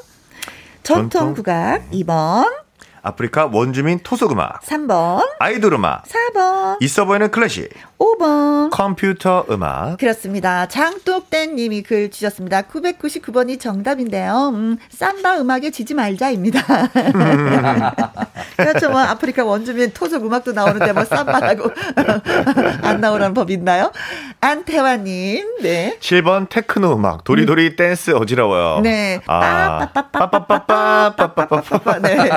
전통 0.85 1.35
국악, 1.35 1.91
2번. 1.91 2.49
아프리카 3.03 3.47
원주민 3.47 3.99
토속음악. 4.05 4.63
3번. 4.63 5.27
아이돌 5.41 5.75
음악. 5.75 6.05
4번. 6.05 6.77
있어 6.81 7.07
보이는 7.07 7.29
클래식. 7.33 7.71
5번. 8.01 8.71
컴퓨터 8.71 9.45
음악. 9.51 9.99
그렇습니다. 9.99 10.67
장독된 10.67 11.55
님이 11.55 11.83
글 11.83 12.11
주셨습니다. 12.11 12.63
999번이 12.63 13.61
정답인데요. 13.61 14.53
음, 14.55 14.79
삼바 14.89 15.39
음악에 15.41 15.71
지지 15.71 15.93
말자입니다. 15.93 16.65
그렇죠. 18.57 18.89
뭐 18.91 19.01
아프리카 19.01 19.45
원주민 19.45 19.93
토속 19.93 20.25
음악도 20.25 20.53
나오는데 20.53 20.95
뭐 20.95 21.05
삼바라고 21.05 21.71
안 22.83 23.03
나오라는 23.03 23.35
법 23.35 23.51
있나요? 23.51 23.93
안태환 24.41 25.05
님. 25.05 25.47
네. 25.61 25.99
7번 26.01 26.49
테크노 26.49 26.95
음악. 26.95 27.25
도리도리 27.25 27.67
음. 27.67 27.77
댄스 27.77 28.13
어지러워요. 28.13 28.81
네. 28.81 29.21
아. 29.27 29.91
빠빠빠빠빠빠빠빠빠빠. 29.93 31.99
네. 31.99 32.31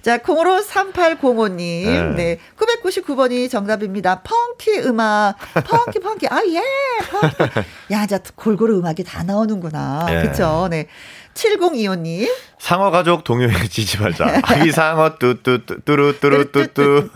자, 0.00 0.16
콩으로 0.18 0.62
3805님. 0.62 2.14
네. 2.16 2.38
999번이 2.56 3.50
정답입니다. 3.50 4.22
funky 4.22 4.80
음악 4.86 5.01
음악. 5.02 5.34
Funky, 5.64 5.98
funky. 6.00 6.26
아, 6.30 6.40
예. 6.46 6.62
Funky. 7.10 7.68
야, 7.92 8.06
자, 8.06 8.18
골고루 8.36 8.78
음악이 8.78 9.04
다 9.04 9.22
나오는구나. 9.22 10.06
예. 10.10 10.22
그쵸. 10.28 10.68
네. 10.70 10.86
7025님. 11.34 12.28
상어 12.58 12.90
가족 12.90 13.24
동요해지지 13.24 13.98
말자. 14.02 14.40
아기 14.44 14.70
상어 14.70 15.16
뚜뚜뚜 15.18 15.80
뚜루뚜루뚜뚜. 15.84 17.10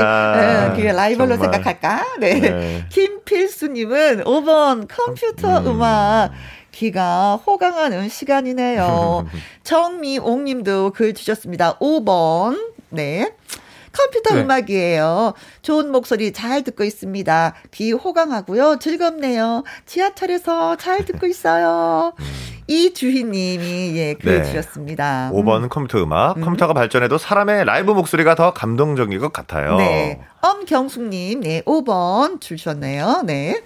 아, 0.00 0.72
그게 0.74 0.92
라이벌로 0.92 1.36
정말. 1.36 1.52
생각할까? 1.54 2.04
네. 2.18 2.40
네. 2.40 2.86
김필수님은 2.90 4.24
5번 4.24 4.88
컴퓨터 4.88 5.58
음. 5.60 5.82
악 5.82 6.32
기가 6.72 7.36
호강하는 7.36 8.08
시간이네요. 8.08 9.26
정미옥 9.64 10.42
님도 10.42 10.90
글 10.90 11.14
주셨습니다. 11.14 11.78
5번. 11.78 12.74
네. 12.90 13.32
컴퓨터 13.96 14.34
네. 14.34 14.42
음악이에요. 14.42 15.34
좋은 15.62 15.90
목소리 15.90 16.32
잘 16.32 16.62
듣고 16.62 16.84
있습니다. 16.84 17.54
귀 17.72 17.92
호강하고요. 17.92 18.78
즐겁네요. 18.78 19.64
지하철에서 19.86 20.76
잘 20.76 21.04
듣고 21.04 21.26
있어요. 21.26 22.12
음. 22.18 22.24
이주희님이 22.68 23.96
예, 23.96 24.14
글 24.14 24.38
네. 24.42 24.44
주셨습니다. 24.44 25.30
5번은 25.32 25.64
음. 25.64 25.68
컴퓨터 25.68 26.02
음악. 26.02 26.36
음. 26.36 26.42
컴퓨터가 26.42 26.74
발전해도 26.74 27.16
사람의 27.16 27.64
라이브 27.64 27.92
목소리가 27.92 28.34
더 28.34 28.52
감동적인 28.52 29.18
것 29.18 29.32
같아요. 29.32 29.76
네. 29.76 30.20
엄경숙님, 30.42 31.40
네, 31.40 31.62
5번 31.62 32.40
주셨네요. 32.40 33.22
네. 33.24 33.62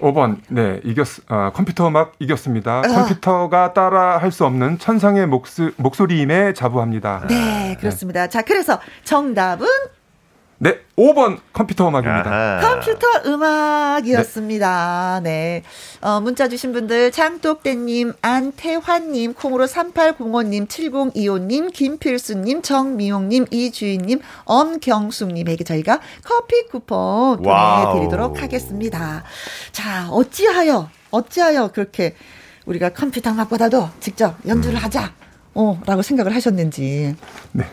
5번, 0.00 0.38
네, 0.48 0.80
이겼, 0.84 1.06
어, 1.28 1.50
컴퓨터 1.54 1.88
음악 1.88 2.12
이겼습니다. 2.18 2.80
어. 2.80 2.82
컴퓨터가 2.82 3.72
따라 3.72 4.18
할 4.18 4.30
수 4.34 4.44
없는 4.44 4.78
천상의 4.78 5.26
목스, 5.28 5.72
목소리임에 5.76 6.54
자부합니다. 6.54 7.26
네, 7.28 7.76
그렇습니다. 7.78 8.22
네. 8.22 8.28
자, 8.28 8.42
그래서 8.42 8.80
정답은 9.04 9.66
네, 10.64 10.80
5번 10.96 11.40
컴퓨터 11.52 11.86
음악입니다. 11.86 12.30
아하. 12.30 12.60
컴퓨터 12.62 13.06
음악이었습니다. 13.26 15.20
네. 15.22 15.62
어, 16.00 16.20
문자 16.22 16.48
주신 16.48 16.72
분들, 16.72 17.12
장독대님, 17.12 18.14
안태환님, 18.22 19.34
콩으로 19.34 19.66
3805님, 19.66 20.66
7025님, 20.66 21.70
김필수님, 21.70 22.62
정미용님, 22.62 23.44
이주인님, 23.50 24.20
엄경숙님에게 24.44 25.64
저희가 25.64 26.00
커피 26.24 26.66
쿠폰 26.68 27.42
보내드리도록 27.42 28.40
하겠습니다. 28.40 29.22
자, 29.70 30.08
어찌하여, 30.08 30.88
어찌하여 31.10 31.72
그렇게 31.72 32.14
우리가 32.64 32.94
컴퓨터 32.94 33.32
음악보다도 33.32 33.90
직접 34.00 34.34
연주를 34.48 34.78
음. 34.78 34.82
하자, 34.82 35.12
어, 35.52 35.78
라고 35.84 36.00
생각을 36.00 36.34
하셨는지. 36.34 37.14
네. 37.52 37.64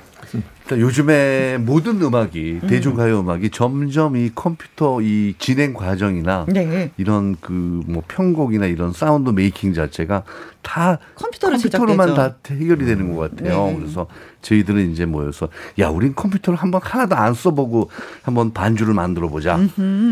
요즘에 0.79 1.57
모든 1.57 2.01
음악이 2.01 2.59
음. 2.63 2.67
대중가요 2.67 3.19
음악이 3.19 3.49
점점 3.49 4.15
이 4.15 4.31
컴퓨터 4.33 5.01
이 5.01 5.35
진행 5.37 5.73
과정이나 5.73 6.45
네. 6.47 6.91
이런 6.97 7.35
그 7.39 7.81
뭐 7.87 8.03
편곡이나 8.07 8.65
이런 8.65 8.93
sound 8.93 9.29
making 9.29 9.73
자체가 9.73 10.23
다 10.61 10.99
컴퓨터로 11.15 11.53
컴퓨터로만 11.53 12.13
다 12.13 12.35
해결이 12.47 12.85
되는 12.85 13.15
것 13.15 13.35
같아요. 13.35 13.67
네. 13.67 13.75
그래서 13.77 14.07
저희들은 14.41 14.91
이제 14.91 15.05
모여서 15.05 15.49
야, 15.79 15.89
우린 15.89 16.15
컴퓨터를 16.15 16.57
한번 16.57 16.81
하나도 16.83 17.15
안 17.15 17.33
써보고 17.33 17.89
한번 18.23 18.53
반주를 18.53 18.93
만들어 18.93 19.27
보자. 19.27 19.59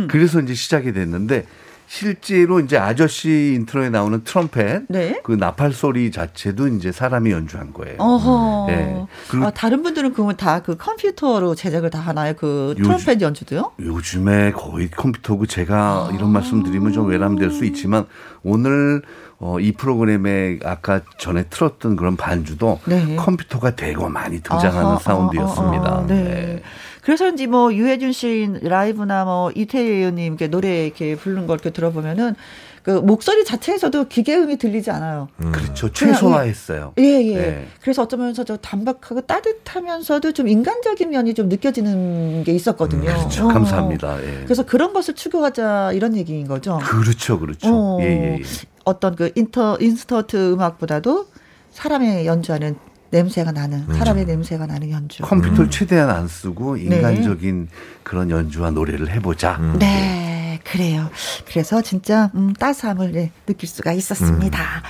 그래서 0.10 0.39
이제 0.41 0.54
시작이 0.54 0.93
됐는데 0.93 1.45
실제로 1.89 2.60
이제 2.60 2.78
아저씨 2.78 3.56
인트로에 3.56 3.89
나오는 3.89 4.23
트럼펫, 4.23 4.84
네? 4.89 5.19
그 5.23 5.32
나팔 5.32 5.73
소리 5.73 6.12
자체도 6.12 6.67
이제 6.67 6.91
사람이 6.91 7.32
연주한 7.32 7.73
거예요. 7.73 7.95
어허. 7.97 8.65
네. 8.67 9.06
그리고 9.28 9.47
아, 9.47 9.49
다른 9.49 9.82
분들은 9.82 10.13
그러면 10.13 10.38
다그 10.38 10.78
컴퓨터로 10.78 11.56
제작을 11.56 11.89
다 11.89 11.97
하나요? 11.97 12.36
그 12.38 12.75
트럼펫 12.78 13.15
요즘, 13.15 13.21
연주도요? 13.21 13.71
요즘에 13.80 14.52
거의 14.52 14.91
컴퓨터고 14.91 15.47
제가 15.47 16.10
아. 16.12 16.12
이런 16.13 16.30
말씀드리면 16.30 16.93
좀 16.93 17.08
외람될 17.08 17.49
수 17.49 17.65
있지만 17.65 18.06
오늘 18.43 19.02
어, 19.39 19.60
이 19.60 19.71
프로그램에 19.71 20.60
아까 20.63 21.02
전에 21.17 21.45
틀었던 21.49 21.95
그런 21.95 22.17
반주도 22.17 22.80
네. 22.86 23.15
컴퓨터가 23.15 23.75
되고 23.75 24.08
많이 24.10 24.41
등장하는 24.41 24.91
아하, 24.91 24.99
사운드였습니다. 24.99 25.88
아하, 25.88 26.06
네. 26.06 26.23
네. 26.23 26.62
그래서인지 27.10 27.48
뭐 27.48 27.74
유해준 27.74 28.12
씨 28.12 28.48
라이브나 28.62 29.26
뭐 29.26 29.50
이태희 29.56 29.84
의원님 29.84 30.34
이렇게 30.34 30.48
노래 30.48 30.86
이렇게 30.86 31.15
부르는 31.15 31.48
걸 31.48 31.56
이렇게 31.56 31.72
들어보면은 31.72 32.36
그 32.84 32.91
목소리 32.91 33.43
자체에서도 33.45 34.08
기계음이 34.10 34.58
들리지 34.58 34.91
않아요. 34.91 35.28
음. 35.41 35.52
그렇죠. 35.52 35.91
최소화했어요. 35.91 36.93
예, 37.00 37.04
예. 37.04 37.36
네. 37.36 37.67
그래서 37.82 38.04
어쩌면서 38.04 38.43
저 38.43 38.58
단박하고 38.58 39.22
따뜻하면서도 39.22 40.34
좀 40.34 40.48
인간적인 40.48 41.10
면이 41.10 41.34
좀 41.34 41.50
느껴지는 41.50 42.43
게 42.43 42.52
있었거든요. 42.52 43.10
음, 43.10 43.17
그렇죠. 43.17 43.45
어. 43.45 43.48
감사합니다. 43.48 44.24
예. 44.24 44.43
그래서 44.43 44.63
그런 44.63 44.93
것을 44.93 45.15
추구하자 45.15 45.93
이런 45.93 46.15
얘기인 46.15 46.48
거죠. 46.48 46.78
그렇죠. 46.78 47.39
그렇죠. 47.39 47.69
어. 47.74 47.98
예, 48.02 48.06
예, 48.06 48.38
예. 48.38 48.43
어떤 48.86 49.15
그 49.15 49.32
인터 49.34 49.80
인스턴트 49.82 50.54
음악보다도 50.54 51.26
사람의 51.72 52.28
연주하는 52.28 52.76
냄새가 53.12 53.52
나는 53.52 53.86
음. 53.89 53.95
사람의 53.95 54.24
음. 54.24 54.28
냄새가 54.28 54.65
나는 54.67 54.91
연주. 54.91 55.24
컴퓨터를 55.24 55.65
음. 55.65 55.69
최대한 55.69 56.10
안 56.10 56.28
쓰고 56.28 56.76
네. 56.76 56.84
인간적인 56.84 57.65
네. 57.65 57.76
그런 58.04 58.30
연주와 58.30 58.72
노래를 58.72 59.10
해보자. 59.12 59.58
음. 59.60 59.78
네, 59.80 60.60
그래요. 60.63 61.10
그래서 61.48 61.82
진짜 61.82 62.30
음, 62.36 62.54
따스함을 62.54 63.12
네, 63.12 63.32
느낄 63.45 63.67
수가 63.69 63.91
있었습니다. 63.93 64.60
음. 64.62 64.84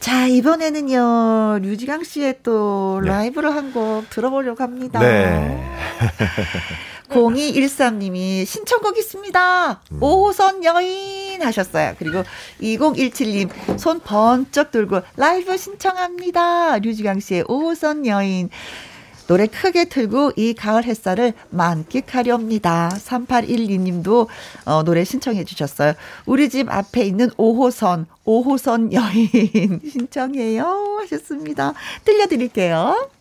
자 0.00 0.26
이번에는요 0.26 1.58
류지강 1.62 2.04
씨의 2.04 2.36
또 2.42 3.00
네. 3.02 3.08
라이브를 3.10 3.54
한 3.54 3.70
곡 3.72 4.08
들어보려고 4.10 4.62
합니다. 4.64 4.98
네. 4.98 5.62
0213님이 7.10 8.46
신청곡 8.46 8.98
있습니다. 8.98 9.82
음. 9.92 10.00
5호선 10.00 10.64
여인 10.64 11.42
하셨어요. 11.42 11.94
그리고 11.98 12.24
2017님 12.60 13.78
손 13.78 14.00
번쩍 14.00 14.70
들고 14.70 15.02
라이브 15.16 15.56
신청합니다. 15.56 16.78
류지강 16.78 17.20
씨의 17.20 17.44
5호선 17.44 18.06
여인. 18.06 18.50
노래 19.30 19.46
크게 19.46 19.84
틀고 19.84 20.32
이 20.34 20.54
가을 20.54 20.82
햇살을 20.82 21.34
만끽하렵니다. 21.50 22.88
3812님도 22.88 24.26
어, 24.64 24.82
노래 24.82 25.04
신청해 25.04 25.44
주셨어요. 25.44 25.92
우리 26.26 26.48
집 26.48 26.68
앞에 26.68 27.04
있는 27.04 27.30
5호선, 27.30 28.06
5호선 28.26 28.92
여인 28.92 29.80
신청해요 29.88 30.98
하셨습니다. 31.02 31.74
들려드릴게요. 32.04 33.19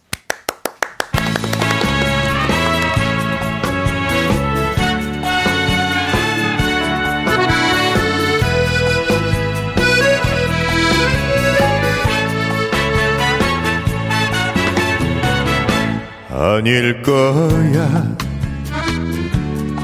아닐 16.42 17.02
거야. 17.02 18.16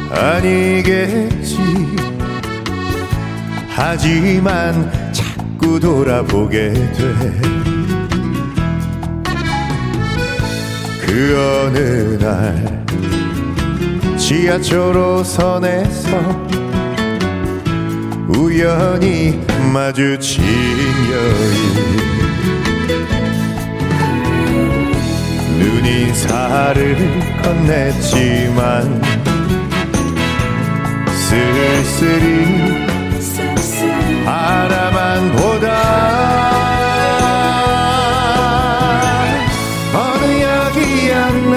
아니겠지. 0.09 1.57
하지만 3.67 4.89
자꾸 5.11 5.77
돌아보게 5.77 6.71
돼. 6.71 7.41
그 11.01 11.67
어느 11.67 12.17
날 12.23 12.85
지하철 14.17 14.93
5선에서 14.93 16.15
우연히 18.29 19.41
마주친 19.73 20.41
여인 21.11 22.14
인사를 25.85 26.97
건넸지만 27.43 29.01
쓸쓸히 31.29 32.27
바라만 34.25 35.31
보다 35.35 35.67
어느 39.93 40.23
약이었나 40.41 41.55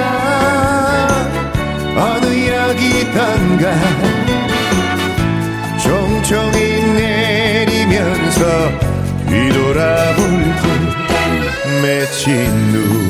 어느 1.96 2.26
약이던가. 2.50 3.64
종종이 5.82 6.58
내리면서 6.94 8.42
뒤돌아볼 9.26 10.20
때 10.60 11.16
맺힌 11.82 12.32
눈 12.72 13.07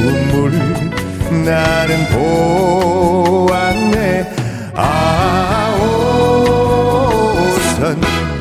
물 0.00 0.52
나는 1.44 1.90
보았네 3.46 3.96
아오선 4.74 6.00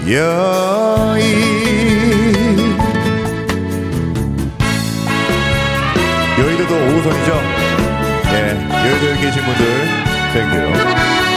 여인 0.09 1.27
여의도도 6.39 6.73
5호선이죠? 6.73 7.29
예, 8.31 8.35
여의도에 8.87 9.11
계신 9.21 9.37
분들 9.43 9.61
땡큐요 10.33 11.28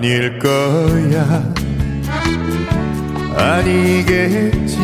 아닐 0.00 0.38
거야. 0.38 1.44
아니겠지. 3.36 4.78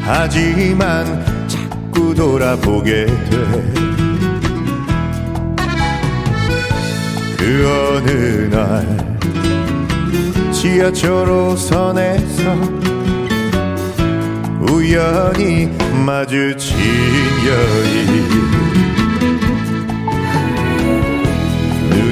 하지만 0.00 1.48
자꾸 1.48 2.14
돌아보게 2.14 3.06
돼. 3.06 3.72
그 7.36 7.98
어느 7.98 8.48
날 8.48 9.18
지하철 10.52 11.26
5선에서 11.26 12.80
우연히 14.70 15.68
마주친 16.06 16.78
여인 17.44 18.40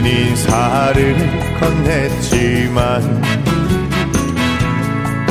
인사를 0.08 1.16
건넸지만 1.60 3.02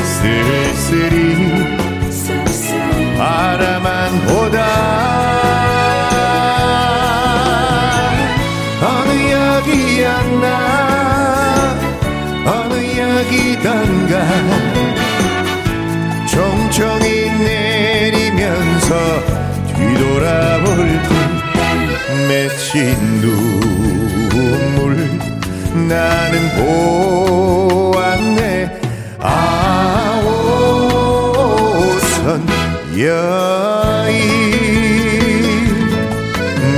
쓸쓸히 0.02 1.14
바라만 3.16 4.24
보다 4.26 4.58
어느 8.80 9.10
약이었나 9.32 10.46
어느 12.46 12.74
약이던가 13.00 14.12
총총이 16.30 17.06
내리면서 17.40 18.94
뒤돌아볼 19.74 20.66
때 21.02 21.10
맺힌 22.28 22.76
눈 23.20 23.97
물 24.76 24.96
나는 25.88 26.32
보았네 27.90 28.38
아오선 29.20 30.38
여인 32.98 34.18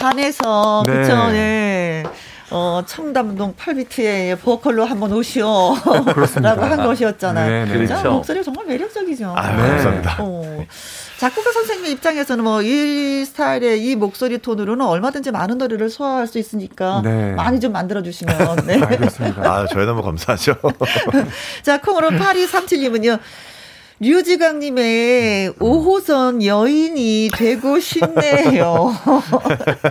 반해서 0.09 0.83
네. 0.85 0.93
그쵸 1.01 1.27
네. 1.31 2.03
어, 2.51 2.83
청담동 2.85 3.55
8비트의 3.55 4.39
보컬로 4.39 4.85
한번 4.85 5.11
오시오. 5.13 5.73
라고 6.41 6.61
한 6.61 6.77
것이었잖아요. 6.77 7.49
네, 7.49 7.65
네. 7.65 7.79
그죠? 7.79 7.93
그렇죠. 7.95 8.11
목소리가 8.11 8.43
정말 8.43 8.65
매력적이죠. 8.67 9.33
아, 9.35 9.55
네. 9.55 9.67
감사합니다. 9.69 10.17
어. 10.19 10.65
작곡가 11.17 11.51
선생님 11.51 11.91
입장에서는 11.93 12.43
뭐 12.43 12.61
이 12.61 13.25
스타일의 13.25 13.83
이 13.83 13.95
목소리 13.95 14.37
톤으로는 14.37 14.85
얼마든지 14.85 15.31
많은 15.31 15.57
노래를 15.57 15.89
소화할 15.89 16.27
수 16.27 16.37
있으니까 16.37 17.01
네. 17.03 17.31
많이 17.31 17.59
좀 17.59 17.71
만들어 17.71 18.03
주시면 18.03 18.37
네. 18.67 18.79
알겠습니다. 18.79 19.41
아, 19.41 19.65
저희 19.65 19.85
너무 19.87 20.03
감사하죠. 20.03 20.55
자, 21.63 21.81
콩으로 21.81 22.11
8237님은요. 22.11 23.19
류지강님의 23.99 25.51
5호선 25.53 26.45
여인이 26.45 27.29
되고 27.33 27.79
싶네요. 27.79 28.93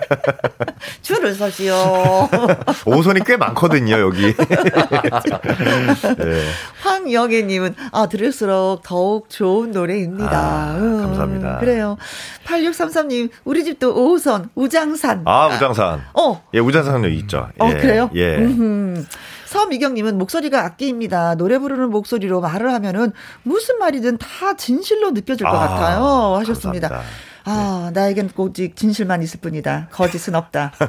줄을 1.01 1.33
서시오. 1.35 2.29
오선이 2.85 3.21
꽤 3.25 3.39
많거든요, 3.39 3.99
여기. 3.99 4.35
네. 4.35 4.45
황영애님은, 6.83 7.75
아, 7.93 8.07
들을수록 8.07 8.83
더욱 8.83 9.31
좋은 9.31 9.71
노래입니다. 9.71 10.39
아, 10.39 10.75
음, 10.77 11.01
감사합니다. 11.01 11.59
그래요. 11.59 11.97
8633님, 12.45 13.31
우리 13.45 13.65
집도 13.65 13.95
5호선, 13.95 14.51
우장산. 14.55 15.23
아, 15.25 15.47
우장산. 15.49 16.03
어, 16.13 16.45
예, 16.53 16.59
우장산 16.59 17.03
여기 17.05 17.17
있죠. 17.21 17.49
어, 17.59 17.71
예, 17.71 17.75
그래요? 17.81 18.11
예. 18.15 18.37
음흠. 18.37 19.07
서미경님은 19.55 20.19
목소리가 20.19 20.65
악기입니다. 20.65 21.37
노래 21.37 21.59
부르는 21.59 21.91
목소리로 21.91 22.41
말을 22.41 22.75
하면은 22.75 23.13
무슨 23.45 23.79
말이든 23.79 24.19
다 24.19 24.57
진실로 24.57 25.13
느껴질 25.13 25.47
것 25.47 25.55
아, 25.55 25.69
같아요. 25.69 26.35
하셨습니다. 26.41 26.89
감사합니다. 26.89 27.25
아, 27.45 27.93
나에겐 27.95 28.31
오직 28.37 28.75
진실만 28.75 29.23
있을 29.23 29.39
뿐이다. 29.39 29.91
거짓은 29.93 30.35
없다. 30.35 30.73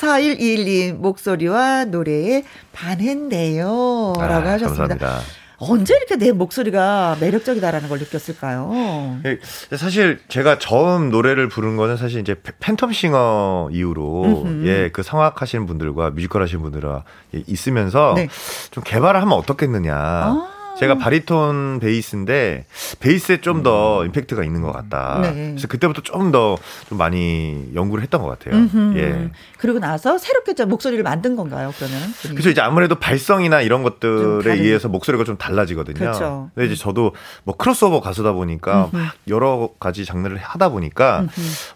4121님, 0.00 0.98
목소리와 0.98 1.86
노래에 1.86 2.44
반했네요. 2.72 4.12
라고 4.16 4.48
아, 4.48 4.52
하셨습니다. 4.52 4.96
감사합니다. 4.96 5.20
언제 5.60 5.94
이렇게 5.96 6.16
내 6.16 6.32
목소리가 6.32 7.16
매력적이다라는 7.20 7.88
걸 7.88 7.98
느꼈을까요? 7.98 9.20
예, 9.24 9.38
사실 9.76 10.20
제가 10.28 10.58
처음 10.58 11.10
노래를 11.10 11.48
부른 11.48 11.76
거는 11.76 11.96
사실 11.96 12.20
이제 12.20 12.34
팬텀싱어 12.34 13.72
이후로. 13.72 14.46
예, 14.64 14.90
그 14.92 15.02
성악 15.02 15.42
하시는 15.42 15.66
분들과 15.66 16.10
뮤지컬 16.10 16.42
하시는 16.42 16.62
분들과 16.62 17.04
예, 17.34 17.42
있으면서 17.46 18.14
네. 18.16 18.28
좀 18.70 18.84
개발을 18.84 19.20
하면 19.20 19.36
어떻겠느냐. 19.36 19.94
아. 19.94 20.57
제가 20.78 20.96
바리톤 20.98 21.80
베이스인데 21.80 22.64
베이스에 23.00 23.40
좀 23.40 23.62
더 23.62 24.04
임팩트가 24.04 24.44
있는 24.44 24.62
것 24.62 24.70
같다. 24.72 25.18
네. 25.22 25.32
그래서 25.50 25.66
그때부터 25.66 26.02
좀 26.02 26.30
더 26.32 26.56
좀 26.88 26.96
많이 26.98 27.70
연구를 27.74 28.02
했던 28.02 28.22
것 28.22 28.28
같아요. 28.28 28.54
음흠. 28.54 28.98
예. 28.98 29.30
그리고 29.58 29.78
나서 29.78 30.16
새롭게 30.18 30.54
저 30.54 30.64
목소리를 30.66 31.02
만든 31.02 31.36
건가요, 31.36 31.72
그러면? 31.76 32.00
그래서 32.22 32.50
이제 32.50 32.60
아무래도 32.60 32.94
발성이나 32.94 33.60
이런 33.60 33.82
좀 33.82 33.90
것들에 33.90 34.54
의해서 34.54 34.88
목소리가 34.88 35.24
좀 35.24 35.36
달라지거든요. 35.36 35.98
그렇죠. 35.98 36.50
근데 36.54 36.72
이제 36.72 36.80
저도 36.80 37.14
뭐 37.44 37.56
크로스오버 37.56 38.00
가수다 38.00 38.32
보니까 38.32 38.88
막 38.92 39.14
여러 39.28 39.70
가지 39.80 40.04
장르를 40.04 40.38
하다 40.38 40.68
보니까 40.70 41.26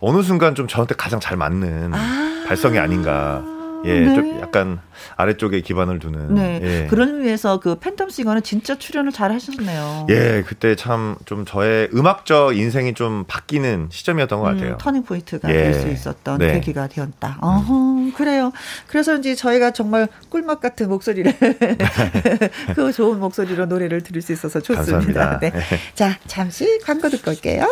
어느 0.00 0.22
순간 0.22 0.54
좀 0.54 0.68
저한테 0.68 0.94
가장 0.94 1.20
잘 1.20 1.36
맞는 1.36 1.92
아. 1.94 2.44
발성이 2.46 2.78
아닌가. 2.78 3.42
예, 3.84 4.00
네. 4.00 4.14
좀 4.14 4.40
약간 4.40 4.80
아래쪽에 5.16 5.60
기반을 5.60 5.98
두는. 5.98 6.34
네. 6.34 6.60
예. 6.62 6.86
그런 6.88 7.08
의미에서 7.16 7.60
그 7.60 7.76
팬텀 7.78 8.10
싱어는 8.10 8.42
진짜 8.42 8.76
출연을 8.78 9.12
잘 9.12 9.32
하셨네요. 9.32 10.06
예, 10.10 10.44
그때 10.46 10.74
참 10.76 11.16
좀 11.24 11.44
저의 11.44 11.88
음악적 11.94 12.56
인생이 12.56 12.94
좀 12.94 13.24
바뀌는 13.26 13.88
시점이었던 13.90 14.40
것 14.40 14.48
음, 14.48 14.54
같아요. 14.54 14.72
음, 14.72 14.78
터닝 14.78 15.02
포인트가 15.04 15.48
예. 15.50 15.54
될수 15.54 15.88
있었던 15.88 16.38
네. 16.38 16.52
계기가 16.54 16.88
되었다. 16.88 17.38
어허, 17.40 18.12
그래요. 18.16 18.52
그래서 18.86 19.16
이제 19.16 19.34
저희가 19.34 19.72
정말 19.72 20.08
꿀맛 20.28 20.60
같은 20.60 20.88
목소리를 20.88 21.32
그 22.74 22.92
좋은 22.92 23.18
목소리로 23.20 23.66
노래를 23.66 24.02
들을 24.02 24.20
수 24.22 24.32
있어서 24.32 24.60
좋습니다. 24.60 25.38
네. 25.40 25.52
자, 25.94 26.18
잠시 26.26 26.78
광고 26.84 27.08
듣고 27.08 27.30
올게요. 27.30 27.66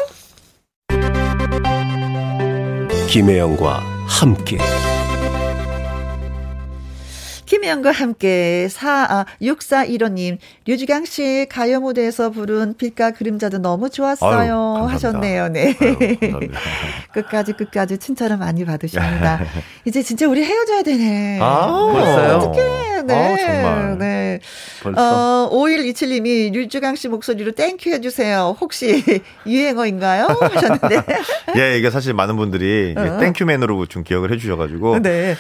김혜영과 3.09 3.83
함께. 4.07 4.59
김혜영과 7.51 7.91
함께 7.91 8.69
4, 8.71 9.07
아, 9.11 9.27
6415님, 9.43 10.39
류주강 10.69 11.05
씨 11.05 11.47
가요 11.51 11.81
무대에서 11.81 12.31
부른 12.31 12.77
빛과 12.77 13.11
그림자도 13.11 13.59
너무 13.59 13.91
좋았어요. 13.91 14.77
아유, 14.79 14.87
하셨네요. 14.89 15.49
네. 15.49 15.77
아유, 15.81 16.49
끝까지 17.13 17.55
끝까지 17.55 17.99
칭찬을 17.99 18.37
많이 18.37 18.65
받으십니다. 18.65 19.41
이제 19.85 20.01
진짜 20.01 20.29
우리 20.29 20.45
헤어져야 20.45 20.85
되네. 20.85 21.41
아, 21.43 21.67
벌써요? 21.93 22.37
어떡해. 22.37 23.03
네. 23.03 23.15
아, 23.35 23.37
정말. 23.37 23.99
네. 23.99 24.41
벌써? 24.85 25.47
어, 25.47 25.51
5127님이 25.51 26.53
류주강 26.53 26.95
씨 26.95 27.09
목소리로 27.09 27.51
thank 27.51 27.76
you 27.76 27.91
해주세요. 27.91 28.59
혹시 28.61 29.03
유행어인가요? 29.45 30.27
하셨는데. 30.41 31.03
예, 31.57 31.79
이게 31.79 31.91
사실 31.91 32.15
많은 32.15 32.37
분들이 32.37 32.95
어. 32.97 33.19
thank 33.19 33.42
you 33.42 33.55
man으로 33.55 33.87
좀 33.87 34.05
기억을 34.05 34.31
해주셔가지고. 34.31 35.01
네. 35.01 35.35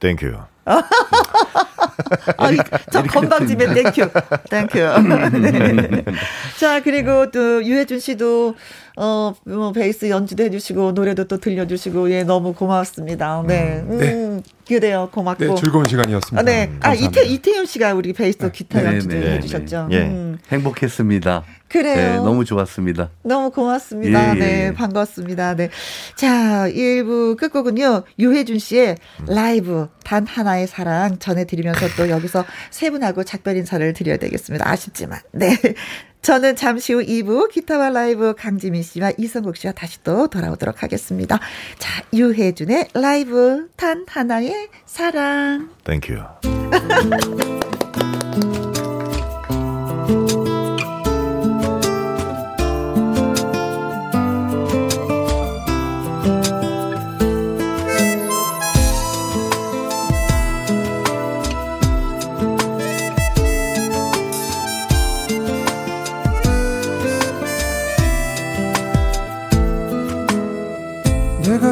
Thank 0.00 0.29
you. 0.29 0.53
아, 0.64 2.50
저 2.90 3.02
건방지면 3.02 3.74
thank 3.74 4.08
you. 4.50 4.59
Thank 4.59 4.69
you. 4.69 4.78
네. 4.78 6.04
자, 6.58 6.82
그리고 6.82 7.30
또 7.30 7.64
유해준 7.64 7.98
씨도 8.00 8.54
어, 8.96 9.34
뭐 9.44 9.72
베이스 9.72 10.08
연주도 10.08 10.44
해주시고 10.44 10.92
노래도 10.92 11.24
또 11.24 11.38
들려주시고 11.38 12.10
예 12.12 12.22
너무 12.22 12.54
고맙습니다. 12.54 13.42
네, 13.44 13.84
음, 13.88 13.98
네. 13.98 14.42
그래요 14.68 15.08
고맙고 15.12 15.44
네, 15.44 15.54
즐거운 15.56 15.84
시간이었습니다. 15.84 16.40
아, 16.40 16.42
네, 16.44 16.70
아 16.80 16.94
이태 16.94 17.24
이태윤 17.24 17.66
씨가 17.66 17.94
우리 17.94 18.12
베이스 18.12 18.50
기타 18.52 18.80
네, 18.80 18.86
연주도 18.86 19.14
네, 19.14 19.32
해주셨죠. 19.32 19.88
네. 19.90 19.98
음. 20.02 20.38
행복했습니다. 20.48 21.42
그래요. 21.74 21.96
네, 21.96 22.16
너무 22.18 22.44
좋았습니다. 22.44 23.10
너무 23.24 23.50
고맙습니다. 23.50 24.28
예, 24.28 24.30
예, 24.30 24.34
네, 24.38 24.66
예. 24.66 24.72
반갑습니다. 24.72 25.56
네. 25.56 25.70
자, 26.14 26.68
1부 26.68 27.36
끝곡은요, 27.36 28.04
유혜준 28.16 28.60
씨의 28.60 28.96
라이브, 29.26 29.88
단 30.04 30.24
하나의 30.24 30.68
사랑 30.68 31.18
전해드리면서 31.18 31.88
또 31.96 32.08
여기서 32.08 32.44
세 32.70 32.90
분하고 32.90 33.24
작별 33.24 33.56
인사를 33.56 33.92
드려야 33.92 34.18
되겠습니다. 34.18 34.68
아쉽지만. 34.68 35.18
네. 35.32 35.56
저는 36.22 36.54
잠시 36.54 36.92
후 36.92 37.02
2부 37.02 37.50
기타와 37.50 37.90
라이브 37.90 38.36
강지민 38.36 38.84
씨와 38.84 39.10
이성국 39.18 39.56
씨와 39.56 39.72
다시 39.72 40.00
또 40.04 40.28
돌아오도록 40.28 40.84
하겠습니다. 40.84 41.40
자, 41.78 42.04
유혜준의 42.12 42.90
라이브 42.94 43.68
단 43.76 44.06
하나의 44.08 44.68
사랑. 44.86 45.70
Thank 45.82 46.00
you. 46.00 46.14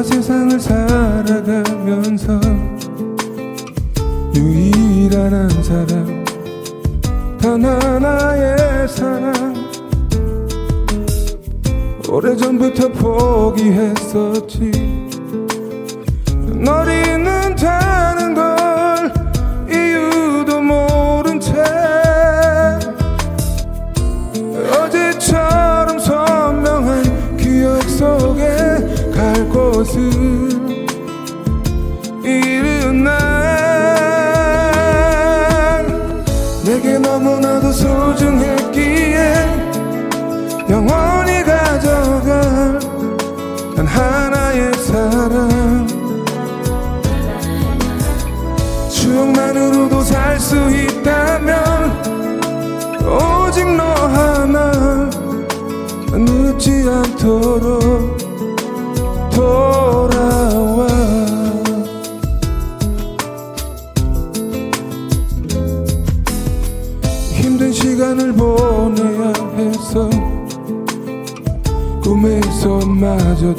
세상을 0.03 0.59
살아가면서 0.59 2.39
유일한 4.35 5.33
한 5.33 5.49
사람 5.63 6.23
단 7.39 7.63
하나의 7.63 8.87
사랑. 8.87 9.33
오래전부터 12.09 12.89
포기했었지. 12.89 14.71
널잊 16.63 17.02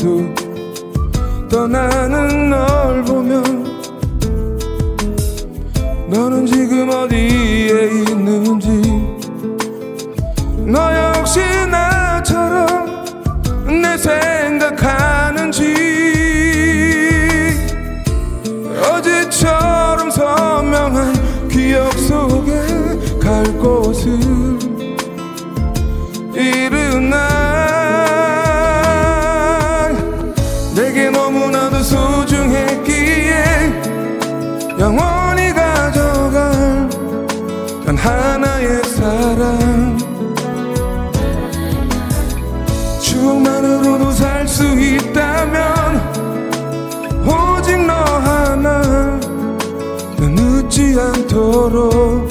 꿈에서마저도 0.04 1.48
떠나는 1.48 2.50
널 2.50 3.02
보면 3.04 3.64
너는 6.10 6.46
지금 6.46 6.90
어디 6.90 7.33
않도록 51.34 52.23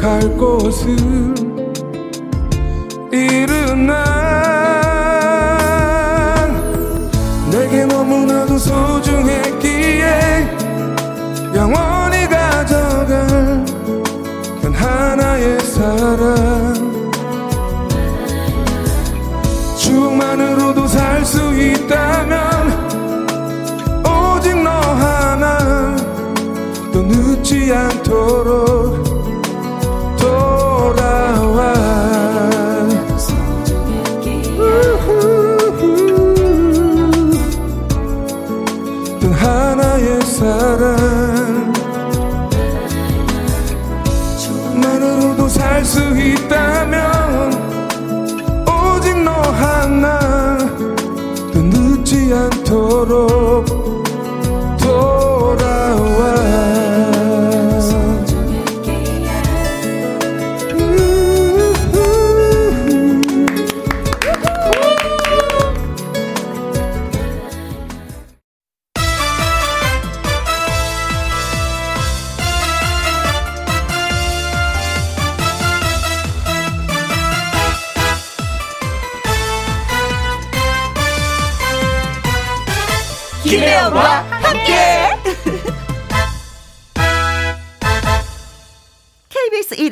갈 0.00 0.20
곳을 0.36 0.96
잃은 3.12 3.86
난 3.86 3.96
내게 7.50 7.84
너무나도 7.86 8.58
소중했기에 8.58 10.56
영원히 11.54 12.28
가져갈 12.28 13.64
단 14.62 14.74
하나의 14.74 15.60
사랑. 15.60 16.86
추억만으로도 19.78 20.86
살 20.88 21.24
수 21.24 21.38
있다면 21.54 22.38
오직 24.04 24.62
너 24.62 24.70
하나 24.70 25.96
또 26.92 27.02
늦지 27.02 27.72
않도록 27.72 29.05
않 52.96 53.55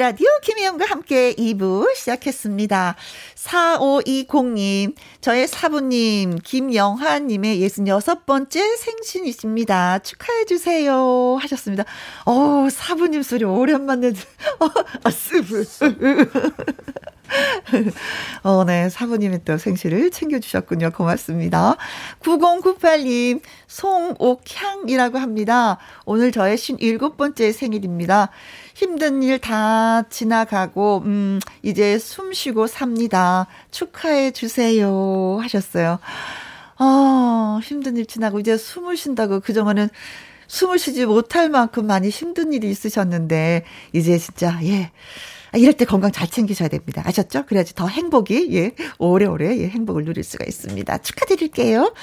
라디오 0.05 0.29
김혜영과 0.43 0.85
함께 0.85 1.33
2부 1.33 1.95
시작했습니다. 1.95 2.95
4520님, 3.37 4.95
저의 5.23 5.49
사부님, 5.49 6.41
김영환님의 6.45 7.67
66번째 7.67 8.77
생신이십니다. 8.77 10.01
축하해주세요. 10.01 11.39
하셨습니다. 11.41 11.85
어 12.27 12.69
사부님 12.71 13.23
소리 13.23 13.45
오랜만에, 13.45 14.09
어, 14.61 14.69
아, 15.05 15.11
스브. 15.11 15.65
어, 18.43 18.65
네. 18.65 18.89
사부님의 18.89 19.41
또 19.45 19.59
생신을 19.59 20.11
챙겨주셨군요. 20.11 20.91
고맙습니다. 20.93 21.77
9098님, 22.21 23.41
송옥향이라고 23.67 25.19
합니다. 25.19 25.79
오늘 26.05 26.33
저의 26.33 26.57
57번째 26.57 27.53
생일입니다. 27.53 28.31
힘든 28.75 29.23
일 29.23 29.39
다 29.39 30.03
지나가고, 30.09 31.03
음, 31.05 31.41
이제 31.63 31.99
숨 31.99 32.33
쉬고 32.33 32.67
삽니다. 32.67 33.47
축하해 33.71 34.31
주세요. 34.31 35.39
하셨어요. 35.41 35.99
어, 36.79 37.61
힘든 37.63 37.97
일 37.97 38.07
지나고 38.07 38.41
이제 38.41 38.57
숨을 38.57 38.97
쉰다고 38.97 39.41
그동안은 39.41 39.89
숨을 40.47 40.79
쉬지 40.79 41.07
못할 41.07 41.49
만큼 41.49 41.87
많이 41.87 42.09
힘든 42.11 42.53
일이 42.53 42.71
있으셨는데, 42.71 43.65
이제 43.93 44.19
진짜, 44.19 44.59
예. 44.65 44.91
아, 45.55 45.57
이럴 45.57 45.73
때 45.73 45.85
건강 45.85 46.11
잘 46.11 46.27
챙기셔야 46.27 46.69
됩니다. 46.69 47.03
아셨죠? 47.07 47.47
그래야지 47.47 47.77
더 47.77 47.87
행복이, 47.87 48.49
예, 48.57 48.73
오래오래, 48.99 49.57
예, 49.59 49.69
행복을 49.69 50.05
누릴 50.05 50.25
수가 50.25 50.45
있습니다. 50.45 50.99
축하드릴게요. 50.99 51.95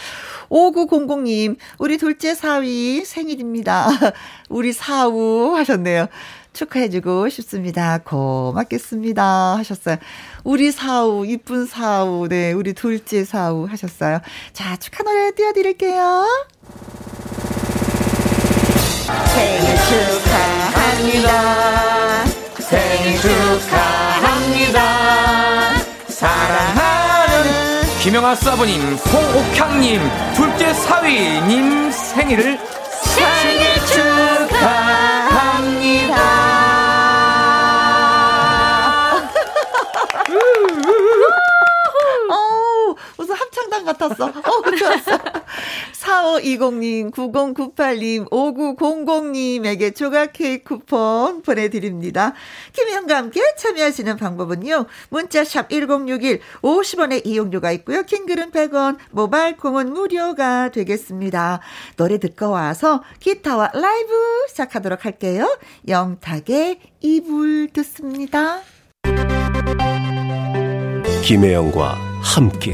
5900님, 0.49 1.57
우리 1.77 1.97
둘째 1.97 2.33
사위 2.33 3.03
생일입니다. 3.03 3.89
우리 4.47 4.71
사우 4.71 5.53
하셨네요. 5.57 6.07
축하해주고 6.53 7.27
싶습니다. 7.27 7.97
고맙겠습니다. 7.97 9.57
하셨어요. 9.57 9.97
우리 10.45 10.71
사우, 10.71 11.25
이쁜 11.25 11.65
사우, 11.65 12.29
네, 12.29 12.53
우리 12.53 12.71
둘째 12.71 13.25
사우 13.25 13.65
하셨어요. 13.65 14.21
자, 14.53 14.77
축하 14.77 15.03
노래 15.03 15.31
띄워드릴게요. 15.35 16.25
생일 19.35 19.75
축하합니다. 21.19 22.30
생일 22.71 23.19
축하합니다. 23.19 24.79
사랑하는 26.07 27.81
김영아 27.99 28.33
사부님, 28.35 28.95
송옥향님, 28.95 30.09
둘째 30.35 30.73
사위님 30.73 31.91
생일을 31.91 32.57
생일 33.03 33.85
축하 33.87 34.40
합창단 43.71 43.85
같았어. 43.85 44.25
어우, 44.25 44.75
좋았어. 44.77 45.17
4520님, 45.93 47.11
9098님, 47.11 48.29
5900님에게 48.29 49.95
조각 49.95 50.33
케이크 50.33 50.75
쿠폰 50.75 51.41
보내드립니다. 51.41 52.33
김혜영과 52.73 53.15
함께 53.15 53.41
참여하시는 53.57 54.17
방법은요. 54.17 54.85
문자샵 55.09 55.69
1061, 55.69 56.41
50원의 56.61 57.25
이용료가 57.25 57.71
있고요. 57.71 58.03
킹글은 58.03 58.51
100원, 58.51 58.97
모바일 59.11 59.55
콩은 59.57 59.93
무료가 59.93 60.69
되겠습니다. 60.69 61.61
노래 61.95 62.19
듣고 62.19 62.49
와서 62.49 63.03
기타와 63.19 63.71
라이브 63.73 64.13
시작하도록 64.49 65.05
할게요. 65.05 65.57
영탁의 65.87 66.79
이불 66.99 67.69
듣습니다. 67.73 68.59
김혜영과 71.23 71.97
함께 72.23 72.73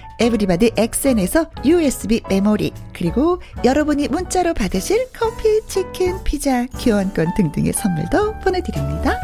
에브리바디 0.21 0.73
엑센에서 0.77 1.47
USB 1.65 2.21
메모리 2.29 2.71
그리고 2.93 3.41
여러분이 3.65 4.07
문자로 4.09 4.53
받으실 4.53 5.07
커피, 5.11 5.65
치킨, 5.67 6.23
피자, 6.23 6.67
교환권 6.67 7.33
등등의 7.35 7.73
선물도 7.73 8.39
보내드립니다. 8.39 9.19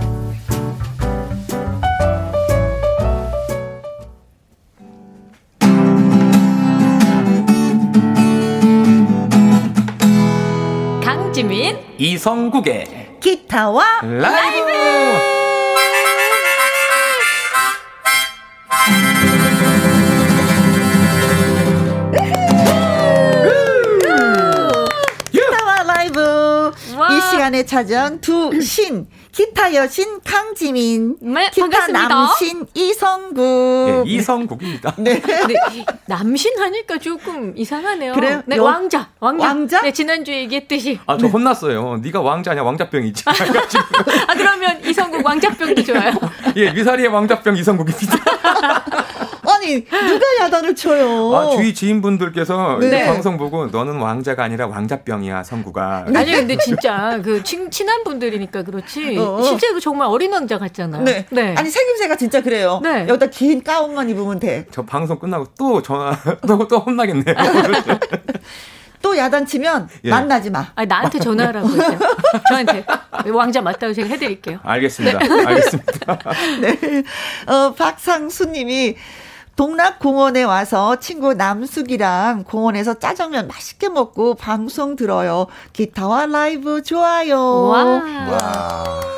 강지민 11.03 11.77
이성국의 11.99 13.19
기타와 13.19 14.01
라이브! 14.01 14.71
라이브! 18.89 19.36
찾아온 27.65 28.19
두 28.21 28.59
신. 28.61 29.07
기타 29.31 29.73
여신 29.75 30.19
강지민. 30.23 31.15
네, 31.21 31.49
기타 31.51 31.67
반갑습니다. 31.69 32.07
남신 32.07 32.65
이성국. 32.73 34.03
예, 34.07 34.11
이성국입니다. 34.11 34.95
네. 34.97 35.21
남신 36.07 36.57
하니까 36.59 36.97
조금 36.97 37.53
이상하네요. 37.55 38.13
그래요? 38.13 38.41
네, 38.47 38.57
요- 38.57 38.63
왕자, 38.63 39.09
왕자. 39.19 39.47
왕자? 39.47 39.81
네, 39.81 39.91
지난주에 39.93 40.39
얘기했듯이. 40.41 40.99
아, 41.05 41.17
저 41.17 41.27
혼났어요. 41.27 41.97
네가 41.97 42.19
왕자냐 42.21 42.63
왕자병이지. 42.63 43.23
아, 43.27 44.33
그러면 44.35 44.83
이성국 44.83 45.23
왕자병도 45.25 45.83
좋아요. 45.83 46.13
예, 46.55 46.73
위사리의 46.73 47.09
왕자병 47.09 47.55
이성국입니다. 47.57 48.17
아니, 49.58 49.84
누가 49.84 50.26
야단을 50.41 50.76
쳐요? 50.76 51.36
아, 51.36 51.49
주위 51.55 51.74
지인분들께서 51.74 52.78
네. 52.80 53.03
이 53.03 53.05
방송 53.05 53.38
보고 53.38 53.66
너는 53.68 53.97
왕자가 53.97 54.43
아니라 54.43 54.68
왕자병이야, 54.68 55.43
성구가. 55.43 56.05
아니 56.16 56.32
근데 56.32 56.58
진짜 56.58 57.20
그 57.24 57.43
친, 57.43 57.70
친한 57.72 58.03
분들이니까 58.03 58.64
그렇지 58.64 59.18
어. 59.18 59.41
실제로 59.41 59.80
정말 59.80 60.08
어린 60.08 60.32
왕자 60.32 60.58
같잖아요. 60.58 61.03
네. 61.03 61.55
아니, 61.55 61.70
생김새가 61.70 62.16
진짜 62.16 62.41
그래요. 62.41 62.80
네. 62.84 63.08
여기다 63.08 63.28
긴 63.28 63.64
가운만 63.64 64.10
입으면 64.10 64.39
돼. 64.39 64.66
저 64.72 64.84
방송 64.84 65.18
끝나고 65.20 65.47
또 65.58 65.82
전화, 65.82 66.16
또, 66.47 66.68
또 66.68 66.80
혼나겠네요. 66.80 67.36
또 69.01 69.18
야단 69.18 69.45
치면 69.45 69.89
예. 70.05 70.10
만나지 70.10 70.49
마. 70.49 70.68
아니 70.76 70.88
나한테 70.88 71.20
전화하라고 71.20 71.70
했어요. 71.70 71.99
저한테 72.49 72.86
왕자 73.32 73.62
맞다고 73.62 73.93
제가 73.93 74.08
해드릴게요. 74.10 74.60
알겠습니다. 74.64 75.20
알겠습니다. 75.20 76.20
네. 76.62 77.03
어, 77.45 77.74
박상수님이 77.74 78.95
동락공원에 79.58 80.43
와서 80.43 80.97
친구 80.99 81.34
남숙이랑 81.34 82.43
공원에서 82.43 82.93
짜장면 82.93 83.47
맛있게 83.47 83.89
먹고 83.89 84.36
방송 84.36 84.95
들어요. 84.95 85.47
기타와 85.74 86.28
라이브 86.28 86.84
좋아요. 86.84 87.68
와. 87.68 89.18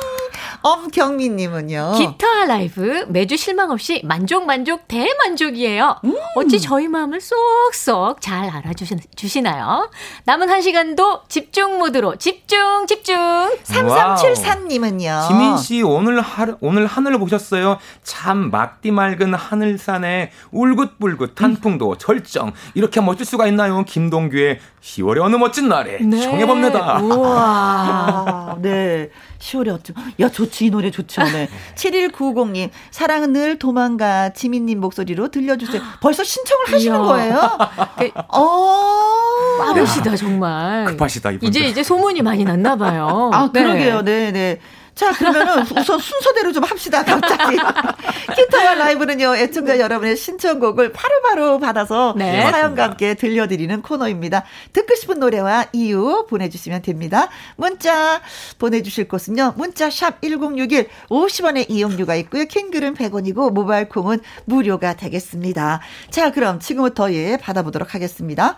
엄경민님은요. 0.62 1.94
기타 1.96 2.44
라이브 2.46 3.06
매주 3.08 3.36
실망 3.36 3.70
없이 3.70 4.02
만족 4.04 4.44
만족 4.46 4.86
대만족이에요. 4.88 6.00
어찌 6.36 6.60
저희 6.60 6.88
마음을 6.88 7.20
쏙쏙 7.20 8.20
잘 8.20 8.50
알아주시나요? 8.50 9.90
남은 10.24 10.50
한 10.50 10.62
시간도 10.62 11.22
집중 11.28 11.78
모드로 11.78 12.16
집중 12.16 12.86
집중. 12.86 13.16
3373님은요. 13.64 15.28
지민 15.28 15.56
씨 15.56 15.82
오늘 15.82 16.20
하 16.20 16.46
오늘 16.60 16.86
하늘 16.86 17.18
보셨어요? 17.18 17.78
참 18.02 18.50
막디 18.50 18.90
맑은 18.90 19.34
하늘산에 19.34 20.30
울긋불긋 20.52 21.40
한풍도 21.40 21.96
절정 21.98 22.52
이렇게 22.74 23.00
멋질 23.00 23.24
수가 23.26 23.46
있나요? 23.46 23.84
김동규의 23.84 24.58
10월의 24.82 25.20
어느 25.22 25.36
멋진 25.36 25.68
날에 25.68 25.98
네. 26.00 26.20
청해봅니다. 26.20 27.00
우와. 27.00 27.36
아, 27.38 28.56
네. 28.60 29.10
10월에 29.38 29.74
어쩜. 29.74 29.94
야, 30.20 30.28
좋지. 30.30 30.66
이 30.66 30.70
노래 30.70 30.90
좋죠. 30.90 31.22
네. 31.24 31.48
7190님, 31.76 32.70
사랑은 32.90 33.32
늘 33.32 33.58
도망가. 33.58 34.32
지민님 34.32 34.80
목소리로 34.80 35.28
들려주세요. 35.28 35.82
벌써 36.00 36.24
신청을 36.24 36.72
하시는. 36.72 36.98
거예요? 36.98 37.58
그, 37.98 38.10
어. 38.28 39.58
빠르시다 39.58 40.16
정말. 40.16 40.86
급하시다 40.86 41.30
이분. 41.32 41.48
이제 41.48 41.60
이제 41.60 41.82
소문이 41.82 42.22
많이 42.22 42.44
났나 42.44 42.76
봐요. 42.76 43.30
아, 43.32 43.50
그러게요. 43.50 44.02
네, 44.02 44.32
네. 44.32 44.60
자, 45.00 45.12
그러면은 45.12 45.62
우선 45.80 45.98
순서대로 45.98 46.52
좀 46.52 46.62
합시다, 46.62 47.02
갑자기. 47.02 47.56
기타와 48.36 48.74
라이브는요, 48.74 49.34
애청자 49.34 49.78
여러분의 49.78 50.14
신청곡을 50.14 50.92
바로 50.92 51.22
바로 51.22 51.58
받아서 51.58 52.12
네. 52.18 52.42
사연과 52.50 52.82
함께 52.84 53.14
들려드리는 53.14 53.80
코너입니다. 53.80 54.44
듣고 54.74 54.94
싶은 54.94 55.18
노래와 55.18 55.68
이유 55.72 56.26
보내주시면 56.28 56.82
됩니다. 56.82 57.30
문자 57.56 58.20
보내주실 58.58 59.08
곳은요, 59.08 59.54
문자 59.56 59.88
샵 59.88 60.20
1061, 60.20 60.90
50원의 61.08 61.70
이용료가 61.70 62.14
있고요. 62.16 62.44
킹글은 62.44 62.92
100원이고, 62.92 63.52
모바일 63.54 63.88
콩은 63.88 64.20
무료가 64.44 64.96
되겠습니다. 64.96 65.80
자, 66.10 66.30
그럼 66.30 66.60
지금부터 66.60 67.10
예, 67.14 67.38
받아보도록 67.38 67.94
하겠습니다. 67.94 68.56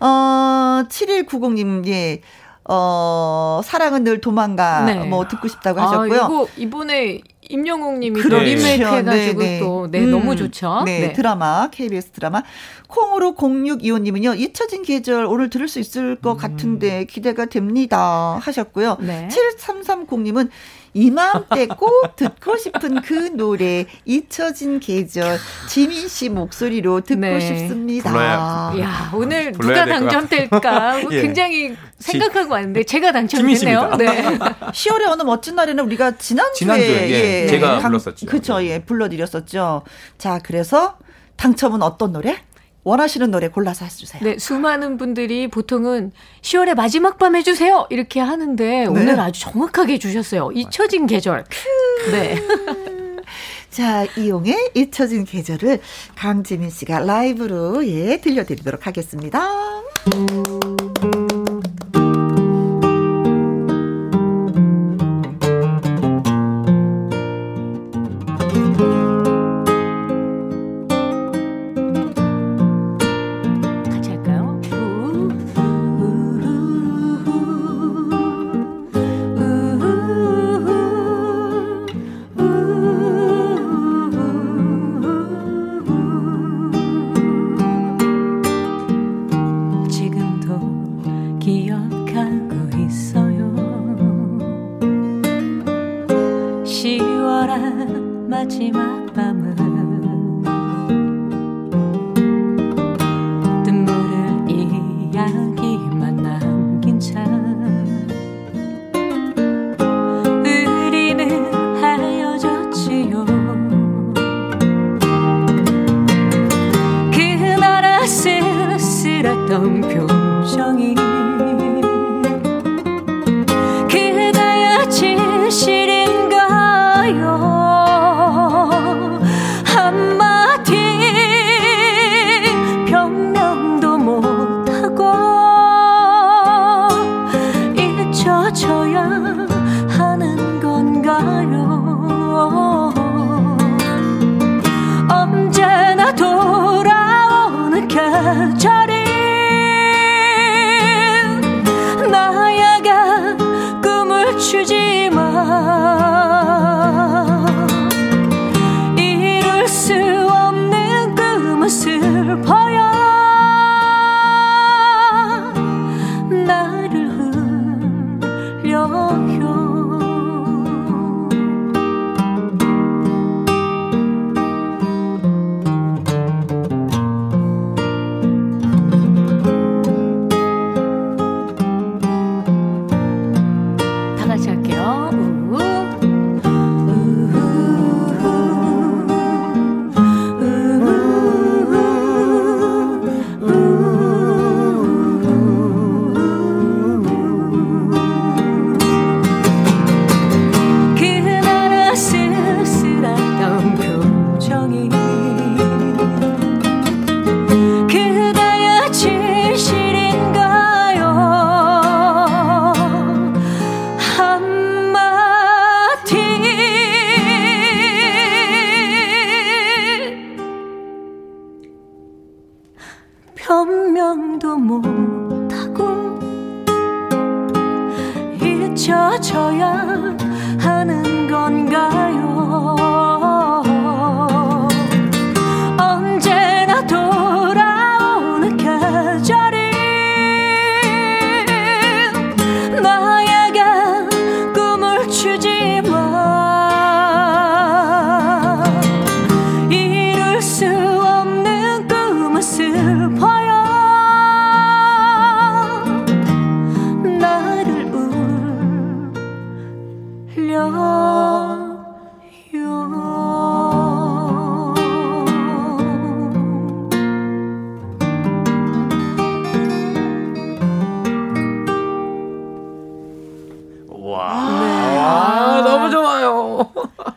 어, 0.00 0.84
7190님, 0.88 1.86
예. 1.86 2.22
어, 2.68 3.60
사랑은 3.64 4.04
늘 4.04 4.20
도망가. 4.20 4.84
네. 4.84 5.04
뭐 5.04 5.26
듣고 5.28 5.48
싶다고 5.48 5.80
아, 5.80 5.86
하셨고요. 5.86 6.16
이거 6.16 6.48
이번에 6.56 7.20
임영웅 7.48 8.00
님이 8.00 8.20
또 8.20 8.28
그렇죠. 8.28 8.44
리메이크 8.44 8.84
해가지고 8.84 9.40
네, 9.40 9.46
네. 9.46 9.58
또, 9.60 9.88
네, 9.90 10.00
음, 10.00 10.10
너무 10.10 10.34
좋죠. 10.34 10.82
네, 10.84 11.12
드라마, 11.12 11.68
KBS 11.70 12.10
드라마. 12.10 12.42
콩으로 12.88 13.34
0625 13.36 13.98
님은요, 13.98 14.34
잊혀진 14.34 14.82
계절 14.82 15.26
오늘 15.26 15.48
들을 15.48 15.68
수 15.68 15.78
있을 15.78 16.16
것 16.16 16.36
같은데 16.36 17.04
기대가 17.04 17.46
됩니다. 17.46 18.38
하셨고요. 18.42 18.98
네. 19.00 19.28
7330 19.28 20.22
님은 20.22 20.50
이맘때 20.96 21.66
꼭 21.66 22.16
듣고 22.16 22.56
싶은 22.56 23.02
그 23.02 23.12
노래, 23.36 23.84
잊혀진 24.06 24.80
계절, 24.80 25.38
지민 25.68 26.08
씨 26.08 26.30
목소리로 26.30 27.02
듣고 27.02 27.20
네. 27.20 27.38
싶습니다. 27.38 28.10
불러야- 28.10 28.72
야 28.80 29.10
오늘 29.14 29.52
누가 29.52 29.84
당첨될까 29.84 31.02
예. 31.12 31.20
굉장히 31.20 31.76
생각하고 31.98 32.54
왔는데 32.54 32.84
제가 32.84 33.12
당첨됐네요. 33.12 33.96
네. 33.98 34.06
10월의 34.72 35.08
어느 35.08 35.22
멋진 35.22 35.54
날에는 35.54 35.84
우리가 35.84 36.12
지난주에, 36.16 36.54
지난주에, 36.54 37.10
예, 37.10 37.46
제가 37.46 37.78
불렀었죠. 37.80 38.26
그쵸, 38.26 38.64
예, 38.64 38.78
불러드렸었죠. 38.82 39.82
자, 40.16 40.40
그래서 40.42 40.96
당첨은 41.36 41.82
어떤 41.82 42.12
노래? 42.12 42.38
원하시는 42.86 43.32
노래 43.32 43.48
골라서 43.48 43.84
해주세요. 43.84 44.22
네, 44.22 44.38
수많은 44.38 44.96
분들이 44.96 45.48
보통은 45.48 46.12
10월의 46.42 46.76
마지막 46.76 47.18
밤 47.18 47.34
해주세요 47.34 47.88
이렇게 47.90 48.20
하는데 48.20 48.86
오늘 48.86 49.18
아주 49.18 49.40
정확하게 49.40 49.94
해주셨어요. 49.94 50.52
잊혀진 50.54 51.08
계절. 51.08 51.44
네. 52.12 52.36
자, 53.70 54.06
이용의 54.16 54.70
잊혀진 54.74 55.24
계절을 55.24 55.80
강지민 56.14 56.70
씨가 56.70 57.00
라이브로 57.00 57.84
예, 57.88 58.20
들려드리도록 58.20 58.86
하겠습니다. 58.86 59.40
10월의 96.86 98.28
마지막 98.28 99.12
밤은 99.12 99.75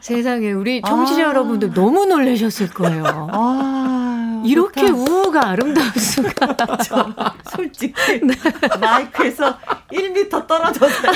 세상에 0.01 0.51
우리 0.51 0.81
청취자 0.81 1.21
아. 1.23 1.29
여러분들 1.29 1.73
너무 1.73 2.05
놀라셨을 2.05 2.69
거예요. 2.69 3.03
아, 3.31 4.41
이렇게 4.45 4.87
좋다. 4.87 4.93
우우가 4.93 5.47
아름다울 5.49 5.91
수가. 5.91 6.55
솔직히 7.51 7.93
네. 8.23 8.33
마이크에서 8.79 9.57
1미터 9.91 10.47
떨어져서 10.47 11.11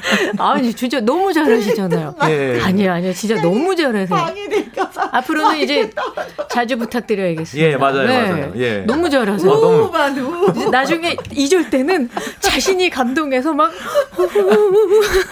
아니 0.38 0.72
진짜 0.74 1.00
너무 1.00 1.32
잘하시잖아요. 1.32 2.14
예. 2.28 2.60
아니요 2.62 2.92
아니요 2.92 3.12
진짜 3.12 3.40
너무 3.40 3.74
잘하세요. 3.74 4.18
앞으로는 5.12 5.58
이제 5.58 5.90
자주 6.50 6.76
부탁드려야겠습니다. 6.78 7.68
예 7.70 7.76
맞아요 7.76 8.06
네. 8.06 8.30
맞아요. 8.30 8.52
예. 8.56 8.78
너무 8.86 9.08
잘하세요. 9.10 9.50
어, 9.50 9.60
너무 9.60 10.70
나중에 10.70 11.16
잊을 11.32 11.70
때는 11.70 12.08
자신이 12.40 12.90
감동해서 12.90 13.52
막 13.52 13.70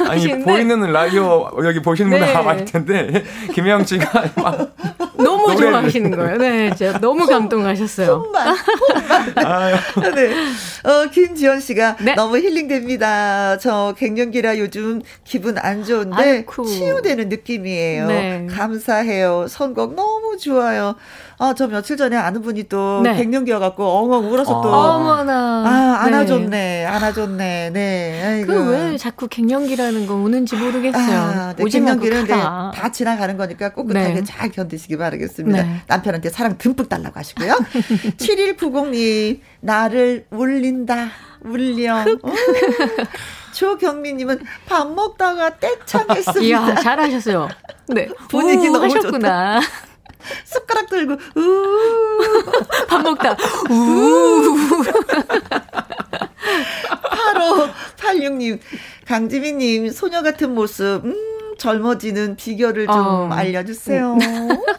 아니. 0.09 0.27
보이는 0.43 0.93
라디오 0.93 1.51
여기 1.65 1.81
보시는 1.81 2.11
분들 2.11 2.27
네. 2.27 2.33
다 2.33 2.43
많을 2.43 2.65
텐데 2.65 3.25
김혜영 3.53 3.85
씨가 3.85 4.25
막. 4.37 4.77
좋아하시는 5.57 6.11
거예요. 6.11 6.37
네, 6.39 6.75
진짜 6.75 6.99
너무 6.99 7.27
감동하셨어요. 7.27 8.23
홈만, 8.25 8.57
홈만. 9.97 10.15
네. 10.15 10.35
어, 10.85 11.11
김지원 11.11 11.61
씨가 11.61 11.97
네. 12.01 12.15
너무 12.15 12.39
힐링됩니다. 12.39 13.59
저 13.59 13.95
갱년기라 13.99 14.59
요즘 14.59 15.03
기분 15.25 15.59
안 15.59 15.85
좋은데 15.85 16.17
아이쿠. 16.17 16.67
치유되는 16.67 17.29
느낌이에요. 17.29 18.07
네. 18.07 18.47
감사해요. 18.51 19.47
선곡 19.49 19.95
너무 19.95 20.37
좋아요. 20.39 20.97
아, 21.39 21.55
저 21.55 21.67
며칠 21.67 21.97
전에 21.99 22.17
아는 22.17 22.41
분이 22.41 22.65
또 22.65 23.01
네. 23.03 23.15
갱년기여 23.17 23.59
갖고 23.59 23.85
엉엉 23.85 24.33
울어서 24.33 24.63
또. 24.63 24.69
어머나. 24.73 25.65
아, 25.67 26.05
안아줬네. 26.05 26.47
네. 26.49 26.85
안아줬네. 26.87 27.71
네. 27.75 28.45
그 28.47 28.67
왜 28.67 28.97
자꾸 28.97 29.29
갱년기라는 29.29 30.07
거 30.07 30.15
오는지 30.15 30.57
모르겠어요. 30.57 31.19
아, 31.21 31.55
네. 31.55 31.65
갱년기는 31.65 32.27
다 32.27 32.91
지나가는 32.93 33.37
거니까 33.37 33.71
꿋꿋하게 33.75 34.15
네. 34.15 34.25
잘 34.25 34.51
견디시기 34.51 34.97
바라겠습니다. 34.97 35.63
네. 35.63 35.83
남편한테 35.87 36.31
사랑 36.31 36.57
듬뿍 36.59 36.89
달라고 36.89 37.19
하시고요. 37.19 37.53
7190님, 38.17 39.41
나를 39.61 40.27
울린다. 40.31 41.09
울려. 41.45 42.05
조경미님은 43.53 44.41
밥 44.67 44.91
먹다가 44.91 45.59
떼창했습니다. 45.59 46.41
이야, 46.43 46.75
잘하셨어요. 46.75 47.49
네. 47.89 48.09
분위기 48.29 48.69
너무 48.69 48.85
하셨구나. 48.85 49.61
좋다. 49.61 49.77
숟가락 50.45 50.89
들고 50.89 51.15
우. 51.37 51.43
밥 52.89 53.03
먹다 53.03 53.37
우. 53.71 54.57
85 57.11 57.73
86님 57.97 58.59
강지민님 59.07 59.91
소녀 59.91 60.23
같은 60.23 60.55
모습 60.55 61.05
음 61.05 61.36
젊어지는 61.59 62.37
비결을 62.37 62.87
좀 62.87 62.97
어. 62.97 63.29
알려주세요. 63.33 64.17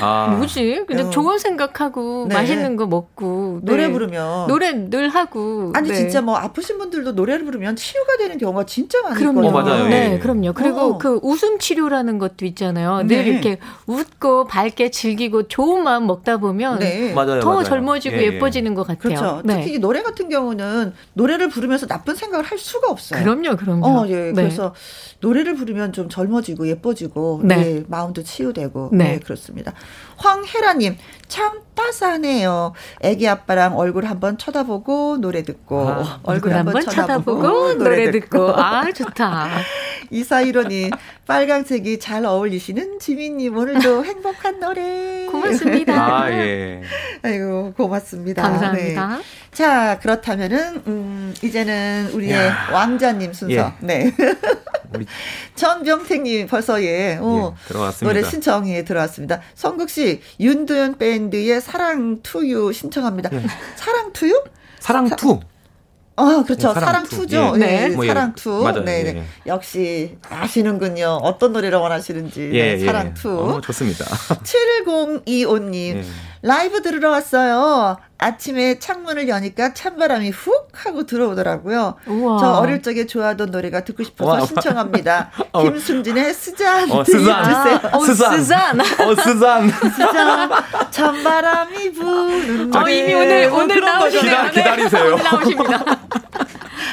아. 0.00 0.34
뭐지? 0.36 0.84
그냥 0.86 1.08
어. 1.08 1.10
좋은 1.10 1.38
생각하고 1.38 2.26
네. 2.28 2.34
맛있는 2.34 2.76
거 2.76 2.86
먹고 2.86 3.60
노래 3.62 3.86
네. 3.86 3.92
부르면 3.92 4.46
노래 4.46 4.72
늘 4.72 5.08
하고 5.08 5.72
아니 5.74 5.88
네. 5.88 5.94
진짜 5.94 6.20
뭐 6.20 6.36
아프신 6.36 6.78
분들도 6.78 7.12
노래를 7.12 7.44
부르면 7.44 7.76
치유가 7.76 8.16
되는 8.16 8.38
경우가 8.38 8.66
진짜 8.66 9.00
많거든요. 9.02 9.32
그럼요. 9.32 9.48
어, 9.48 9.62
맞아요. 9.62 9.88
네, 9.88 10.14
예. 10.14 10.18
그럼요. 10.18 10.52
그리고 10.52 10.80
어. 10.80 10.98
그 10.98 11.18
웃음 11.22 11.58
치료라는 11.58 12.18
것도 12.18 12.44
있잖아요. 12.46 13.02
늘 13.06 13.24
네. 13.24 13.30
이렇게 13.30 13.58
웃고 13.86 14.46
밝게 14.46 14.90
즐기고 14.90 15.48
좋은 15.48 15.82
마음 15.82 16.06
먹다 16.06 16.36
보면 16.36 16.78
네. 16.80 17.12
맞아요, 17.14 17.40
더 17.40 17.50
맞아요. 17.50 17.64
젊어지고 17.64 18.16
예, 18.18 18.38
뻐지는 18.38 18.74
것 18.74 18.86
같아요. 18.86 18.98
그렇죠. 18.98 19.42
네. 19.44 19.62
특히 19.62 19.78
노래 19.78 20.02
같은 20.02 20.28
경우는 20.28 20.92
노래를 21.14 21.48
부르면서 21.48 21.86
나쁜 21.86 22.14
생각을 22.14 22.44
할 22.44 22.58
수가 22.58 22.90
없어요. 22.90 23.22
그럼요, 23.22 23.56
그럼요. 23.56 23.86
어, 23.86 24.08
예. 24.08 24.32
그래서 24.32 24.74
노래를 25.20 25.54
부르면 25.54 25.92
좀 25.98 26.08
젊어지고 26.08 26.68
예뻐지고 26.68 27.40
네. 27.42 27.56
네 27.56 27.84
마음도 27.88 28.22
치유되고 28.22 28.90
네. 28.92 29.04
네 29.14 29.18
그렇습니다. 29.18 29.74
황혜라님 30.16 30.96
참 31.26 31.60
따스하네요. 31.78 32.72
애기 33.02 33.28
아빠랑 33.28 33.78
얼굴 33.78 34.06
한번 34.06 34.36
쳐다보고 34.36 35.18
노래 35.20 35.42
듣고 35.42 35.88
아, 35.88 36.20
얼굴 36.24 36.52
한번 36.52 36.82
쳐다보고, 36.82 37.42
쳐다보고 37.42 37.74
노래 37.74 38.10
듣고 38.10 38.52
아 38.56 38.90
좋다. 38.90 39.48
이사이로님 40.10 40.90
빨강색이 41.26 42.00
잘 42.00 42.24
어울리시는 42.24 42.98
지민님 42.98 43.56
오늘도 43.56 44.04
행복한 44.06 44.58
노래 44.58 45.26
고맙습니다. 45.30 45.94
아 46.24 46.30
예. 46.32 46.82
아이고 47.22 47.74
고맙습니다. 47.76 48.42
감사합니다. 48.42 49.16
네. 49.18 49.22
자 49.52 49.98
그렇다면은 50.00 50.82
음, 50.86 51.34
이제는 51.42 52.10
우리의 52.12 52.32
야. 52.32 52.70
왕자님 52.72 53.32
순서. 53.32 53.54
예. 53.54 53.72
네. 53.80 54.12
우리 54.94 55.06
전병택님 55.54 56.46
벌써 56.46 56.82
예, 56.82 57.18
어, 57.20 57.54
예 57.54 57.68
들어왔습니다. 57.68 58.20
노래 58.20 58.28
신청이 58.28 58.84
들어왔습니다. 58.84 59.40
성국 59.54 59.90
씨 59.90 60.22
윤도현 60.40 60.98
밴드의 60.98 61.60
사랑 61.68 62.20
to 62.22 62.42
you 62.42 62.72
신청합니다. 62.72 63.30
예. 63.32 63.42
사랑 63.76 64.12
to 64.12 64.22
you? 64.22 64.42
사랑 64.80 65.08
Two. 65.16 65.40
아, 66.16 66.42
그렇죠. 66.44 66.74
네, 66.74 66.80
사랑, 66.80 67.04
Two죠. 67.04 67.56
네. 67.56 67.88
네. 67.88 67.94
뭐, 67.94 68.04
예. 68.04 68.08
사랑 68.08 68.34
Two. 68.34 68.62
맞아요. 68.64 68.82
네, 68.82 69.04
네. 69.04 69.16
예. 69.18 69.24
역시 69.46 70.16
아시는군요. 70.28 71.20
어떤 71.22 71.52
노래를 71.52 71.78
원하시는지. 71.78 72.50
예, 72.54 72.74
네, 72.76 72.84
사랑 72.84 73.14
Two. 73.14 73.38
어, 73.38 73.60
좋습니다. 73.60 74.04
7025님. 74.42 76.02
예. 76.42 76.46
라이브 76.48 76.82
들으러 76.82 77.10
왔어요. 77.10 77.98
아침에 78.20 78.78
창문을 78.80 79.28
여니까 79.28 79.74
찬바람이 79.74 80.30
훅 80.30 80.70
하고 80.74 81.06
들어오더라고요. 81.06 81.94
우와. 82.06 82.38
저 82.40 82.50
어릴 82.54 82.82
적에 82.82 83.06
좋아하던 83.06 83.50
노래가 83.52 83.84
듣고 83.84 84.02
싶어서 84.02 84.30
와. 84.30 84.40
신청합니다. 84.40 85.30
어. 85.52 85.62
김승진의 85.62 86.34
스잔 86.34 86.90
어, 86.90 87.04
들려주세요. 87.04 87.80
어, 87.92 88.00
스잔. 88.00 88.42
스잔. 88.42 88.80
어, 88.80 89.14
스잔. 89.14 89.70
스잔. 89.70 90.50
찬바람이 90.90 91.92
부는 91.92 92.76
어, 92.76 92.88
이미 92.88 93.14
오늘, 93.14 93.50
오늘 93.52 93.80
나오시네요. 93.80 94.50
기다리세요. 94.50 95.14
오늘 95.14 95.24
나오십니다. 95.24 95.84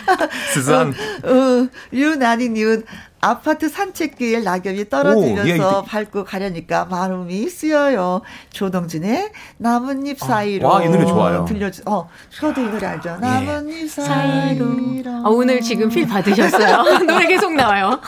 스잔. 0.53 0.93
어, 1.23 1.29
어, 1.31 1.67
유나니님은 1.91 2.83
아파트 3.29 3.69
산책길 3.69 4.43
낙엽이 4.43 4.87
떨어지면서 4.87 5.79
오, 5.79 5.83
예, 5.83 5.89
밟고 5.89 6.25
가려니까 6.25 6.85
마음이 6.85 7.49
쓰여요. 7.49 8.21
조동진의 8.51 9.31
나뭇잎 9.57 10.21
아, 10.21 10.25
사이로. 10.27 10.67
와, 10.67 10.83
이 10.83 10.89
노래 10.89 11.05
좋아요. 11.05 11.45
들려주, 11.45 11.81
어, 11.87 12.07
저도 12.29 12.61
이 12.61 12.65
노래 12.65 12.85
알죠. 12.85 13.17
예. 13.17 13.27
나뭇잎 13.27 13.89
사이로. 13.89 14.65
어, 15.23 15.29
오늘 15.31 15.59
지금 15.61 15.89
필 15.89 16.07
받으셨어요. 16.07 16.99
노래 17.05 17.25
계속 17.25 17.53
나와요. 17.53 17.99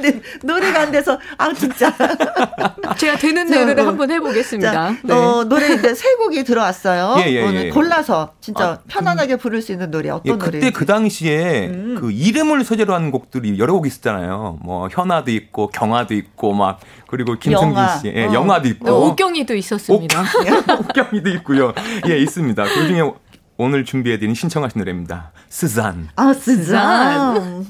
근데 0.00 0.20
노래가 0.42 0.80
안 0.82 0.92
돼서 0.92 1.18
아 1.36 1.52
진짜 1.52 1.92
제가 2.96 3.16
되는 3.16 3.50
노래를 3.50 3.86
한번 3.86 4.10
해보겠습니다. 4.10 4.72
자, 4.72 4.96
네. 5.02 5.12
어, 5.12 5.44
노래 5.44 5.74
이제 5.74 5.94
세 5.94 6.14
곡이 6.14 6.44
들어왔어요. 6.44 7.16
예, 7.18 7.32
예, 7.32 7.42
오늘 7.42 7.66
예. 7.66 7.70
골라서 7.70 8.34
진짜 8.40 8.64
아, 8.64 8.78
편안하게 8.88 9.34
음. 9.34 9.38
부를 9.38 9.60
수 9.60 9.72
있는 9.72 9.90
노래 9.90 10.10
어떤 10.10 10.34
예, 10.34 10.38
노래? 10.38 10.50
그때 10.50 10.70
그 10.70 10.86
당시에 10.86 11.68
음. 11.68 11.96
그 12.00 12.10
이름을 12.10 12.64
소재로 12.64 12.94
하는 12.94 13.10
곡들이 13.10 13.58
여러 13.58 13.72
곡 13.74 13.86
있었잖아요. 13.86 14.58
뭐 14.62 14.88
현아도 14.90 15.30
있고 15.30 15.68
경아도 15.68 16.14
있고 16.14 16.52
막 16.52 16.80
그리고 17.08 17.34
김성진 17.38 17.76
영화. 17.76 17.96
씨, 17.98 18.12
예, 18.14 18.26
어. 18.26 18.32
영화도 18.32 18.68
있고 18.68 19.08
옥경이도 19.08 19.54
있었습니다. 19.54 20.24
옥경이도 20.80 21.30
있고요. 21.30 21.74
예, 22.08 22.18
있습니다. 22.18 22.62
그 22.64 22.86
중에 22.86 23.02
오늘 23.56 23.84
준비해드린 23.84 24.34
신청하신 24.34 24.78
노래입니다. 24.78 25.32
스잔. 25.48 26.08
아, 26.14 26.32
스잔. 26.32 27.66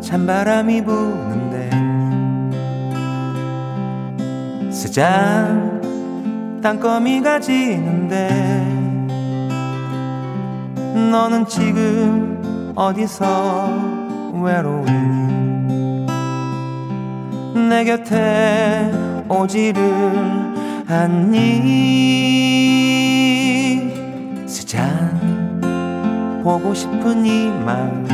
찬바람이 0.00 0.84
부는데 0.84 1.68
스잔 4.70 5.80
땅거미가 6.62 7.40
지는데 7.40 8.28
너는 11.10 11.44
지금 11.48 12.72
어디서 12.76 13.68
외로이 14.40 14.86
내 17.68 17.84
곁에 17.84 18.92
오지를 19.28 19.82
않니? 20.86 21.80
스잔 24.46 25.29
보고 26.42 26.72
싶은 26.74 27.24
이맘 27.26 28.08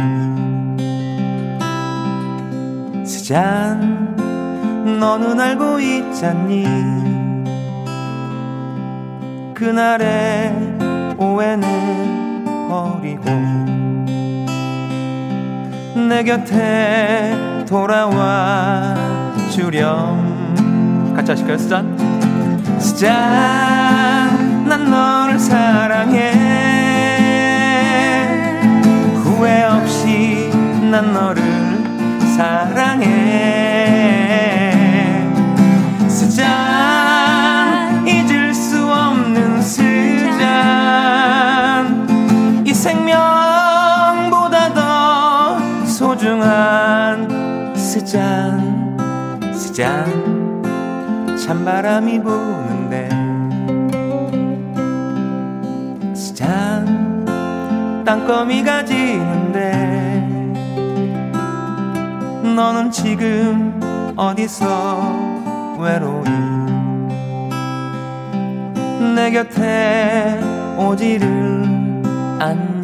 스잔 3.04 4.16
너는 4.98 5.40
알고 5.40 5.78
있잖니? 5.80 6.64
그날의 9.54 10.52
오해는 11.18 12.68
버리고 12.68 13.24
내 16.08 16.22
곁에 16.22 17.64
돌아와 17.66 18.94
주렴. 19.50 21.14
같이 21.16 21.32
하실까요 21.32 21.58
스잔? 21.58 21.96
스잔 22.78 24.66
난 24.68 24.90
너를 24.90 25.38
사랑해 25.38 26.45
후회 29.36 29.64
없이 29.64 30.48
난 30.90 31.12
너를 31.12 31.42
사랑해. 32.36 33.04
스잔 36.08 36.46
잊을 38.08 38.54
수 38.54 38.90
없는 38.90 39.60
스잔 39.60 40.46
이 42.66 42.72
생명보다 42.72 44.72
더 44.72 45.58
소중한 45.84 47.28
스잔 47.76 48.96
스잔 49.54 50.64
찬바람이 51.36 52.22
부는데 52.22 53.25
땅거미가 58.06 58.84
지는데 58.84 59.72
너는 62.54 62.92
지금 62.92 63.80
어디서 64.16 65.76
외로이? 65.80 66.24
내 69.16 69.32
곁에 69.32 70.40
오지를 70.78 71.64
않 72.38 72.75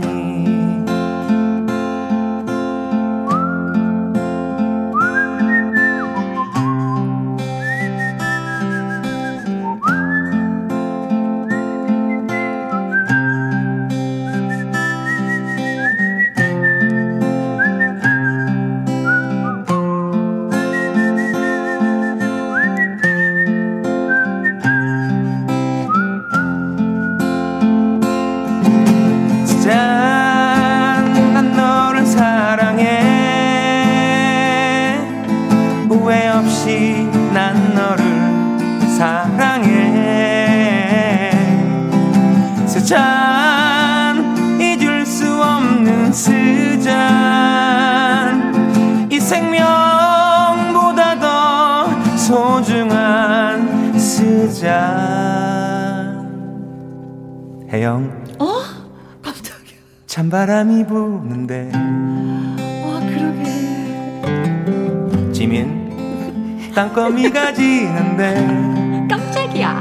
땅거미가 66.93 67.55
지는데 67.55 69.07
깜짝이야. 69.09 69.73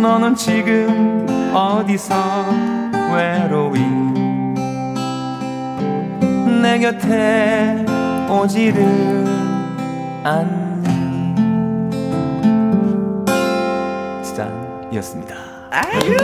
너는 0.00 0.34
지금 0.36 1.26
어디서 1.52 2.14
외로이 3.12 3.80
내 6.62 6.78
곁에 6.78 7.84
오지를 8.30 9.26
않니 10.22 11.34
스잔이었습니다 14.24 15.34
아유. 15.70 16.16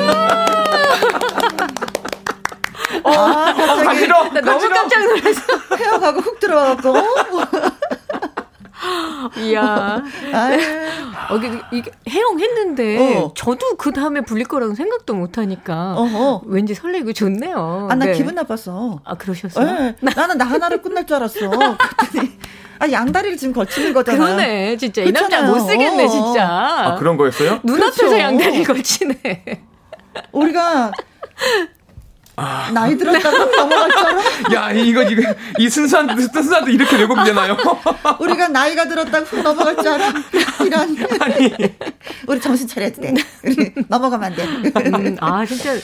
아, 3.04 3.54
갑자기 3.54 4.06
나 4.06 4.22
너무. 4.40 4.68
깜짝 4.70 5.00
놀랐어. 5.04 5.40
헤어가고 5.76 6.20
훅 6.20 6.40
들어가고. 6.40 6.96
이 6.98 7.27
야. 9.58 10.02
어, 11.30 11.36
이게, 11.36 11.50
이게 11.72 11.90
해영했는데 12.08 13.18
어. 13.18 13.32
저도 13.34 13.76
그 13.76 13.92
다음에 13.92 14.20
불릴 14.22 14.46
거라고 14.46 14.74
생각도 14.74 15.14
못 15.14 15.38
하니까 15.38 15.94
어허. 15.96 16.42
왠지 16.46 16.74
설레고 16.74 17.12
좋네요. 17.12 17.88
아, 17.90 17.94
나 17.94 18.06
네. 18.06 18.12
기분 18.12 18.34
나빴어. 18.34 19.00
아, 19.04 19.14
그러셨어요? 19.16 19.66
네. 19.66 19.96
나는 20.00 20.38
나 20.38 20.44
하나로 20.44 20.80
끝날 20.80 21.06
줄 21.06 21.16
알았어. 21.16 21.50
그랬더니 21.50 22.38
아, 22.80 22.90
양다리를 22.90 23.36
지금 23.36 23.52
걸치는 23.54 23.92
거잖아. 23.92 24.18
그러네, 24.18 24.76
진짜. 24.76 25.02
이 25.02 25.12
남자 25.12 25.40
그렇잖아요. 25.40 25.52
못 25.52 25.68
쓰겠네, 25.68 26.04
어. 26.04 26.08
진짜. 26.08 26.46
아, 26.48 26.94
그런 26.96 27.16
거였어요? 27.16 27.60
눈앞에서 27.64 28.02
그렇죠. 28.02 28.18
양다리 28.18 28.64
걸치네. 28.64 29.64
우리가 30.32 30.92
나이 32.72 32.96
들었다고 32.98 33.50
넘어갈 33.56 33.90
줄 33.90 33.98
알아? 33.98 34.22
야, 34.54 34.72
이거, 34.72 35.02
이거, 35.02 35.34
이 35.58 35.68
순수한, 35.68 36.08
순수한도 36.18 36.70
이렇게 36.70 36.96
왜곡이 36.96 37.24
되나요? 37.24 37.56
우리가 38.20 38.48
나이가 38.48 38.86
들었다고 38.86 39.24
훅 39.26 39.42
넘어갈 39.42 39.76
줄 39.76 39.88
알아? 39.88 40.12
이런. 40.64 40.96
우리 42.26 42.40
정신 42.40 42.66
차려야 42.68 42.90
돼. 42.90 43.14
우리 43.44 43.72
넘어가면 43.88 44.32
안 44.32 44.36
돼. 44.36 44.44
음, 44.44 45.16
아, 45.20 45.44
진짜. 45.44 45.76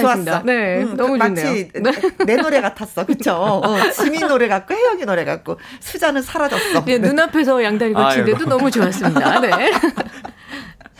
좋았어. 0.00 0.42
네, 0.44 0.82
음, 0.82 0.96
너무 0.96 1.16
마치 1.16 1.70
좋네요. 1.72 1.92
내, 2.18 2.24
내 2.24 2.36
노래 2.36 2.60
같았어. 2.60 3.04
그쵸? 3.06 3.32
어, 3.34 3.90
지민 3.92 4.26
노래 4.26 4.48
같고, 4.48 4.74
혜영이 4.74 5.04
노래 5.04 5.24
같고, 5.24 5.58
수자는 5.80 6.22
사라졌어. 6.22 6.84
네, 6.84 6.98
눈앞에서 6.98 7.62
양다리 7.62 7.94
아이고. 7.94 8.44
너무 8.44 8.70
좋았습니다. 8.70 9.40
네. 9.40 9.50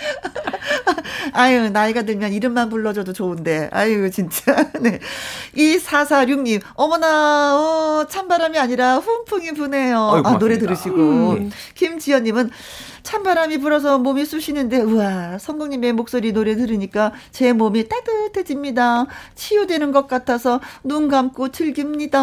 아유, 1.32 1.70
나이가 1.70 2.02
들면 2.02 2.32
이름만 2.32 2.68
불러줘도 2.68 3.12
좋은데. 3.12 3.68
아유, 3.72 4.10
진짜. 4.10 4.70
네. 4.80 4.98
2446님, 5.56 6.60
어머나, 6.74 7.56
어, 7.56 8.06
찬바람이 8.08 8.58
아니라 8.58 8.96
훈풍이 8.98 9.52
부네요. 9.52 10.10
아유, 10.14 10.22
아, 10.24 10.38
노래. 10.38 10.58
들으시고. 10.58 10.96
음. 10.96 11.50
김지연님은 11.74 12.50
찬바람이 13.02 13.58
불어서 13.58 13.98
몸이 13.98 14.24
쑤시는데, 14.24 14.78
우와, 14.82 15.38
성국님의 15.38 15.92
목소리 15.92 16.32
노래 16.32 16.54
들으니까 16.54 17.12
제 17.30 17.52
몸이 17.52 17.88
따뜻해집니다. 17.88 19.06
치유되는 19.34 19.92
것 19.92 20.06
같아서 20.06 20.60
눈 20.84 21.08
감고 21.08 21.50
즐깁니다. 21.50 22.18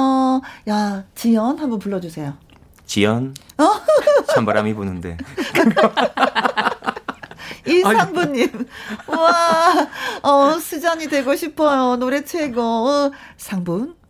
야, 0.70 1.04
지연 1.16 1.58
한번 1.60 1.80
불러주세요. 1.80 2.38
지연 2.90 3.36
어? 3.60 3.70
찬바람이 4.34 4.74
부는데 4.74 5.16
이상부님, 7.70 8.68
와, 9.08 9.88
어, 10.24 10.60
수잔이 10.60 11.08
되고 11.08 11.36
싶어요. 11.36 11.96
노래 11.98 12.24
최고. 12.24 12.62
어, 12.62 13.12
상분. 13.38 13.96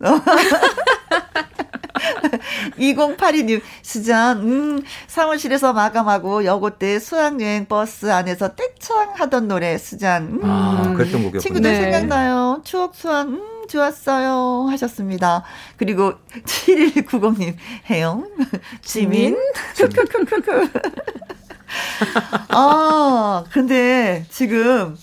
2082님, 2.78 3.60
수잔, 3.82 4.38
음, 4.38 4.82
사무실에서 5.06 5.72
마감하고 5.72 6.44
여고 6.44 6.70
때 6.70 6.98
수학여행 6.98 7.66
버스 7.66 8.10
안에서 8.10 8.54
떼창 8.54 9.12
하던 9.16 9.48
노래, 9.48 9.76
수잔. 9.78 10.22
음, 10.24 10.40
아, 10.42 10.82
그랬던 10.96 11.22
곡이었군요. 11.24 11.40
친구들 11.40 11.70
네. 11.72 11.80
생각나요. 11.82 12.62
추억 12.64 12.94
수학, 12.94 13.28
음, 13.28 13.66
좋았어요. 13.68 14.66
하셨습니다. 14.70 15.44
그리고 15.76 16.14
7190님, 16.44 17.54
해영, 17.88 18.28
지민, 18.82 19.36
크크크크크. 19.76 20.70
아, 22.48 23.44
근데 23.50 24.24
지금 24.30 24.96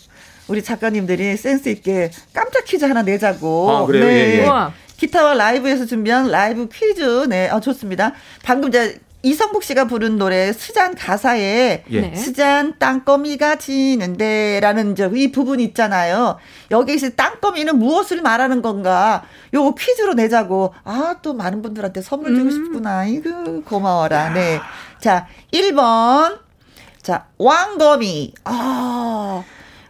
우리 0.47 0.63
작가님들이 0.63 1.37
센스 1.37 1.69
있게 1.69 2.11
깜짝 2.33 2.65
퀴즈 2.65 2.85
하나 2.85 3.01
내자고. 3.01 3.69
아, 3.69 3.85
그래요? 3.85 4.05
네. 4.05 4.11
예, 4.11 4.43
예. 4.43 4.47
기타와 4.97 5.35
라이브에서 5.35 5.85
준비한 5.85 6.29
라이브 6.29 6.67
퀴즈. 6.69 7.27
네, 7.29 7.49
아, 7.49 7.59
좋습니다. 7.59 8.13
방금 8.43 8.69
이제 8.69 8.99
이성복 9.23 9.63
씨가 9.63 9.85
부른 9.85 10.17
노래 10.17 10.53
스잔 10.53 10.95
가사에 10.95 11.83
예. 11.89 12.01
네. 12.01 12.15
스잔 12.15 12.77
땅거미가 12.79 13.57
지는데라는 13.57 14.93
이제 14.93 15.09
이 15.13 15.31
부분 15.31 15.59
있잖아요. 15.59 16.37
여기서 16.71 17.09
땅거미는 17.11 17.77
무엇을 17.77 18.21
말하는 18.21 18.61
건가? 18.61 19.23
요거 19.53 19.75
퀴즈로 19.75 20.13
내자고. 20.13 20.73
아, 20.83 21.15
또 21.21 21.33
많은 21.33 21.61
분들한테 21.61 22.01
선물 22.01 22.35
주고 22.35 22.49
싶구나. 22.51 23.05
이거 23.05 23.61
고마워라. 23.65 24.33
네. 24.33 24.59
자, 25.01 25.27
1번. 25.51 26.46
자, 27.07 27.25
왕거미. 27.37 28.33
아. 28.43 29.41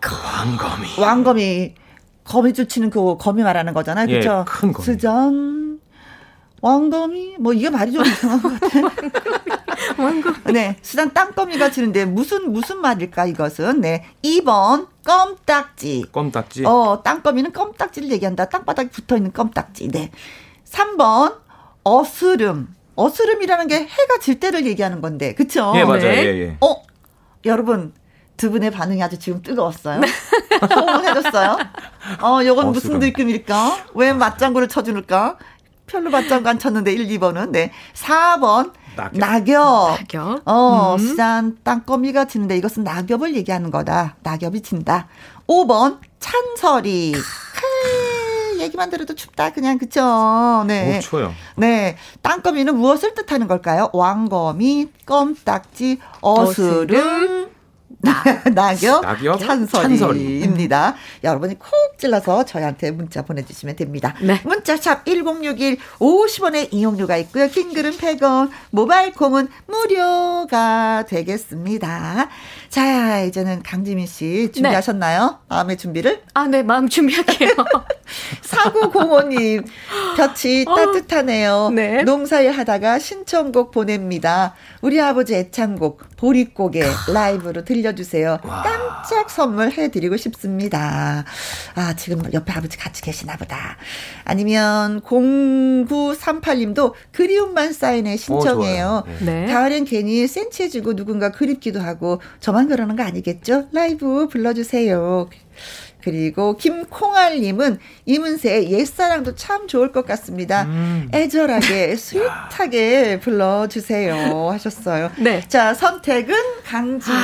왕거미. 0.05 0.87
왕거미. 0.99 1.73
거미줄 2.23 2.67
치는 2.67 2.91
그 2.91 3.17
거미 3.17 3.41
말하는 3.41 3.73
거잖아요. 3.73 4.05
예, 4.09 4.19
그렇죠? 4.19 4.45
큰 4.47 4.71
거미. 4.71 4.85
스잔 4.85 5.79
왕거미 6.61 7.37
뭐 7.39 7.53
이게 7.53 7.71
말이 7.71 7.91
좀 7.91 8.05
이상한 8.05 8.39
것 8.39 8.59
같아. 8.59 8.81
왕거미. 9.97 10.37
네, 10.53 10.77
수단 10.83 11.11
땅거미가 11.11 11.71
치는데 11.71 12.05
무슨 12.05 12.53
무슨 12.53 12.81
말일까 12.81 13.25
이것은? 13.25 13.81
네, 13.81 14.05
2번 14.23 14.85
껌딱지. 15.03 16.05
껌딱지. 16.11 16.65
어, 16.67 17.01
땅거미는 17.03 17.51
껌딱지를 17.51 18.11
얘기한다. 18.11 18.45
땅바닥에 18.45 18.89
붙어 18.89 19.17
있는 19.17 19.33
껌딱지. 19.33 19.87
네. 19.87 20.11
3번 20.65 21.37
어스름. 21.83 22.75
어스름이라는 22.93 23.67
게 23.67 23.75
해가 23.75 24.19
질 24.21 24.39
때를 24.39 24.67
얘기하는 24.67 25.01
건데, 25.01 25.33
그쵸? 25.33 25.73
예, 25.75 25.83
맞아요. 25.83 26.05
예, 26.05 26.41
예. 26.41 26.57
어, 26.61 26.86
여러분 27.47 27.93
두 28.37 28.51
분의 28.51 28.71
반응이 28.71 29.01
아주 29.01 29.17
지금 29.17 29.41
뜨거웠어요. 29.41 30.01
호응해줬어요. 30.75 31.57
어, 32.21 32.39
요건 32.45 32.71
무슨 32.71 32.91
어스름. 32.91 32.99
느낌일까? 32.99 33.85
왜 33.95 34.13
맞장구를 34.13 34.67
쳐줄까? 34.67 35.37
별로 35.87 36.09
맞장구 36.09 36.47
안 36.49 36.59
쳤는데 36.59 36.91
1, 36.93 37.07
2번은 37.19 37.49
네. 37.49 37.71
4번 37.95 38.73
낙엽. 38.95 39.17
낙엽. 39.17 39.99
낙엽. 39.99 40.41
어, 40.45 40.95
음. 40.95 40.97
수잔 40.99 41.57
땅거미가 41.63 42.25
치는데 42.25 42.57
이것은 42.57 42.83
낙엽을 42.83 43.35
얘기하는 43.35 43.71
거다. 43.71 44.15
낙엽이 44.21 44.61
친다. 44.61 45.07
5번 45.47 45.99
찬설이. 46.19 47.13
크, 48.57 48.61
얘기만 48.61 48.89
들어도 48.89 49.13
춥다. 49.15 49.51
그냥 49.51 49.77
그쵸? 49.77 50.63
네. 50.67 50.99
5초요. 50.99 51.31
네. 51.55 51.95
땅거미는 52.21 52.75
무엇을 52.75 53.13
뜻하는 53.13 53.47
걸까요? 53.47 53.89
왕거미, 53.93 54.89
껌딱지, 55.05 55.99
어스름, 56.21 57.49
낙엽, 58.53 59.01
낙엽, 59.01 59.39
찬설이입니다. 59.39 60.95
여러분이 61.23 61.57
콕 61.57 61.71
찔러서 61.97 62.45
저희한테 62.45 62.91
문자 62.91 63.23
보내주시면 63.23 63.75
됩니다. 63.75 64.13
네. 64.21 64.39
문자샵 64.43 65.05
1061 65.05 65.77
50원의 65.99 66.67
이용료가 66.71 67.17
있고요. 67.17 67.47
킹글은 67.47 67.93
100원, 67.93 68.49
모바일 68.71 69.13
콩은 69.13 69.47
무료가 69.67 71.05
되겠습니다. 71.07 72.29
자, 72.69 73.21
이제는 73.21 73.63
강지민 73.63 74.05
씨 74.05 74.51
준비하셨나요? 74.53 75.39
마음의 75.47 75.77
준비를? 75.77 76.21
아, 76.33 76.45
네, 76.47 76.63
마음 76.63 76.89
준비할게요. 76.89 77.51
4905님, 78.43 79.65
볕이 80.17 80.65
따뜻하네요. 80.65 81.71
네. 81.73 82.03
농사일 82.03 82.51
하다가 82.51 82.99
신청곡 82.99 83.71
보냅니다. 83.71 84.53
우리 84.81 85.01
아버지 85.01 85.35
애창곡, 85.35 86.17
보릿고개 86.17 86.83
라이브로 87.13 87.63
들 87.63 87.76
려주세요. 87.81 88.39
깜짝 88.43 89.29
선물 89.29 89.71
해 89.71 89.89
드리고 89.89 90.17
싶습니다. 90.17 91.23
아, 91.75 91.95
지금 91.95 92.21
옆에 92.33 92.53
아버지 92.53 92.77
같이 92.77 93.01
계시나 93.01 93.37
보다. 93.37 93.77
아니면 94.23 95.01
0938님도 95.01 96.93
그리움만 97.11 97.73
사인해 97.73 98.17
신청해요. 98.17 99.03
좋아요. 99.05 99.25
네. 99.25 99.45
가을엔 99.47 99.85
괜히 99.85 100.27
센치해지고 100.27 100.95
누군가 100.95 101.31
그립기도 101.31 101.79
하고 101.81 102.21
저만 102.39 102.67
그러는 102.67 102.95
거 102.95 103.03
아니겠죠? 103.03 103.67
라이브 103.71 104.27
불러주세요. 104.27 105.29
그리고 106.11 106.55
김콩알님은 106.55 107.79
이문세의 108.05 108.71
옛사랑도 108.71 109.35
참 109.35 109.67
좋을 109.67 109.91
것 109.91 110.05
같습니다. 110.05 110.63
음. 110.63 111.09
애절하게 111.13 111.95
스윗하게 111.99 113.19
불러주세요 113.19 114.49
하셨어요. 114.51 115.11
네. 115.17 115.43
자 115.49 115.73
선택은 115.73 116.33
강지민 116.65 117.19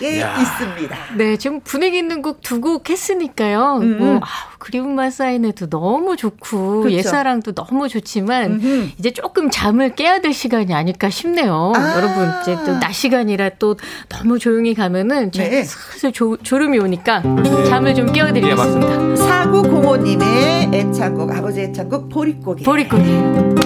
씨에게 0.00 0.20
야. 0.20 0.36
있습니다. 0.40 0.96
네, 1.16 1.36
지금 1.36 1.60
분위기 1.60 1.98
있는 1.98 2.22
곡 2.22 2.40
두 2.42 2.60
곡 2.62 2.88
했으니까요. 2.90 3.78
음. 3.82 3.98
뭐, 3.98 4.16
아, 4.18 4.26
그리움만 4.58 5.10
사인해도 5.10 5.68
너무 5.68 6.16
좋고, 6.16 6.82
그쵸. 6.84 6.94
옛사랑도 6.96 7.52
너무 7.54 7.88
좋지만, 7.88 8.52
음흠. 8.52 8.88
이제 8.98 9.10
조금 9.12 9.50
잠을 9.50 9.96
깨야 9.96 10.20
될 10.20 10.32
시간이 10.32 10.72
아닐까 10.72 11.10
싶네요. 11.10 11.72
아. 11.74 11.96
여러분, 11.96 12.30
이제 12.42 12.54
또 12.64 12.78
낮 12.78 12.92
시간이라 12.92 13.50
또 13.58 13.76
너무 14.08 14.38
조용히 14.38 14.74
가면은 14.74 15.32
좀 15.32 15.42
네. 15.44 15.64
슬슬 15.64 16.12
조, 16.12 16.36
졸음이 16.36 16.78
오니까 16.78 17.22
잠을 17.68 17.94
좀 17.96 18.08
예, 18.08 18.12
깨워드리겠습니다. 18.22 19.14
4905님의 19.14 20.74
애창곡 20.74 21.30
아버지 21.32 21.62
애창곡 21.62 22.08
보릿고개. 22.08 22.64
보릿고개. 22.64 23.61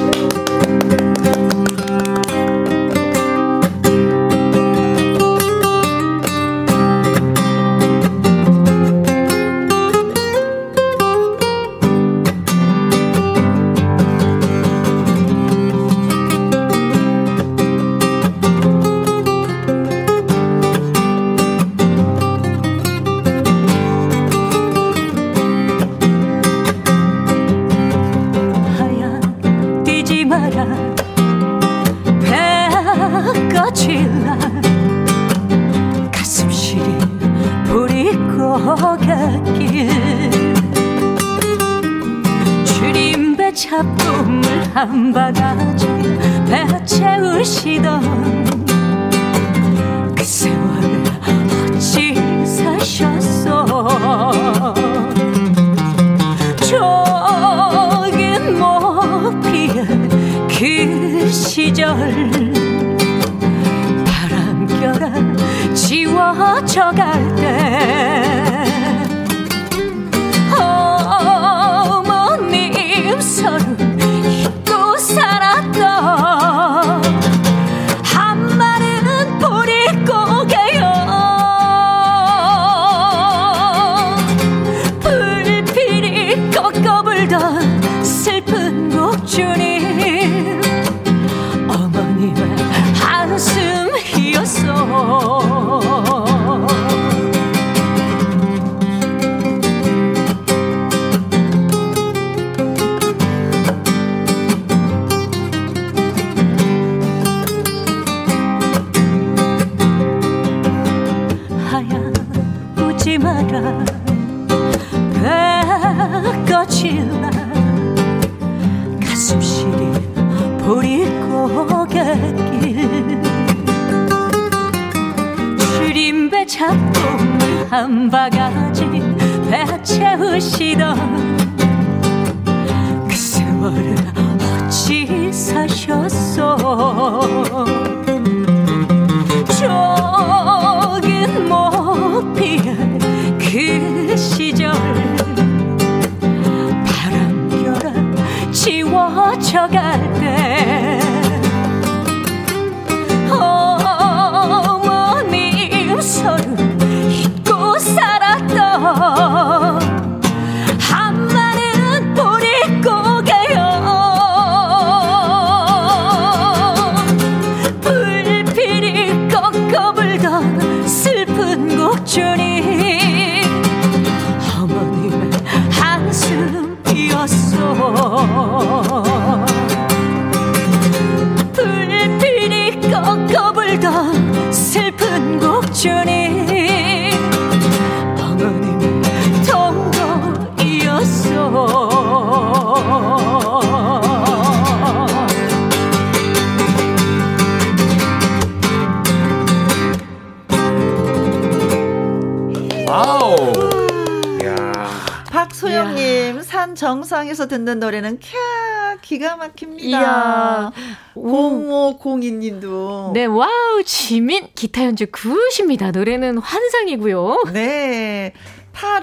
정상에서 207.37 207.47
듣는 207.47 207.79
노래는 207.79 208.19
캬, 208.19 209.01
기가 209.03 209.37
막힙니다. 209.37 209.87
이야. 209.87 210.73
0502님도. 211.15 213.13
네, 213.13 213.27
와우, 213.27 213.83
지민 213.85 214.49
기타 214.55 214.85
연주 214.85 215.07
good입니다. 215.11 215.91
노래는 215.93 216.39
환상이고요. 216.39 217.45
네. 217.53 217.86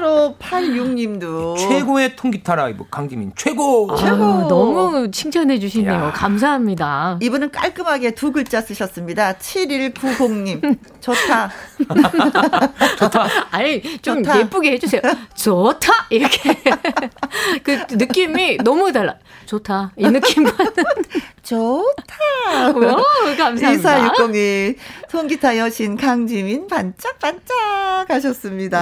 8586님도. 0.04 1.58
최고의 1.58 2.16
통기타 2.16 2.56
라이브 2.56 2.84
강지민 2.90 3.32
최고. 3.36 3.88
아, 3.92 3.96
최고. 3.96 4.48
너무 4.48 5.10
칭찬해 5.12 5.60
주시네요. 5.60 5.94
야. 5.94 6.12
감사합니다. 6.12 7.18
이분은 7.22 7.52
깔끔하게 7.52 8.12
두 8.12 8.32
글자 8.32 8.62
쓰셨습니다. 8.62 9.34
7190님. 9.34 10.78
좋다. 11.00 11.52
아니, 13.52 13.82
좀 14.02 14.24
좋다. 14.24 14.40
예쁘게 14.40 14.72
해주세요. 14.74 15.02
좋다! 15.36 16.08
이렇게. 16.10 16.58
그 17.64 17.86
느낌이 17.92 18.58
너무 18.58 18.92
달라. 18.92 19.16
좋다. 19.46 19.92
이 19.98 20.06
느낌과는. 20.08 20.74
좋다. 21.44 22.70
오, 22.70 23.36
감사합니다. 23.38 24.12
2460님. 24.12 24.76
통기타 25.12 25.58
여신 25.58 25.98
강지민 25.98 26.68
반짝반짝 26.68 27.46
하셨습니다. 28.10 28.80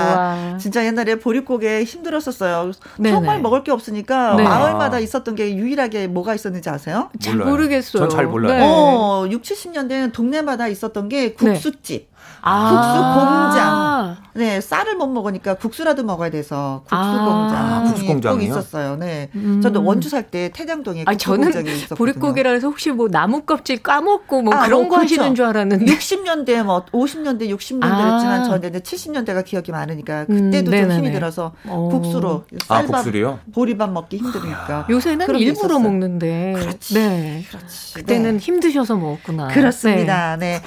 우와. 0.52 0.58
진짜 0.58 0.86
옛날에 0.86 1.16
보릿고개 1.16 1.84
힘들었었어요. 1.84 2.72
네네. 2.98 3.16
정말 3.16 3.42
먹을 3.42 3.64
게 3.64 3.72
없으니까 3.72 4.36
네. 4.36 4.44
마을마다 4.44 5.00
있었던 5.00 5.36
게 5.36 5.56
유일하게 5.56 6.08
뭐가 6.08 6.36
있었는지 6.36 6.70
아세요? 6.70 7.10
잘 7.20 7.36
몰라요. 7.36 7.50
모르겠어요. 7.52 8.08
전 8.08 8.10
잘 8.10 8.28
몰라요. 8.28 8.54
네. 8.54 8.62
어, 8.64 9.28
6, 9.30 9.42
70년대는 9.42 10.14
동네마다 10.14 10.68
있었던 10.68 11.10
게 11.10 11.34
국수집. 11.34 12.11
아. 12.42 14.18
네, 14.34 14.62
쌀을 14.62 14.96
못 14.96 15.08
먹으니까 15.08 15.56
국수라도 15.56 16.04
먹어야 16.04 16.30
돼서 16.30 16.84
국수 16.86 16.96
아. 16.96 17.26
공장. 17.26 17.84
국수 17.86 18.06
공장이요? 18.06 18.38
꼭 18.40 18.44
있었어요. 18.60 18.96
네. 18.96 19.30
음. 19.36 19.60
저도 19.62 19.84
원주 19.84 20.08
살 20.10 20.22
때 20.32 20.50
태장동에 20.54 21.02
아, 21.06 21.12
국수 21.12 21.26
저는 21.26 21.44
공장이 21.52 21.70
있었거든요. 21.76 21.98
보릿고개라 21.98 22.52
해서 22.52 22.68
혹시 22.68 22.92
뭐 22.92 23.10
나무 23.10 23.42
껍질 23.42 23.82
까먹고 23.84 24.42
뭐 24.44 24.54
아, 24.54 24.66
그런 24.66 24.82
어, 24.86 24.88
거 24.88 24.96
그렇죠. 24.98 25.16
하시는 25.16 25.36
줄 25.36 25.46
알았는데. 25.46 25.86
60년대 25.86 26.64
뭐 26.64 26.86
50년대 26.86 27.50
60년대 27.54 27.84
아. 27.84 28.14
했지만 28.14 28.44
저는 28.46 28.70
이제 28.70 28.80
70년대가 28.80 29.44
기억이 29.44 29.72
많으니까 29.72 30.26
음, 30.30 30.46
그때도 30.52 30.72
좀 30.72 30.72
네네네. 30.72 30.96
힘이 30.98 31.12
들어서 31.12 31.52
어. 31.68 31.90
국수로 31.92 32.46
아, 32.70 32.76
쌀밥 32.76 33.04
국수로요? 33.04 33.40
보리밥 33.54 33.92
먹기 33.92 34.18
힘드니까 34.18 34.88
요새는 34.90 35.26
그런 35.26 35.40
게 35.40 35.46
일부러 35.46 35.66
있었어요. 35.76 35.80
먹는데. 35.80 36.54
그렇지. 36.58 36.94
네. 36.94 37.44
그렇지. 37.50 37.94
그때는 37.96 38.34
네. 38.34 38.38
힘드셔서 38.38 38.96
먹었구나. 38.96 39.48
그렇습니다. 39.50 40.38
네. 40.38 40.62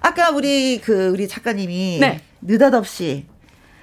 아까 0.00 0.30
우리 0.30 0.80
그 0.80 1.08
우리 1.08 1.28
작가님이 1.28 1.98
네. 2.00 2.20
느닷없이 2.40 3.26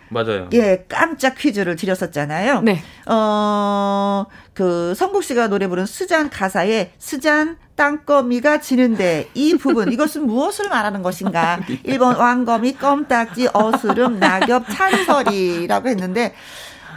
맞아요. 0.10 0.49
예, 0.53 0.85
깜짝 0.88 1.35
퀴즈를 1.38 1.76
드렸었잖아요. 1.76 2.61
네. 2.61 2.81
어, 3.07 4.26
그 4.53 4.94
성국 4.95 5.23
씨가 5.23 5.48
노래 5.48 5.68
부른 5.68 5.85
스잔 5.85 6.30
가사에 6.30 6.91
스잔 6.98 7.57
땅거미가 7.76 8.61
지는데 8.61 9.30
이 9.34 9.56
부분 9.56 9.91
이것은 9.91 10.26
무엇을 10.26 10.69
말하는 10.69 11.03
것인가? 11.03 11.60
1번 11.85 12.18
왕거미 12.18 12.73
껌딱지 12.73 13.49
어스름 13.53 14.19
낙엽 14.19 14.65
찬설이라고 14.69 15.89
했는데 15.89 16.34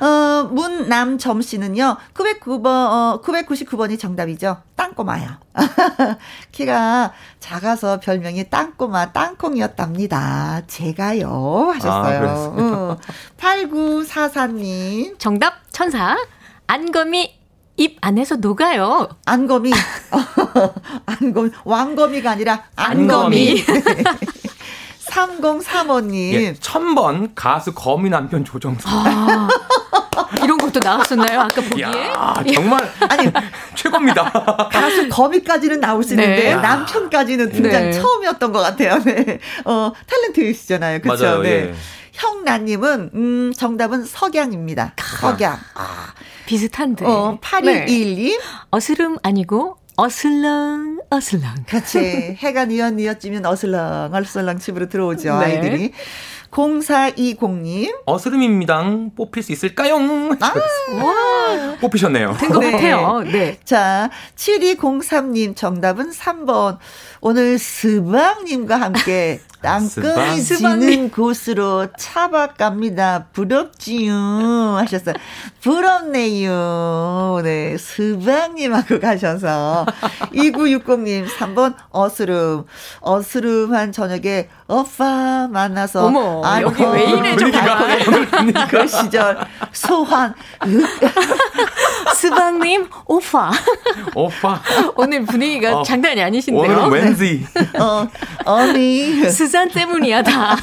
어, 0.00 0.48
문남점 0.50 1.42
씨는요, 1.42 1.96
909번, 2.14 2.66
어, 2.66 3.20
999번이 3.22 3.98
정답이죠. 3.98 4.58
땅꼬마요. 4.74 5.28
키가 6.52 7.12
작아서 7.38 8.00
별명이 8.00 8.48
땅꼬마, 8.48 9.12
땅콩이었답니다. 9.12 10.62
제가요. 10.66 11.72
하셨어요. 11.74 12.28
아, 12.28 12.32
어. 12.56 12.98
8944님. 13.38 15.18
정답 15.18 15.54
천사. 15.70 16.16
안검이 16.66 17.38
입 17.76 17.96
안에서 18.00 18.36
녹아요. 18.36 19.08
안거미. 19.24 19.72
안거미. 21.06 21.50
왕거미가 21.64 22.30
아니라 22.30 22.64
안거미. 22.76 23.64
안거미. 23.66 24.20
3035님. 25.10 26.32
예, 26.34 26.52
1000번 26.54 27.32
가수 27.34 27.72
거미 27.74 28.08
남편 28.10 28.44
조정수. 28.44 28.86
아, 28.88 29.48
이런 30.42 30.56
것도 30.58 30.78
나왔었나요? 30.80 31.40
아까 31.40 31.60
보기에? 31.60 31.84
야, 31.84 32.42
정말 32.54 32.88
아니, 33.08 33.30
최고입니다. 33.74 34.30
가수 34.70 35.08
거미까지는 35.08 35.80
나올 35.80 36.02
수 36.04 36.14
있는데 36.14 36.54
네. 36.54 36.56
남편까지는 36.56 37.50
등장 37.52 37.90
네. 37.90 37.92
처음이었던 37.92 38.52
것 38.52 38.60
같아요. 38.60 39.02
네. 39.02 39.40
어, 39.64 39.92
탤런트이시잖아요. 40.06 41.02
그렇죠? 41.02 41.24
맞아요. 41.24 41.42
네. 41.42 41.50
예. 41.50 41.74
형나님은 42.12 43.10
음 43.14 43.52
정답은 43.56 44.04
석양입니다. 44.04 44.94
석양. 45.20 45.58
아, 45.74 46.12
비슷한데. 46.46 47.06
어, 47.06 47.38
8121님. 47.40 48.38
어스름 48.70 49.18
아니고 49.22 49.76
어슬렁 49.96 50.99
어슬렁. 51.10 51.42
같이 51.68 51.98
해가 52.38 52.66
뉘엿뉘엿지면 52.66 53.44
어슬렁 53.44 54.14
어슬렁 54.14 54.58
집으로 54.58 54.88
들어오죠 54.88 55.38
네. 55.40 55.44
아이들이. 55.46 55.92
0420님. 56.50 57.94
어스름입니다. 58.06 58.82
뽑힐 59.16 59.42
수 59.42 59.52
있을까요? 59.52 59.96
아, 60.40 60.52
와, 61.04 61.76
뽑히셨네요. 61.80 62.36
된것 62.40 62.60
네. 62.60 62.72
같아요. 62.72 63.20
네. 63.20 63.58
자, 63.64 64.10
7203님 64.36 65.54
정답은 65.54 66.10
3번. 66.10 66.78
오늘 67.22 67.58
스방님과 67.58 68.80
함께 68.80 69.40
땅끝이 69.60 70.40
스방? 70.40 70.80
지는 70.80 71.10
곳으로 71.10 71.88
차박 71.98 72.56
갑니다. 72.56 73.26
부럽지요. 73.34 74.14
하셨어요. 74.78 75.14
부럽네요. 75.60 77.40
네, 77.44 77.76
스방님하고 77.76 79.00
가셔서. 79.00 79.84
2960님 80.32 81.28
3번 81.28 81.74
어스름. 81.90 82.64
어스름한 83.00 83.92
저녁에 83.92 84.48
오빠 84.66 85.46
만나서. 85.50 86.06
어머, 86.06 86.40
아이고, 86.42 86.70
여기 86.70 86.82
왜 86.84 87.04
이래, 87.10 87.36
좀 87.36 87.50
분위기가. 87.50 88.66
그 88.70 88.86
시절 88.86 89.36
소환. 89.72 90.34
스방님 92.20 92.86
오빠. 93.06 93.50
오빠. 94.14 94.60
오늘 94.94 95.24
분위기가 95.24 95.78
어, 95.78 95.82
장난이 95.82 96.22
아니신데요. 96.22 96.62
오늘은 96.62 96.90
왠지. 96.90 97.46
어, 97.80 98.06
언니. 98.44 99.30
수잔 99.30 99.70
때문이야 99.70 100.22
다. 100.22 100.54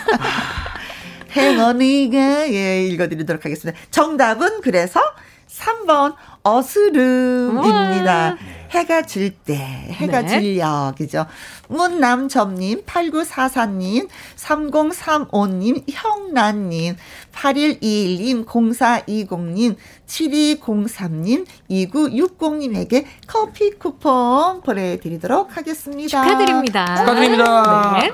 행언이가 1.31 2.51
예 2.51 2.83
읽어드리도록 2.85 3.43
하겠습니다. 3.43 3.79
정답은 3.89 4.61
그래서 4.61 5.01
3번 5.49 6.13
어스름입니다. 6.43 8.37
해가 8.69 9.03
질 9.03 9.31
때, 9.31 9.55
해가 9.55 10.21
네. 10.21 10.27
질려, 10.27 10.93
그죠? 10.97 11.25
문남점님, 11.69 12.83
8944님, 12.85 14.07
3035님, 14.35 15.83
형란님, 15.89 16.97
8121님, 17.33 18.45
0420님, 18.45 19.75
7203님, 20.05 21.45
2960님에게 21.69 23.05
커피 23.27 23.71
쿠폰 23.71 24.61
보내드리도록 24.61 25.55
하겠습니다. 25.55 26.23
축하드립니다. 26.23 26.95
축하드립니다. 26.97 27.97
네. 28.01 28.11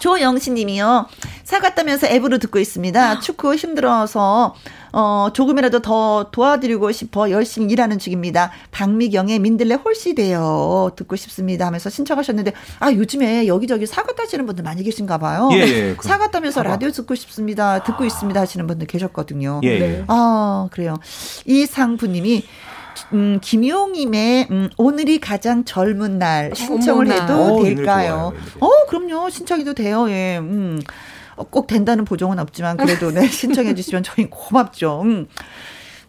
조영신 0.00 0.54
님이요. 0.54 1.06
사과 1.44 1.74
따면서 1.74 2.06
앱으로 2.06 2.38
듣고 2.38 2.58
있습니다. 2.58 3.20
축구 3.20 3.54
힘들어서 3.54 4.54
어, 4.92 5.28
조금이라도 5.32 5.80
더 5.80 6.30
도와드리고 6.30 6.92
싶어 6.92 7.30
열심히 7.30 7.72
일하는 7.72 7.98
중입니다. 7.98 8.50
박미경의 8.70 9.38
민들레 9.38 9.74
홀씨돼요. 9.76 10.92
듣고 10.96 11.16
싶습니다 11.16 11.66
하면서 11.66 11.90
신청하셨는데, 11.90 12.52
아, 12.80 12.92
요즘에 12.92 13.46
여기저기 13.46 13.86
사과 13.86 14.14
따시는 14.14 14.46
분들 14.46 14.64
많이 14.64 14.82
계신가 14.82 15.18
봐요. 15.18 15.48
예, 15.52 15.58
예. 15.60 15.96
사과 16.02 16.30
따면서 16.30 16.60
사과. 16.60 16.70
라디오 16.70 16.90
듣고 16.90 17.14
싶습니다. 17.14 17.82
듣고 17.82 18.04
있습니다 18.04 18.40
하시는 18.40 18.66
분들 18.66 18.86
계셨거든요. 18.86 19.60
예, 19.64 19.68
예. 19.68 20.04
아, 20.08 20.68
그래요. 20.70 20.96
이상부님이 21.46 22.44
음, 23.12 23.38
김용임의 23.40 24.48
음, 24.50 24.68
오늘이 24.76 25.20
가장 25.20 25.64
젊은 25.64 26.18
날 26.18 26.52
신청을 26.54 27.06
어머나. 27.06 27.22
해도 27.22 27.54
오, 27.56 27.62
될까요? 27.64 28.32
어, 28.60 28.68
그럼요. 28.88 29.30
신청해도 29.30 29.74
돼요. 29.74 30.08
예. 30.10 30.38
음. 30.38 30.80
어, 31.40 31.44
꼭 31.48 31.66
된다는 31.66 32.04
보정은 32.04 32.38
없지만 32.38 32.76
그래도 32.76 33.10
네, 33.10 33.26
신청해 33.28 33.74
주시면 33.74 34.02
저희 34.02 34.28
고맙죠. 34.28 35.00
음. 35.04 35.26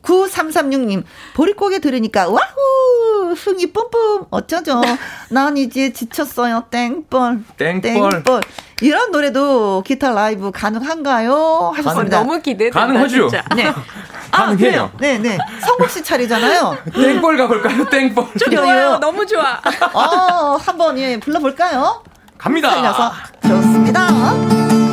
9336님, 0.02 1.04
보릿고개 1.36 1.78
들으니까, 1.80 2.28
와후! 2.28 3.34
흥이 3.38 3.72
뿜뿜! 3.72 4.26
어쩌죠? 4.32 4.82
난 5.30 5.58
이제 5.58 5.94
지쳤어요. 5.94 6.66
땡벌. 6.72 7.44
땡벌. 7.56 7.82
땡벌. 8.24 8.42
이런 8.82 9.12
노래도 9.12 9.84
기타 9.86 10.10
라이브 10.10 10.50
가능한가요? 10.50 11.74
하셨습니다. 11.76 12.18
너무 12.18 12.42
기대된다. 12.42 12.80
가능하죠? 12.80 13.30
진짜. 13.30 13.44
네. 13.56 13.68
아, 14.32 14.46
가능해요. 14.48 14.92
네, 15.00 15.20
네. 15.20 15.38
성국 15.60 15.88
씨 15.92 16.04
차례잖아요. 16.04 16.78
땡벌 16.94 17.38
가볼까요? 17.38 17.88
땡벌. 17.88 18.26
좋아요. 18.40 18.98
너무 18.98 19.24
좋아. 19.28 19.62
어, 19.94 20.56
한번 20.56 20.98
예, 20.98 21.20
불러볼까요? 21.20 22.04
갑니다. 22.40 22.72
살려서 22.72 23.12
좋습니다. 23.48 24.91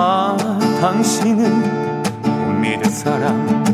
아 0.00 0.36
당신은 0.80 2.22
못 2.22 2.52
믿을 2.60 2.84
사람. 2.84 3.64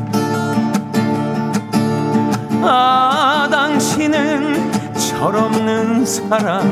아 2.63 3.47
당신은 3.51 4.73
철없는 4.95 6.07
사람. 6.07 6.63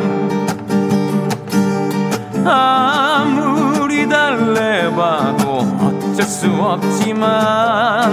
아무리 2.47 4.09
달래봐도 4.09 5.59
어쩔 5.83 6.25
수 6.25 6.51
없지만 6.51 8.11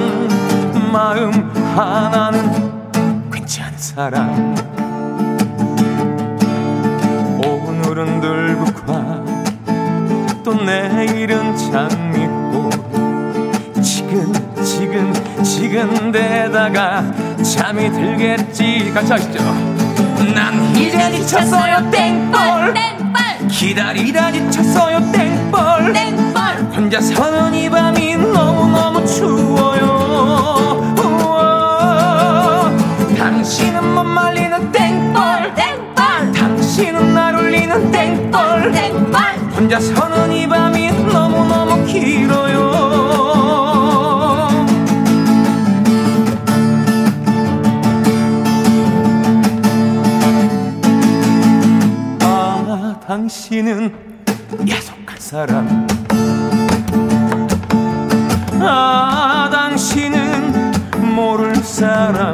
마음 0.91 1.31
하나는 1.73 2.51
괜찮은 3.31 3.77
사람 3.77 4.68
또 10.49 10.55
내일은 10.63 11.55
장미꽃 11.55 12.73
지금 13.83 14.33
지금 14.65 15.13
지금 15.43 16.11
데다가 16.11 17.03
잠이 17.43 17.91
들겠지. 17.91 18.91
같이 18.91 19.11
하시죠. 19.11 19.43
난 20.33 20.75
이제 20.75 21.11
지쳤어요 21.11 21.87
땡벌 21.91 22.73
땡벌 22.73 23.47
기다리다 23.47 24.31
지쳤어요 24.31 25.11
땡벌 25.11 25.93
땡벌 25.93 26.41
혼자 26.75 26.99
서는 26.99 27.53
이 27.53 27.69
밤이 27.69 28.17
너무너무 28.17 29.05
추워요. 29.05 29.85
우와. 30.97 32.71
당신은 33.15 33.93
못 33.93 34.03
말리는 34.03 34.71
땡벌 34.71 35.53
땡벌 35.53 36.31
당신은 36.31 37.13
날 37.13 37.35
울리는 37.35 37.91
땡벌 37.91 38.71
땡벌 38.71 39.38
혼자 39.59 39.77
서는 39.77 40.31
이 40.31 40.47
밤이 40.47 40.89
너무너무 40.89 41.85
길어요. 41.85 42.71
아 52.21 52.95
당신은 53.05 53.93
야속한 54.65 55.19
사람. 55.19 55.87
아 58.61 59.49
당신은 59.51 60.71
모를 61.13 61.53
사람 61.57 62.33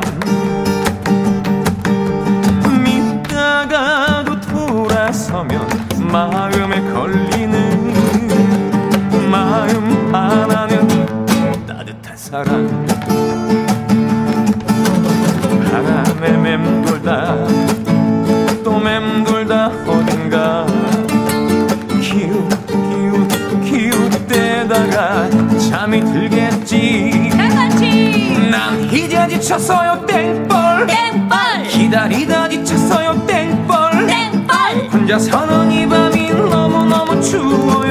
지쳤어요 29.27 30.06
땡벌 30.06 30.88
땡벌 30.88 31.64
기다리다 31.69 32.49
지쳤어요 32.49 33.26
땡벌 33.26 34.07
땡벌 34.07 34.89
혼자 34.91 35.19
서는 35.19 35.72
이 35.72 35.88
밤이 35.88 36.30
너무너무 36.31 37.22
추워요 37.22 37.85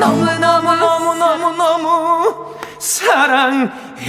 너무너무 0.00 0.74
너무너무너무 0.76 2.54
사랑해 2.78 4.00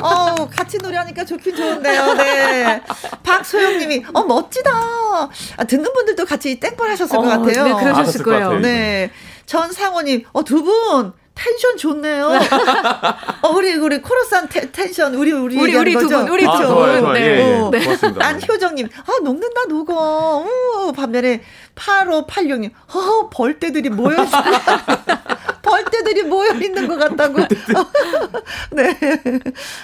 어, 0.00 0.48
같이 0.48 0.78
노래하니까 0.78 1.24
좋긴 1.24 1.56
좋은데요. 1.56 2.14
네. 2.14 2.82
박소영님이, 3.24 4.04
어, 4.14 4.22
멋지다. 4.22 4.70
아, 4.70 5.64
듣는 5.66 5.92
분들도 5.92 6.24
같이 6.24 6.60
땡벌 6.60 6.88
하셨을 6.90 7.16
어, 7.16 7.22
것 7.22 7.28
같아요. 7.28 7.64
네, 7.64 7.74
그러셨을 7.74 8.22
것 8.22 8.30
거예요. 8.30 8.60
네. 8.60 9.10
전상호님, 9.46 10.24
어, 10.32 10.44
두 10.44 10.62
분, 10.62 11.12
텐션 11.46 11.76
좋네요. 11.76 12.26
어, 13.42 13.48
우리, 13.54 13.74
우리 13.76 14.02
코러스한 14.02 14.48
ten- 14.48 14.70
tension, 14.72 15.14
우리, 15.14 15.30
우리. 15.32 15.56
우리, 15.56 15.76
우리 15.76 15.92
두 15.92 16.00
거죠? 16.00 16.18
분, 16.20 16.28
우리 16.28 16.46
아, 16.46 16.52
두 16.52 16.66
좋아요, 16.66 16.92
분. 16.92 17.00
좋아요. 17.02 17.12
네. 17.12 17.20
예, 17.20 17.38
예. 17.38 17.54
어. 17.60 17.70
고맙습니다. 17.70 18.26
안효정님, 18.26 18.88
아, 19.06 19.22
녹는다, 19.22 19.64
녹어. 19.68 20.44
우, 20.44 20.92
반면에 20.92 21.42
8586님, 21.76 22.70
어, 22.94 23.30
벌떼들이 23.30 23.90
모여, 23.90 24.16
벌 25.62 25.84
떼들이 26.06 26.22
모여 26.24 26.52
있는 26.54 26.86
것 26.86 26.96
같다고. 26.98 27.40
네. 28.72 28.96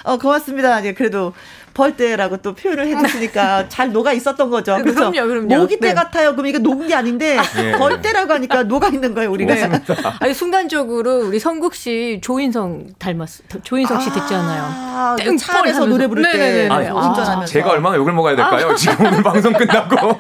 어, 0.05 0.17
고맙습니다. 0.19 0.81
이제 0.81 0.95
그래도 0.95 1.33
벌떼라고 1.75 2.37
또 2.39 2.55
표현을 2.55 2.87
해주시니까 2.87 3.69
잘 3.69 3.93
녹아 3.93 4.13
있었던 4.13 4.51
거죠. 4.51 4.77
그렇죠? 4.83 5.11
그럼요, 5.11 5.27
그럼요. 5.27 5.57
모기떼 5.63 5.89
네. 5.89 5.95
같아요. 5.95 6.33
그럼 6.33 6.47
이게 6.47 6.59
녹은 6.59 6.87
게 6.87 6.95
아닌데 6.95 7.39
예. 7.59 7.73
벌떼라고 7.73 8.35
하니까 8.35 8.63
녹아 8.65 8.89
있는 8.89 9.15
거예요, 9.15 9.31
우리가. 9.31 9.55
네. 9.55 9.71
아니 10.21 10.35
순간적으로 10.35 11.27
우리 11.27 11.39
성국 11.39 11.75
씨 11.75 12.21
조인성 12.23 12.89
닮았어. 12.99 13.43
조인성 13.63 14.01
씨 14.01 14.11
듣잖아요. 14.11 14.63
아, 14.65 15.17
그차 15.19 15.61
안에서. 15.61 15.87
노래 15.87 16.07
부를 16.07 16.23
때 16.31 16.39
네네네네. 16.39 16.69
아, 16.69 16.77
아, 16.77 17.09
운전하면서. 17.09 17.47
제가 17.53 17.71
얼마나 17.71 17.97
욕을 17.97 18.13
먹어야 18.13 18.37
될까요? 18.37 18.75
지금 18.77 19.07
오늘 19.07 19.21
방송 19.25 19.53
끝나고. 19.53 19.97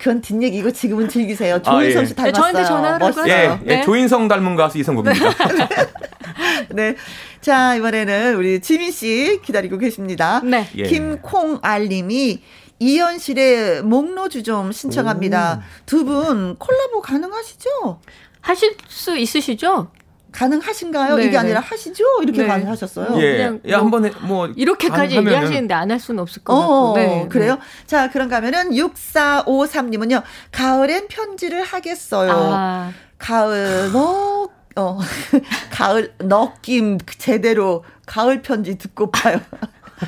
그건 0.00 0.22
뒷얘기고 0.22 0.72
지금은 0.72 1.10
즐기세요. 1.10 1.60
조인성 1.60 2.00
아, 2.00 2.02
예. 2.02 2.06
씨 2.06 2.14
닮았어요. 2.16 2.32
저한테 2.32 2.64
전화하라고 2.64 3.28
예, 3.28 3.58
예, 3.66 3.76
네. 3.76 3.82
조인성 3.82 4.28
닮은 4.28 4.56
가수 4.56 4.78
이성국입니다. 4.78 5.26
네. 6.72 6.96
자, 7.42 7.74
이번에는 7.74 8.36
우리 8.36 8.60
지민 8.60 8.90
씨 8.92 9.40
기다리고 9.44 9.76
계십니다. 9.76 10.40
네. 10.42 10.66
예. 10.76 10.84
김콩알 10.84 11.88
님이 11.88 12.42
이현실의 12.78 13.82
목로주 13.82 14.42
좀 14.42 14.72
신청합니다. 14.72 15.60
두 15.84 16.04
분 16.06 16.56
콜라보 16.56 17.02
가능하시죠? 17.02 18.00
하실 18.40 18.74
수 18.88 19.18
있으시죠? 19.18 19.90
가능하신가요? 20.32 21.16
네. 21.16 21.24
이게 21.26 21.36
아니라 21.36 21.60
하시죠? 21.60 22.04
이렇게 22.22 22.42
네. 22.42 22.48
가능하셨어요. 22.48 23.20
예. 23.20 23.36
그냥 23.36 23.60
야, 23.68 23.78
뭐, 23.78 23.98
한번 23.98 24.12
뭐 24.26 24.46
이렇게까지 24.48 25.16
얘기하시는데 25.16 25.74
안 25.74 25.90
할 25.90 25.98
수는 25.98 26.20
없을 26.20 26.42
것 26.44 26.54
어, 26.54 26.92
같고. 26.92 26.98
네. 26.98 27.26
그래요? 27.28 27.58
자, 27.86 28.10
그런가 28.10 28.36
하면은 28.36 28.70
6453님은요. 28.70 30.22
가을엔 30.52 31.08
편지를 31.08 31.62
하겠어요. 31.64 32.30
아. 32.32 32.92
가을 33.18 33.90
너 33.92 34.48
어, 34.76 34.98
가을 35.72 36.14
느낌 36.18 36.98
제대로 37.18 37.84
가을 38.06 38.40
편지 38.42 38.78
듣고 38.78 39.10
봐요. 39.10 39.40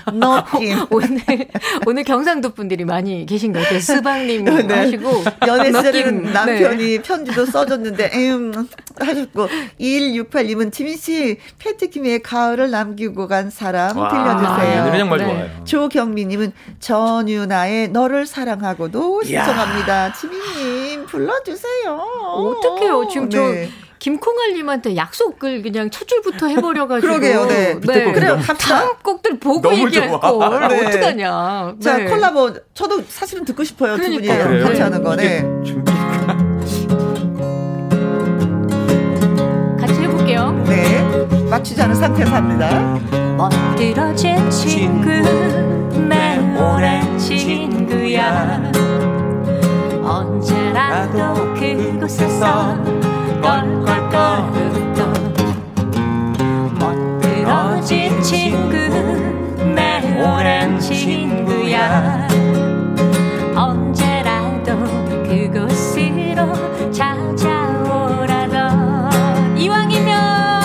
느낌. 0.07 0.79
오늘, 0.91 1.21
오늘 1.87 2.05
경상도 2.05 2.51
분들이 2.51 2.85
많이 2.85 3.27
계신 3.27 3.53
것 3.53 3.61
같아요. 3.63 3.81
스방님 3.81 4.45
네. 4.67 4.75
하시고. 4.75 5.25
연애스는 5.47 6.33
남편이 6.33 6.85
네. 6.97 7.03
편지도 7.03 7.47
써줬는데, 7.47 8.11
에음, 8.13 8.69
하셨고. 8.99 9.49
2168님은 9.81 10.73
지민씨, 10.73 11.39
패트킴의 11.59 12.23
가을을 12.23 12.71
남기고 12.71 13.29
간 13.29 13.51
사람 13.51 13.97
와, 13.97 14.09
들려주세요. 14.09 14.83
아, 14.83 14.97
정말 14.99 15.19
네. 15.19 15.25
좋아요. 15.25 15.65
조경미님은 15.65 16.53
전유나의 16.81 17.89
너를 17.89 18.27
사랑하고도 18.27 19.23
신청합니다. 19.25 20.13
지민님, 20.15 21.07
불러주세요. 21.07 21.95
어떡해요. 21.95 23.09
지금 23.09 23.29
네. 23.29 23.69
저. 23.69 23.92
김콩알님한테 24.03 24.97
약속을 24.97 25.63
그냥 25.63 25.89
첫 25.89 26.09
줄부터 26.09 26.49
해버려가지고. 26.49 27.07
그러게요, 27.07 27.47
네. 27.47 27.79
네. 27.81 28.13
그래요, 28.13 28.37
다음 28.59 28.95
곡들 29.01 29.39
보고 29.39 29.73
얘기할 29.73 30.09
좋아. 30.09 30.19
걸. 30.19 30.69
네. 30.69 30.87
어떡하냐. 30.89 31.75
자, 31.81 31.99
네. 31.99 32.05
콜라보, 32.07 32.53
저도 32.75 33.01
사실은 33.07 33.45
듣고 33.45 33.63
싶어요. 33.63 33.95
그러니까요. 33.95 34.43
두 34.43 34.49
분이 34.49 34.63
같이 34.65 34.83
하는 34.83 35.05
거. 35.05 35.15
네. 35.15 35.43
같이 39.79 40.03
해볼게요. 40.03 40.51
네. 40.67 41.47
맞추지 41.49 41.81
않은 41.81 41.95
상태에서 41.95 42.35
합니다. 42.35 42.99
멋들어진 43.37 44.51
친구, 44.51 45.11
내 46.09 46.39
오랜 46.59 47.17
친구야. 47.21 48.73
언제라도 50.03 51.55
그곳에서 51.55 53.12
껄껄껄 53.43 54.53
멋들어진 56.79 58.23
친구 58.23 58.77
내 59.75 59.99
오랜 60.23 60.79
친구야 60.79 62.29
언제라도 63.57 64.79
그곳으로 65.25 66.53
찾아오라던 66.93 68.59
이왕이면 69.59 70.63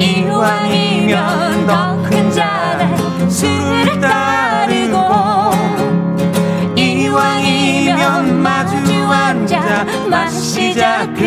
이왕이면 0.00 1.66
더 1.66 1.92
큰 2.12 2.30
잔에 2.30 3.28
술을 3.30 3.71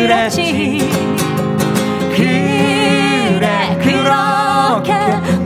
그랬지. 0.06 0.78
그래 2.14 3.76
그렇게 3.82 4.92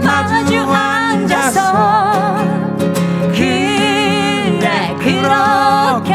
마주 0.04 0.60
앉아서. 0.70 1.58
그래 3.32 4.94
그렇게 4.98 6.12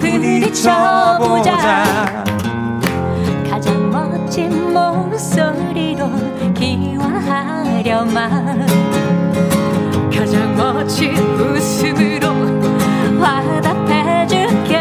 부딪혀보자. 0.00 1.54
가장 3.48 3.88
멋진 3.92 4.72
목소리로 4.72 6.10
기원하려만. 6.52 8.24
가장 10.12 10.56
멋진 10.56 11.16
웃음으로 11.16 12.26
화답해줄게 13.20 14.73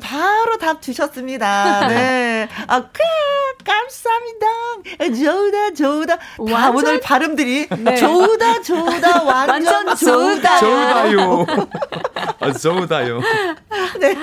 바로 0.00 0.56
답 0.58 0.80
주셨습니다. 0.82 1.88
네. 1.88 2.48
아, 2.66 2.82
크, 2.82 3.00
감사합니다. 3.64 4.46
좋다, 5.22 5.74
좋다. 5.74 6.16
다 6.16 6.70
오늘 6.70 7.00
발음들이 7.00 7.68
네. 7.68 7.96
좋다, 7.96 8.62
좋다, 8.62 9.22
완전, 9.24 9.86
완전 9.86 9.96
좋다. 9.96 10.58
좋다요. 10.58 11.46
아, 12.40 12.52
좋다요. 12.52 13.20
네. 14.00 14.14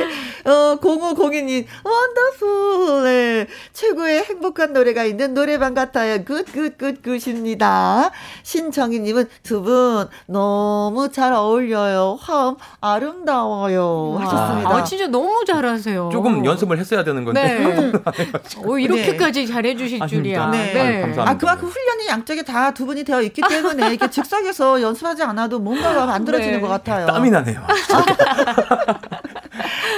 어, 0.45 0.77
0502님, 0.79 1.65
wonderful. 1.83 3.03
네. 3.03 3.47
최고의 3.73 4.25
행복한 4.45 4.73
노래가 4.73 5.03
있는 5.05 5.33
노래방 5.33 5.73
같아요. 5.73 6.23
Good, 6.23 6.45
good, 6.53 6.77
good, 6.77 7.01
good입니다. 7.01 8.11
신정희님은 8.43 9.27
두 9.41 9.65
분 9.65 10.07
너무 10.27 11.09
잘 11.11 11.33
어울려요. 11.33 12.19
화음 12.21 12.55
아름다워요. 12.81 14.17
하셨습니다. 14.19 14.69
아, 14.69 14.83
진짜 14.83 15.07
너무 15.07 15.43
잘하세요. 15.47 16.09
조금 16.11 16.45
연습을 16.45 16.77
했어야 16.77 17.03
되는 17.03 17.23
건데. 17.25 17.41
네. 17.41 17.91
오, 18.63 18.77
이렇게까지 18.77 19.45
네. 19.47 19.51
잘해주실 19.51 20.03
아, 20.03 20.07
줄이야. 20.07 20.47
네. 20.51 20.73
네. 20.73 21.01
감사합니다. 21.01 21.31
아, 21.31 21.37
그만큼 21.37 21.67
훈련이 21.69 22.07
양쪽에 22.09 22.43
다 22.43 22.65
두 22.75 22.85
분이 22.85 23.03
되어 23.05 23.21
있기 23.21 23.41
때문에 23.47 23.87
이렇게 23.93 24.09
즉석에서 24.09 24.81
연습하지 24.81 25.23
않아도 25.23 25.59
뭔가가 25.59 26.05
만들어지는 26.07 26.55
네. 26.59 26.61
것 26.61 26.67
같아요. 26.67 27.07
땀이 27.07 27.29
나네요. 27.31 27.61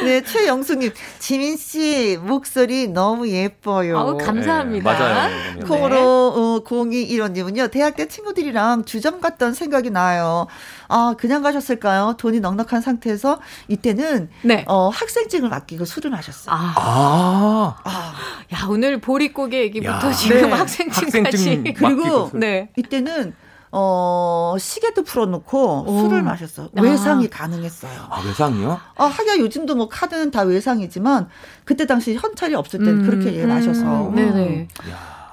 네, 0.03 0.21
최영수님, 0.21 0.91
지민 1.19 1.57
씨 1.57 2.17
목소리 2.21 2.87
너무 2.87 3.27
예뻐요. 3.29 3.97
어, 3.97 4.17
감사합니다. 4.17 4.93
네, 4.93 4.99
맞아요. 4.99 5.59
코로 5.65 5.97
어, 6.35 6.63
0215님은요, 6.63 7.71
대학 7.71 7.95
때 7.95 8.07
친구들이랑 8.07 8.85
주점 8.85 9.21
갔던 9.21 9.53
생각이 9.53 9.89
나요. 9.89 10.47
아, 10.87 11.15
그냥 11.17 11.41
가셨을까요? 11.41 12.15
돈이 12.17 12.39
넉넉한 12.39 12.81
상태에서 12.81 13.39
이때는 13.67 14.29
네. 14.43 14.63
어, 14.67 14.89
학생증을 14.89 15.49
맡기고 15.49 15.85
술을 15.85 16.11
마셨어요. 16.11 16.55
아. 16.55 16.73
아. 16.77 17.75
아. 17.83 18.13
야, 18.53 18.67
오늘 18.69 18.99
보릿고개 19.01 19.59
얘기부터 19.63 20.07
야. 20.07 20.11
지금 20.11 20.41
네. 20.41 20.49
학생증까지. 20.49 21.19
학생증 21.19 21.73
그리고. 21.77 22.29
네. 22.33 22.69
이때는 22.77 23.33
어, 23.79 24.55
시계도 24.59 25.03
풀어놓고 25.03 25.83
오. 25.87 25.99
술을 26.01 26.23
마셨어요. 26.23 26.69
아. 26.75 26.81
외상이 26.81 27.29
가능했어요. 27.29 27.91
아, 28.09 28.21
외상이요? 28.25 28.79
아, 28.95 29.05
하기야 29.05 29.37
요즘도 29.37 29.75
뭐 29.75 29.87
카드는 29.87 30.31
다 30.31 30.41
외상이지만 30.41 31.29
그때 31.63 31.85
당시 31.85 32.15
현찰이 32.15 32.55
없을 32.55 32.79
때는 32.79 33.03
그렇게 33.07 33.35
예, 33.35 33.45
마셔서 33.45 34.09
음, 34.09 34.15
네네. 34.15 34.67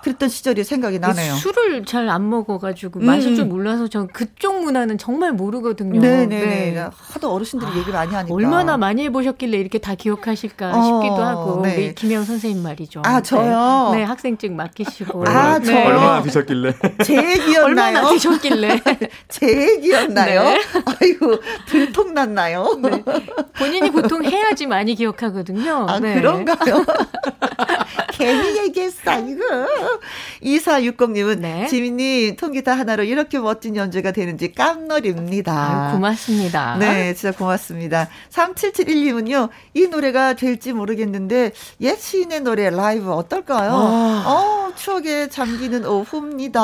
그랬던 0.05 0.29
시절이 0.29 0.65
생각이 0.65 0.99
나네요. 0.99 1.35
술을 1.35 1.85
잘 1.87 2.05
안 2.05 2.29
먹어가지고 2.29 3.01
음. 3.01 3.07
마실 3.07 3.35
줄 3.35 3.47
몰라서 3.47 3.89
전 3.89 4.07
그쪽 4.09 4.63
문화는 4.63 4.99
정말 4.99 5.33
모르거든요. 5.33 5.99
네네네. 6.01 6.73
네. 6.73 6.87
하도 6.93 7.33
어르신들이 7.33 7.79
얘기 7.79 7.91
많이 7.91 8.15
하니까. 8.15 8.35
얼마나 8.35 8.77
많이 8.77 9.03
해보셨길래 9.05 9.57
이렇게 9.57 9.79
다 9.79 9.95
기억하실까 9.95 10.77
어, 10.77 10.83
싶기도 10.83 11.23
하고 11.23 11.63
네. 11.63 11.75
우리 11.77 11.95
김영 11.95 12.25
선생님 12.25 12.63
말이죠. 12.63 13.01
아, 13.07 13.23
저요? 13.23 13.91
네, 13.93 13.99
네, 14.01 14.05
학생증 14.05 14.55
맡기시고. 14.55 15.25
아, 15.27 15.59
네. 15.59 15.65
저요? 15.65 15.87
얼마나 15.87 16.23
드셨길래? 16.23 16.75
제 17.03 17.17
얘기였나요? 17.17 17.65
얼마나 17.65 18.09
드셨길래? 18.11 18.81
제 19.29 19.47
얘기였나요? 19.73 20.43
네. 20.43 20.61
아이고 21.01 21.41
들통났나요? 21.67 22.79
네. 22.83 23.03
본인이 23.57 23.91
보통 23.91 24.23
해야지 24.25 24.67
많이 24.67 24.95
기억하거든요. 24.95 25.87
아 25.89 25.99
네. 25.99 26.15
그런가요? 26.15 26.85
괜히 28.17 28.59
얘기했어 28.65 29.19
이거. 29.21 29.45
2460님은 30.43 31.39
네. 31.41 31.67
지민님 31.69 32.37
통기타 32.37 32.73
하나로 32.73 33.05
이렇게 33.05 33.39
멋진 33.39 33.77
연주가 33.77 34.13
되는지 34.13 34.53
깜놀입니다. 34.53 35.53
아유, 35.53 35.93
고맙습니다. 35.95 36.77
네, 36.77 37.15
진짜 37.15 37.37
고맙습니다. 37.37 38.09
3771님은요, 38.31 39.49
이 39.75 39.87
노래가 39.89 40.35
될지 40.35 40.73
모르겠는데, 40.73 41.53
옛 41.81 41.99
시인의 41.99 42.41
노래 42.41 42.71
라이브 42.71 43.13
어떨까요? 43.13 43.73
어, 43.73 44.73
추억에 44.77 45.29
잠기는 45.29 45.85
오후입니다. 45.85 46.61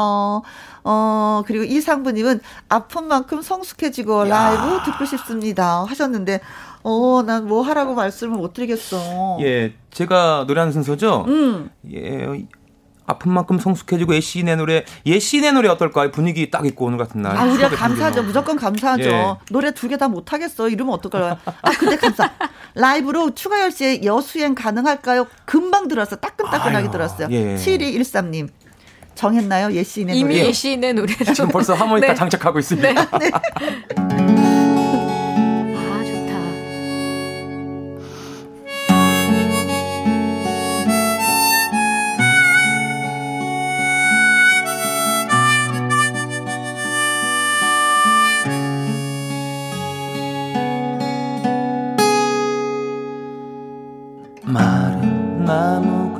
어, 0.83 1.43
그리고 1.47 1.65
이상부님은 1.65 2.41
아픈 2.69 3.05
만큼 3.07 3.43
성숙해지고 3.43 4.25
라이브 4.25 4.85
듣고 4.85 5.05
싶습니다. 5.05 5.85
하셨는데, 5.85 6.41
어, 6.83 7.23
난 7.27 7.45
뭐 7.47 7.63
하라고 7.63 7.95
말씀을 7.95 8.37
못 8.39 8.53
드리겠어. 8.53 9.39
예, 9.43 9.73
제가 9.91 10.45
노래하는 10.47 10.73
순서죠. 10.73 11.25
음. 11.29 11.71
예, 11.93 12.27
아픈 13.07 13.33
만큼 13.33 13.59
성숙해지고 13.59 14.15
예시인의 14.15 14.57
노래, 14.57 14.85
예시인의 15.05 15.53
노래 15.55 15.69
어떨까요? 15.69 16.11
분위기 16.13 16.49
딱 16.51 16.65
있고 16.67 16.85
오늘 16.87 16.97
같은 16.99 17.21
날. 17.23 17.37
아, 17.37 17.45
우리가 17.45 17.69
감사하죠. 17.71 18.15
분위기. 18.23 18.27
무조건 18.29 18.57
감사하죠. 18.57 19.03
예. 19.09 19.35
노래 19.51 19.73
두 19.73 19.89
개 19.89 19.97
다 19.97 20.07
못하겠어. 20.09 20.69
이러면 20.69 20.95
어떡할까요? 20.95 21.37
아, 21.63 21.71
근데 21.73 21.97
감사. 21.97 22.31
라이브로 22.77 23.35
추가열 23.35 23.73
씨의 23.73 24.05
여수행 24.05 24.55
가능할까요? 24.55 25.27
금방 25.45 25.89
들었어. 25.89 26.17
따끈따끈하게 26.17 26.77
아유, 26.87 26.91
들었어요. 26.93 27.29
예. 27.33 27.57
7213님. 27.57 28.49
정했나요? 29.17 29.73
예시인의 29.73 30.17
이미 30.17 30.37
노래. 30.37 30.49
예시인의 30.49 30.95
노래로. 30.95 31.33
지금 31.35 31.49
벌써 31.49 31.75
하모니카 31.75 32.07
네. 32.09 32.15
장착하고 32.15 32.61
있습니다. 32.61 32.93
네. 33.19 33.31
아, 33.33 33.41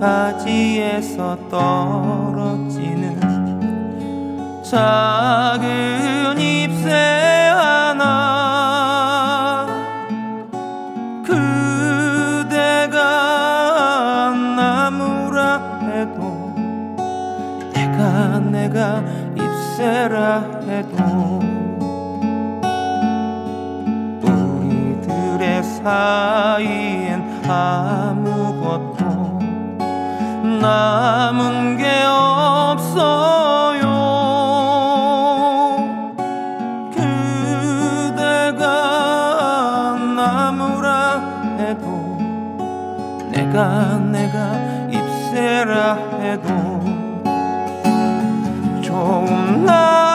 나무 0.01 0.41
가지에서 0.41 1.37
떨어지는 1.51 3.21
작은 4.63 6.41
잎새 6.41 6.91
하나 7.49 8.07
그대가 11.23 12.97
나무라 14.57 15.79
해도 15.83 16.55
내가 17.75 18.39
내가 18.39 19.05
잎새라 19.37 20.63
해도 20.67 21.41
우리들의 24.23 25.63
사이엔 25.63 27.45
아무것도 27.47 28.40
남은 30.61 31.79
게 31.79 32.03
없어요. 32.05 33.81
그대가 36.95 38.61
나무라 39.97 41.57
해도 41.59 42.19
내가 43.31 43.97
내가 43.99 44.55
잎새라 44.91 45.95
해도 46.21 46.49
좋은 48.83 49.65
날 49.65 50.10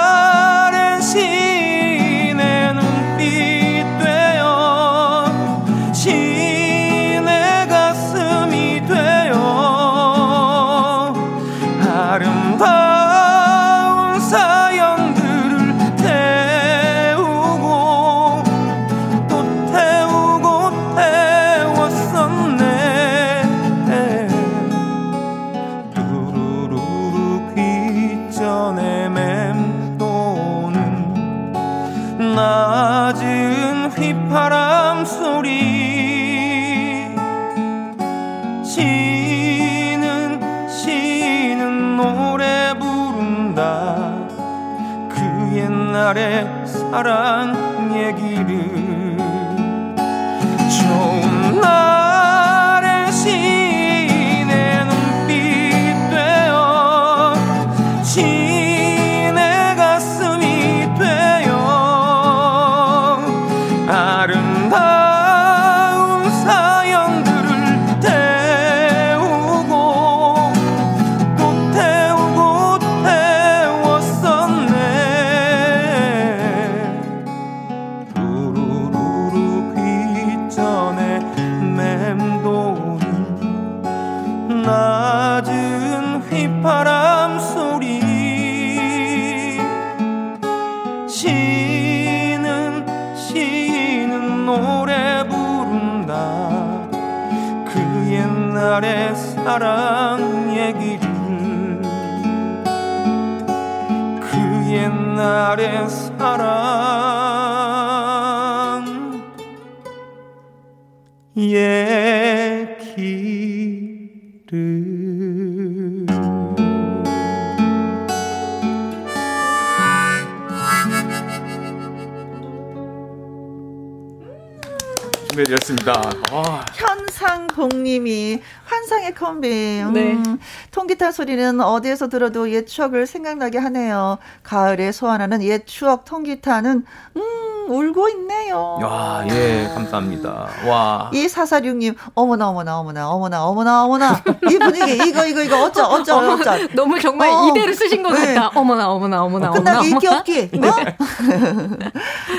소리는 131.19 131.61
어디에서 131.61 132.09
들어도 132.09 132.51
옛 132.51 132.65
추억을 132.67 133.07
생각나게 133.07 133.57
하네요. 133.57 134.17
가을에 134.43 134.91
소환하는 134.91 135.41
옛 135.43 135.65
추억 135.65 136.03
통기타는 136.03 136.85
음 137.15 137.21
울고 137.67 138.09
있네요. 138.09 138.77
야, 138.83 139.25
예, 139.29 139.67
감사합니다. 139.73 140.49
와. 140.67 141.09
이 141.13 141.27
사사육님 141.27 141.95
어머나 142.13 142.49
어머나 142.49 142.79
어머나 142.79 143.09
어머나 143.09 143.45
어머나 143.45 143.83
어머나 143.85 144.23
이 144.51 144.59
분위기 144.59 145.07
이거 145.09 145.25
이거 145.25 145.41
이거 145.41 145.63
어쩌 145.63 145.85
어쩌 145.85 146.17
어쩌 146.17 146.67
너무 146.75 146.99
정말 146.99 147.29
어. 147.29 147.47
이대로 147.47 147.73
쓰신 147.73 148.03
것 148.03 148.11
네. 148.11 148.35
같다. 148.35 148.51
어머나 148.59 148.91
어머나 148.91 149.23
어머나 149.23 149.49
어머나. 149.51 149.79
끝나기 149.79 149.89
있기. 149.91 150.07
없기. 150.07 150.51
어? 150.63 150.69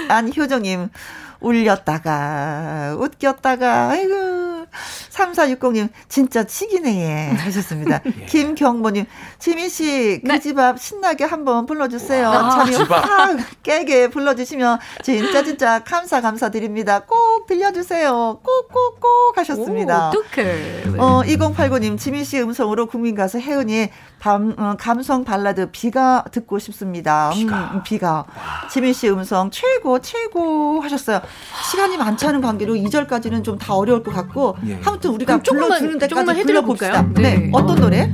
안효정님, 0.14 0.90
울렸다가, 1.40 2.94
웃겼다가, 2.98 3.88
아이고. 3.88 4.55
3460님, 5.10 5.88
진짜 6.08 6.44
치기네, 6.44 7.32
하셨습니다. 7.36 8.00
김경모님, 8.28 9.06
지민씨, 9.38 10.20
그 10.26 10.40
집앞 10.40 10.80
신나게 10.80 11.24
한번 11.24 11.66
불러주세요. 11.66 12.28
와. 12.28 12.62
앞. 12.62 12.68
확 12.90 13.36
깨게 13.62 14.08
불러주시면, 14.10 14.78
진짜 15.02 15.42
진짜 15.44 15.78
감사 15.80 16.20
감사드립니다. 16.20 17.00
꼭 17.00 17.46
들려주세요. 17.46 18.40
꼭꼭꼭 18.42 19.36
하셨습니다. 19.36 20.08
어떡해. 20.10 20.84
어, 20.98 21.22
2089님, 21.22 21.98
지민 21.98 22.24
씨 22.24 22.40
음성으로 22.40 22.86
국민 22.86 23.14
가수 23.14 23.38
혜은이의 23.38 23.90
밤, 24.18 24.54
어, 24.58 24.74
감성 24.78 25.24
발라드 25.24 25.70
비가 25.70 26.24
듣고 26.32 26.58
싶습니다. 26.58 27.30
비가. 27.32 27.70
음, 27.74 27.82
비가. 27.84 28.24
지민 28.70 28.92
씨 28.92 29.08
음성 29.08 29.50
최고, 29.50 29.98
최고 30.00 30.80
하셨어요. 30.80 31.20
시간이 31.70 31.96
많지 31.96 32.26
않은 32.26 32.40
관계로 32.40 32.74
2절까지는 32.74 33.42
좀 33.44 33.56
다 33.56 33.74
어려울 33.74 34.02
것 34.02 34.12
같고, 34.14 34.54
예. 34.68 34.80
아무튼 34.84 35.10
우리가 35.10 35.42
조금만, 35.42 35.68
불러주는 35.68 35.92
데까지 35.98 36.10
조금만 36.10 36.36
해드려볼까요? 36.36 36.92
불러봅시다. 36.92 37.20
네. 37.22 37.36
네. 37.38 37.50
어떤 37.52 37.76
노래? 37.80 38.10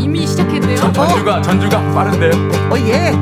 이미 0.00 0.26
시작했네요. 0.26 0.76
전주가, 0.92 1.42
전주가 1.42 1.80
빠른데요. 1.94 2.32
어, 2.70 2.78
예. 2.78 3.12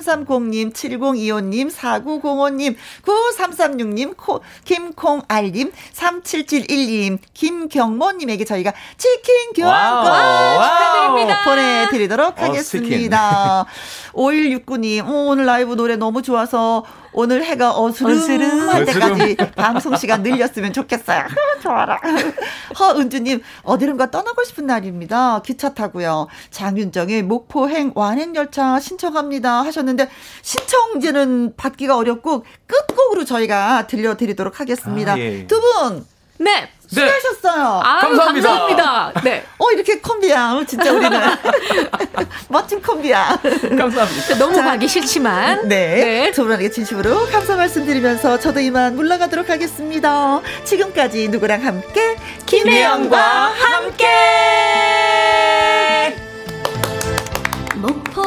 0625님, 0.00 0.72
7330님, 0.72 0.72
7025님, 0.72 1.70
4905님, 1.70 2.76
9336님, 3.02 4.16
코, 4.16 4.40
김콩알님, 4.64 5.72
3771님, 5.94 7.18
김경모님에게 7.32 8.44
저희가 8.44 8.72
치킨 8.96 9.52
교환권 9.54 10.12
와우. 10.12 10.62
축하드립니다. 10.62 11.44
보내드리도록 11.44 12.38
어, 12.38 12.44
하겠습니다. 12.44 13.66
5169님, 14.14 15.08
오, 15.08 15.28
오늘 15.28 15.46
라이브 15.46 15.74
노래 15.74 15.96
너무 15.96 16.22
좋아서 16.22 16.84
오늘 17.12 17.44
해가 17.44 17.78
어스름할 17.78 18.82
어스름. 18.82 18.86
때까지 18.86 19.36
방송 19.56 19.96
시간 19.96 20.22
늘렸으면 20.22 20.72
좋겠어요. 20.72 21.24
좋아라. 21.62 21.98
허은주님, 22.78 23.42
어디론가 23.62 24.10
떠나고 24.10 24.44
싶은 24.44 24.66
날입니다. 24.66 25.42
기차 25.42 25.74
타고요. 25.74 26.28
장윤정의 26.50 27.22
목포행 27.22 27.92
완행열차 27.94 28.80
신청합니다. 28.80 29.64
하셨는데, 29.64 30.08
신청제는 30.42 31.54
받기가 31.56 31.96
어렵고, 31.96 32.44
끝곡으로 32.66 33.24
저희가 33.24 33.86
들려드리도록 33.86 34.60
하겠습니다. 34.60 35.12
아, 35.14 35.18
예. 35.18 35.46
두 35.46 35.60
분, 35.60 36.04
네. 36.38 36.70
수고하셨어요. 36.94 37.80
아유, 37.84 38.00
감사합니다. 38.02 38.48
감사합니다. 38.48 39.12
네. 39.22 39.44
어, 39.58 39.70
이렇게 39.72 39.98
콤비야. 40.00 40.52
어, 40.52 40.64
진짜 40.64 40.92
우리는. 40.92 41.20
멋진 42.48 42.80
콤비야. 42.82 43.40
감사합니다. 43.76 44.38
너무 44.38 44.56
가기 44.56 44.88
싫지만. 44.88 45.68
네. 45.68 46.30
두 46.32 46.44
분에게 46.44 46.70
진심으로 46.70 47.26
감사 47.30 47.56
말씀드리면서 47.56 48.38
저도 48.38 48.60
이만 48.60 48.96
물러가도록 48.96 49.50
하겠습니다. 49.50 50.40
지금까지 50.64 51.28
누구랑 51.28 51.64
함께? 51.64 52.16
김혜영과 52.46 53.20
함께! 53.54 54.06
목포 57.76 58.22